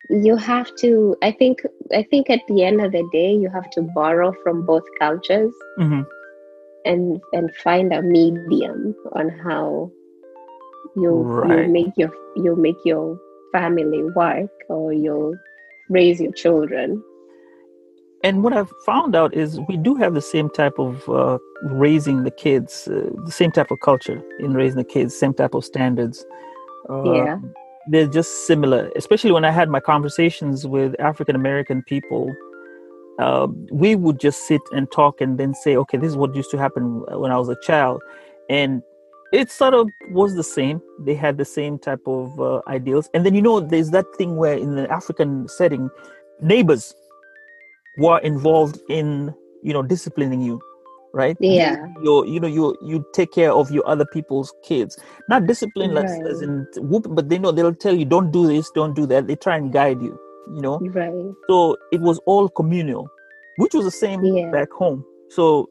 you 0.10 0.36
have 0.38 0.74
to 0.76 1.16
i 1.22 1.32
think 1.32 1.62
i 1.94 2.02
think 2.04 2.30
at 2.30 2.42
the 2.48 2.64
end 2.64 2.82
of 2.82 2.92
the 2.92 3.08
day 3.12 3.34
you 3.34 3.50
have 3.50 3.70
to 3.70 3.82
borrow 3.94 4.34
from 4.44 4.66
both 4.66 4.84
cultures 5.00 5.54
hmm 5.78 6.02
and 6.86 7.22
and 7.34 7.54
find 7.56 7.92
a 7.94 8.02
medium 8.02 8.96
on 9.14 9.30
how 9.30 9.92
you 10.96 11.12
Right. 11.12 11.66
you 11.66 11.74
make 11.74 11.92
your 11.98 12.12
you 12.36 12.56
make 12.56 12.78
your 12.86 13.20
family 13.52 14.04
work 14.16 14.50
or 14.70 14.94
you 14.94 15.38
raise 15.90 16.22
your 16.22 16.32
children 16.34 17.04
And 18.24 18.44
what 18.44 18.54
I've 18.54 18.72
found 18.86 19.16
out 19.16 19.34
is 19.36 19.60
we 19.70 19.78
do 19.78 19.96
have 19.96 20.14
the 20.14 20.22
same 20.22 20.50
type 20.50 20.80
of 20.80 21.08
uh, 21.08 21.38
raising 21.64 22.24
the 22.24 22.32
kids, 22.32 22.88
uh, 22.88 23.10
the 23.26 23.32
same 23.32 23.52
type 23.52 23.70
of 23.72 23.80
culture 23.80 24.22
in 24.40 24.54
raising 24.54 24.78
the 24.78 24.84
kids, 24.84 25.18
same 25.18 25.34
type 25.34 25.54
of 25.54 25.64
standards. 25.64 26.26
Uh, 26.90 27.04
Yeah. 27.06 27.38
They're 27.90 28.08
just 28.08 28.48
similar, 28.48 28.92
especially 28.96 29.32
when 29.32 29.46
I 29.46 29.52
had 29.52 29.70
my 29.70 29.80
conversations 29.80 30.68
with 30.68 31.00
African 31.00 31.36
American 31.36 31.84
people. 31.84 32.34
Uh, 33.20 33.48
we 33.72 33.96
would 33.96 34.20
just 34.20 34.48
sit 34.48 34.62
and 34.72 34.92
talk 34.92 35.22
and 35.22 35.40
then 35.40 35.54
say, 35.54 35.76
okay, 35.76 35.98
this 35.98 36.10
is 36.10 36.18
what 36.18 36.36
used 36.36 36.52
to 36.52 36.58
happen 36.58 37.04
when 37.20 37.32
I 37.32 37.38
was 37.38 37.50
a 37.50 37.58
child. 37.64 38.02
And 38.50 38.84
it 39.34 39.50
sort 39.50 39.74
of 39.74 39.88
was 40.12 40.36
the 40.36 40.44
same. 40.44 40.82
They 41.00 41.16
had 41.16 41.38
the 41.38 41.46
same 41.46 41.80
type 41.80 42.02
of 42.06 42.40
uh, 42.40 42.62
ideals. 42.68 43.10
And 43.14 43.26
then, 43.26 43.34
you 43.34 43.42
know, 43.42 43.60
there's 43.60 43.90
that 43.90 44.06
thing 44.18 44.36
where 44.36 44.54
in 44.54 44.76
the 44.76 44.90
African 44.92 45.48
setting, 45.48 45.90
neighbors 46.42 46.94
were 47.98 48.20
involved 48.20 48.80
in 48.90 49.34
you 49.64 49.74
know 49.74 49.82
disciplining 49.82 50.42
you 50.42 50.62
right? 51.14 51.38
Yeah. 51.40 51.88
you 52.04 52.26
you 52.26 52.40
know 52.40 52.48
you 52.48 52.76
you 52.82 53.06
take 53.14 53.32
care 53.32 53.52
of 53.52 53.72
your 53.72 53.88
other 53.88 54.06
people's 54.06 54.54
kids. 54.64 54.98
Not 55.30 55.48
discipline 55.48 55.94
like 55.94 56.06
as 56.06 56.42
Right. 56.42 56.44
in 56.50 56.68
whoop 56.78 57.08
but 57.10 57.30
they 57.30 57.38
know 57.40 57.52
they'll 57.52 57.74
tell 57.74 57.96
you 57.96 58.06
don't 58.06 58.32
do 58.32 58.48
this 58.48 58.72
don't 58.72 58.96
do 58.96 59.06
that. 59.08 59.28
They 59.28 59.36
try 59.36 59.58
and 59.58 59.72
guide 59.72 60.02
you 60.02 60.20
you 60.56 60.62
know? 60.62 60.80
Right. 60.80 61.12
So 61.50 61.76
it 61.92 62.00
was 62.02 62.20
all 62.26 62.48
communal 62.50 63.10
which 63.58 63.74
was 63.74 63.86
the 63.86 63.92
same 63.92 64.24
Yeah. 64.24 64.50
back 64.52 64.72
home. 64.72 65.04
So 65.30 65.70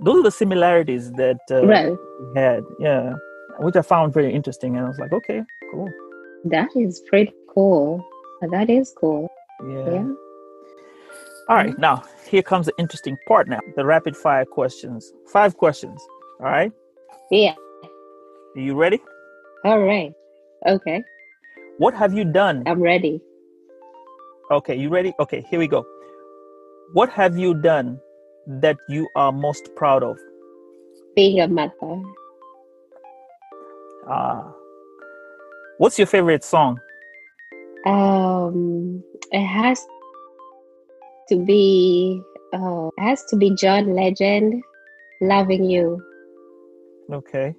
those 0.00 0.20
are 0.20 0.22
the 0.24 0.30
similarities 0.30 1.10
that 1.12 1.38
uh, 1.50 1.66
right. 1.66 1.90
we 1.92 2.40
had 2.40 2.64
yeah 2.78 3.14
which 3.60 3.74
i 3.74 3.82
found 3.82 4.14
very 4.14 4.32
interesting 4.32 4.76
and 4.76 4.84
i 4.84 4.88
was 4.88 4.98
like 4.98 5.12
okay 5.12 5.42
cool. 5.72 5.88
That 6.44 6.68
is 6.76 7.00
pretty 7.10 7.32
cool. 7.52 8.04
That 8.52 8.70
is 8.70 8.92
cool. 9.00 9.28
Yeah. 9.68 9.90
Yeah 9.94 10.08
All 11.48 11.56
right, 11.56 11.78
now 11.78 12.02
here 12.28 12.42
comes 12.42 12.66
the 12.66 12.72
interesting 12.78 13.16
part 13.26 13.48
now 13.48 13.60
the 13.76 13.84
rapid 13.84 14.16
fire 14.16 14.44
questions. 14.44 15.12
Five 15.32 15.56
questions. 15.56 16.00
All 16.40 16.46
right, 16.46 16.72
yeah 17.30 17.54
are 18.56 18.60
you 18.60 18.74
ready? 18.74 19.00
all 19.64 19.80
right 19.82 20.12
okay 20.66 21.02
What 21.78 21.94
have 21.94 22.12
you 22.14 22.24
done? 22.24 22.62
i'm 22.66 22.80
ready 22.82 23.20
Okay, 24.50 24.74
you 24.76 24.88
ready? 24.88 25.12
Okay, 25.20 25.44
here 25.50 25.58
we 25.58 25.68
go. 25.68 25.84
What 26.94 27.10
have 27.10 27.36
you 27.36 27.52
done 27.52 28.00
that 28.62 28.78
you 28.88 29.06
are 29.14 29.30
most 29.30 29.68
proud 29.76 30.02
of? 30.02 30.16
being 31.16 31.40
a 31.40 31.48
mother 31.48 32.00
Ah, 34.08 34.52
what's 35.78 35.98
your 35.98 36.06
favorite 36.06 36.44
song? 36.44 36.78
um 37.86 39.02
it 39.32 39.44
has 39.44 39.84
to 41.28 41.36
be 41.44 42.20
uh 42.54 42.88
it 42.96 43.02
has 43.02 43.24
to 43.24 43.36
be 43.36 43.50
john 43.54 43.94
legend 43.94 44.62
loving 45.20 45.64
you 45.64 46.02
Okay. 47.10 47.54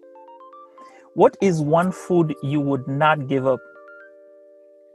What 1.16 1.36
is 1.42 1.60
one 1.60 1.92
food 1.92 2.36
you 2.44 2.62
would 2.62 2.88
not 2.88 3.28
give 3.28 3.48
up? 3.48 3.60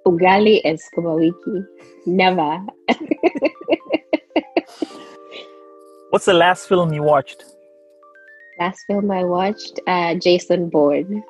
ugali 0.07 0.61
and 0.65 0.79
sukuma 0.79 1.15
wiki 1.19 1.65
never 2.07 2.61
What's 6.11 6.27
the 6.27 6.35
last 6.35 6.69
film 6.69 6.93
you 6.93 7.03
watched? 7.03 7.45
last 8.61 8.85
film 8.87 9.11
i 9.11 9.25
watched 9.25 9.81
uh 9.89 10.15
jason 10.15 10.69
bourne 10.71 11.23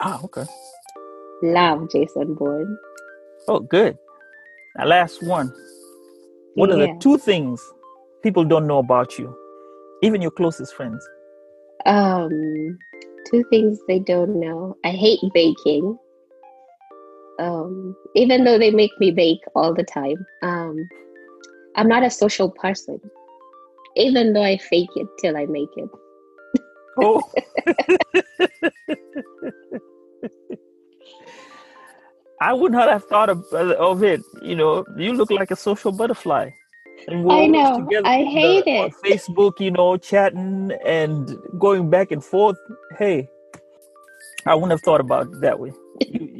Ah, 0.00 0.20
okay. 0.24 0.44
love 1.42 1.90
jason 1.90 2.34
bourne 2.34 2.78
Oh, 3.48 3.58
good. 3.58 3.98
Now, 4.78 4.86
last 4.86 5.20
one. 5.24 5.52
What 6.54 6.70
are 6.70 6.76
the 6.76 6.94
two 7.00 7.16
things 7.18 7.62
people 8.22 8.44
don't 8.44 8.66
know 8.66 8.78
about 8.78 9.18
you, 9.18 9.34
even 10.02 10.20
your 10.20 10.30
closest 10.30 10.74
friends? 10.74 11.02
um 11.86 12.78
two 13.30 13.42
things 13.50 13.78
they 13.88 13.98
don't 13.98 14.38
know. 14.38 14.76
I 14.84 14.90
hate 14.90 15.20
baking. 15.34 15.98
Um 17.38 17.96
even 18.14 18.44
though 18.44 18.58
they 18.58 18.70
make 18.70 18.92
me 19.00 19.10
bake 19.10 19.42
all 19.54 19.74
the 19.74 19.84
time. 19.84 20.24
Um 20.42 20.88
i'm 21.76 21.88
not 21.88 22.02
a 22.04 22.10
social 22.10 22.50
person. 22.50 23.00
Even 23.96 24.32
though 24.32 24.42
i 24.44 24.56
fake 24.58 24.90
it 24.96 25.08
till 25.18 25.36
i 25.36 25.46
make 25.46 25.70
it. 25.76 25.88
Oh. 27.00 27.22
I 32.48 32.52
would 32.52 32.72
not 32.72 32.88
have 32.94 33.04
thought 33.12 33.28
of, 33.34 33.38
of 33.88 34.02
it. 34.12 34.20
You 34.50 34.56
know, 34.60 34.84
you 34.96 35.12
look 35.20 35.30
like 35.30 35.50
a 35.50 35.56
social 35.56 35.92
butterfly. 35.92 36.44
And 37.08 37.24
we're 37.24 37.42
I 37.42 37.46
know. 37.46 37.78
together 37.80 38.06
I 38.06 38.18
on 38.20 38.24
the- 38.24 38.30
hate 38.38 38.64
it. 38.66 38.92
Facebook, 39.04 39.54
you 39.60 39.70
know, 39.70 39.96
chatting 39.96 40.70
and 40.86 41.36
going 41.58 41.90
back 41.90 42.10
and 42.12 42.22
forth. 42.32 42.58
Hey, 42.98 43.28
I 44.46 44.54
wouldn't 44.54 44.72
have 44.72 44.82
thought 44.82 45.00
about 45.00 45.26
it 45.26 45.40
that 45.40 45.58
way. 45.62 45.72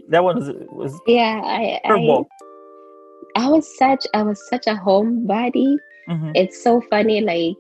That 0.09 0.25
one 0.25 0.37
was, 0.41 0.49
was 0.81 0.93
yeah 1.07 1.41
i. 1.45 1.81
I, 1.85 2.25
I 3.45 3.49
was 3.55 3.67
such 3.79 4.05
i 4.13 4.23
was 4.23 4.39
such 4.53 4.67
a 4.67 4.75
homebody 4.87 5.77
Mhm. 6.09 6.33
it's 6.35 6.59
so 6.67 6.73
funny 6.91 7.19
like 7.21 7.57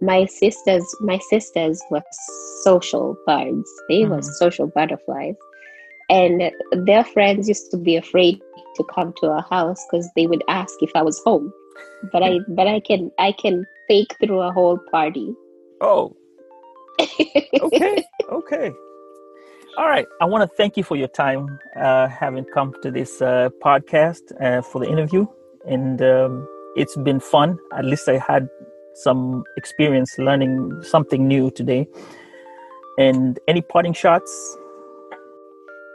my 0.00 0.20
sisters 0.24 0.84
my 1.10 1.18
sisters 1.32 1.76
were 1.90 2.02
social 2.64 3.06
birds 3.26 3.70
they 3.90 4.00
were 4.06 4.22
Mhm. 4.22 4.32
social 4.42 4.66
butterflies 4.78 5.36
and 6.12 6.86
their 6.86 7.04
friends 7.04 7.48
used 7.48 7.70
to 7.72 7.76
be 7.76 7.96
afraid 7.96 8.40
to 8.76 8.84
come 8.94 9.12
to 9.20 9.28
our 9.34 9.44
house 9.50 9.84
because 9.90 10.08
they 10.16 10.26
would 10.26 10.42
ask 10.48 10.82
if 10.86 10.90
i 10.94 11.02
was 11.02 11.20
home 11.24 11.52
but 12.12 12.22
i 12.22 12.38
but 12.60 12.66
i 12.66 12.80
can 12.88 13.10
i 13.18 13.30
can 13.32 13.64
fake 13.88 14.14
through 14.20 14.40
a 14.40 14.52
whole 14.52 14.78
party 14.90 15.28
Oh, 15.82 16.16
okay, 17.00 18.04
okay. 18.30 18.72
All 19.76 19.88
right. 19.88 20.06
I 20.20 20.24
want 20.26 20.48
to 20.48 20.56
thank 20.56 20.76
you 20.76 20.84
for 20.84 20.96
your 20.96 21.08
time, 21.08 21.58
uh, 21.76 22.06
having 22.06 22.44
come 22.54 22.72
to 22.82 22.90
this 22.92 23.20
uh, 23.20 23.48
podcast 23.60 24.20
uh, 24.40 24.62
for 24.62 24.78
the 24.78 24.88
interview, 24.88 25.26
and 25.66 26.00
um, 26.00 26.46
it's 26.76 26.96
been 26.98 27.18
fun. 27.18 27.58
At 27.76 27.84
least 27.84 28.08
I 28.08 28.18
had 28.18 28.48
some 28.94 29.42
experience 29.56 30.18
learning 30.18 30.82
something 30.82 31.26
new 31.26 31.50
today. 31.50 31.88
And 32.96 33.40
any 33.48 33.62
parting 33.62 33.94
shots? 33.94 34.30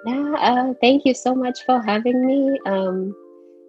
Yeah, 0.07 0.35
uh, 0.39 0.73
thank 0.79 1.03
you 1.03 1.13
so 1.13 1.35
much 1.35 1.65
for 1.65 1.81
having 1.81 2.25
me. 2.25 2.57
Um, 2.65 3.13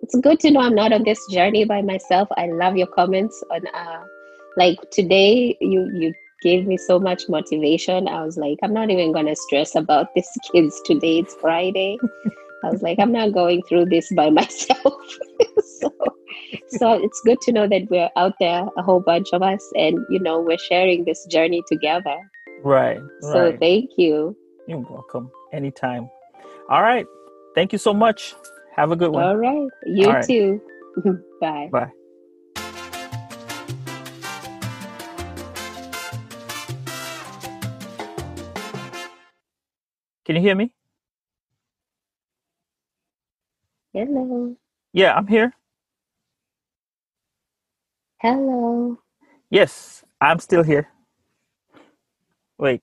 it's 0.03 0.15
good 0.21 0.39
to 0.41 0.53
know 0.53 0.61
I'm 0.61 0.75
not 0.77 0.93
on 0.93 1.03
this 1.03 1.19
journey 1.33 1.65
by 1.65 1.83
myself. 1.83 2.29
I 2.37 2.47
love 2.47 2.77
your 2.77 2.87
comments 2.87 3.43
on, 3.51 3.67
uh, 3.75 4.05
like 4.57 4.79
today, 4.93 5.57
you 5.61 5.91
you 5.93 6.15
gave 6.41 6.65
me 6.65 6.77
so 6.77 7.01
much 7.01 7.29
motivation. 7.29 8.07
I 8.07 8.25
was 8.25 8.37
like, 8.37 8.59
I'm 8.63 8.73
not 8.73 8.89
even 8.89 9.11
gonna 9.11 9.35
stress 9.35 9.75
about 9.75 10.07
these 10.15 10.31
kids 10.53 10.81
today. 10.85 11.19
It's 11.19 11.35
Friday. 11.35 11.99
I 12.63 12.71
was 12.71 12.83
like, 12.83 13.01
I'm 13.01 13.11
not 13.11 13.33
going 13.33 13.61
through 13.65 13.87
this 13.87 14.09
by 14.15 14.31
myself. 14.41 14.95
so, 15.81 15.93
so 16.69 16.93
it's 16.93 17.21
good 17.25 17.41
to 17.43 17.53
know 17.53 17.67
that 17.67 17.91
we're 17.91 18.11
out 18.15 18.35
there, 18.39 18.65
a 18.77 18.83
whole 18.83 19.01
bunch 19.01 19.31
of 19.33 19.43
us, 19.43 19.73
and 19.75 19.99
you 20.09 20.21
know, 20.21 20.41
we're 20.41 20.65
sharing 20.71 21.05
this 21.05 21.27
journey 21.27 21.65
together. 21.67 22.17
Right. 22.63 23.01
So 23.23 23.47
right. 23.47 23.59
thank 23.59 23.91
you. 23.97 24.37
You're 24.69 24.87
welcome. 24.89 25.33
Anytime. 25.53 26.09
All 26.69 26.83
right. 26.83 27.07
Thank 27.55 27.73
you 27.73 27.79
so 27.79 27.95
much. 27.95 28.35
Have 28.77 28.93
a 28.93 28.97
good 28.97 29.11
one. 29.11 29.25
All 29.25 29.37
right, 29.37 29.69
you 29.87 30.07
All 30.07 30.15
right. 30.15 30.29
too. 30.29 30.61
Bye. 31.41 31.73
Bye. 31.73 31.91
Can 40.27 40.37
you 40.37 40.43
hear 40.43 40.55
me? 40.57 40.73
Hello. 43.95 44.57
Yeah, 44.93 45.15
I'm 45.15 45.27
here. 45.27 45.53
Hello. 48.21 48.99
Yes, 49.51 50.05
I'm 50.21 50.39
still 50.41 50.63
here. 50.65 50.89
Wait. 52.59 52.83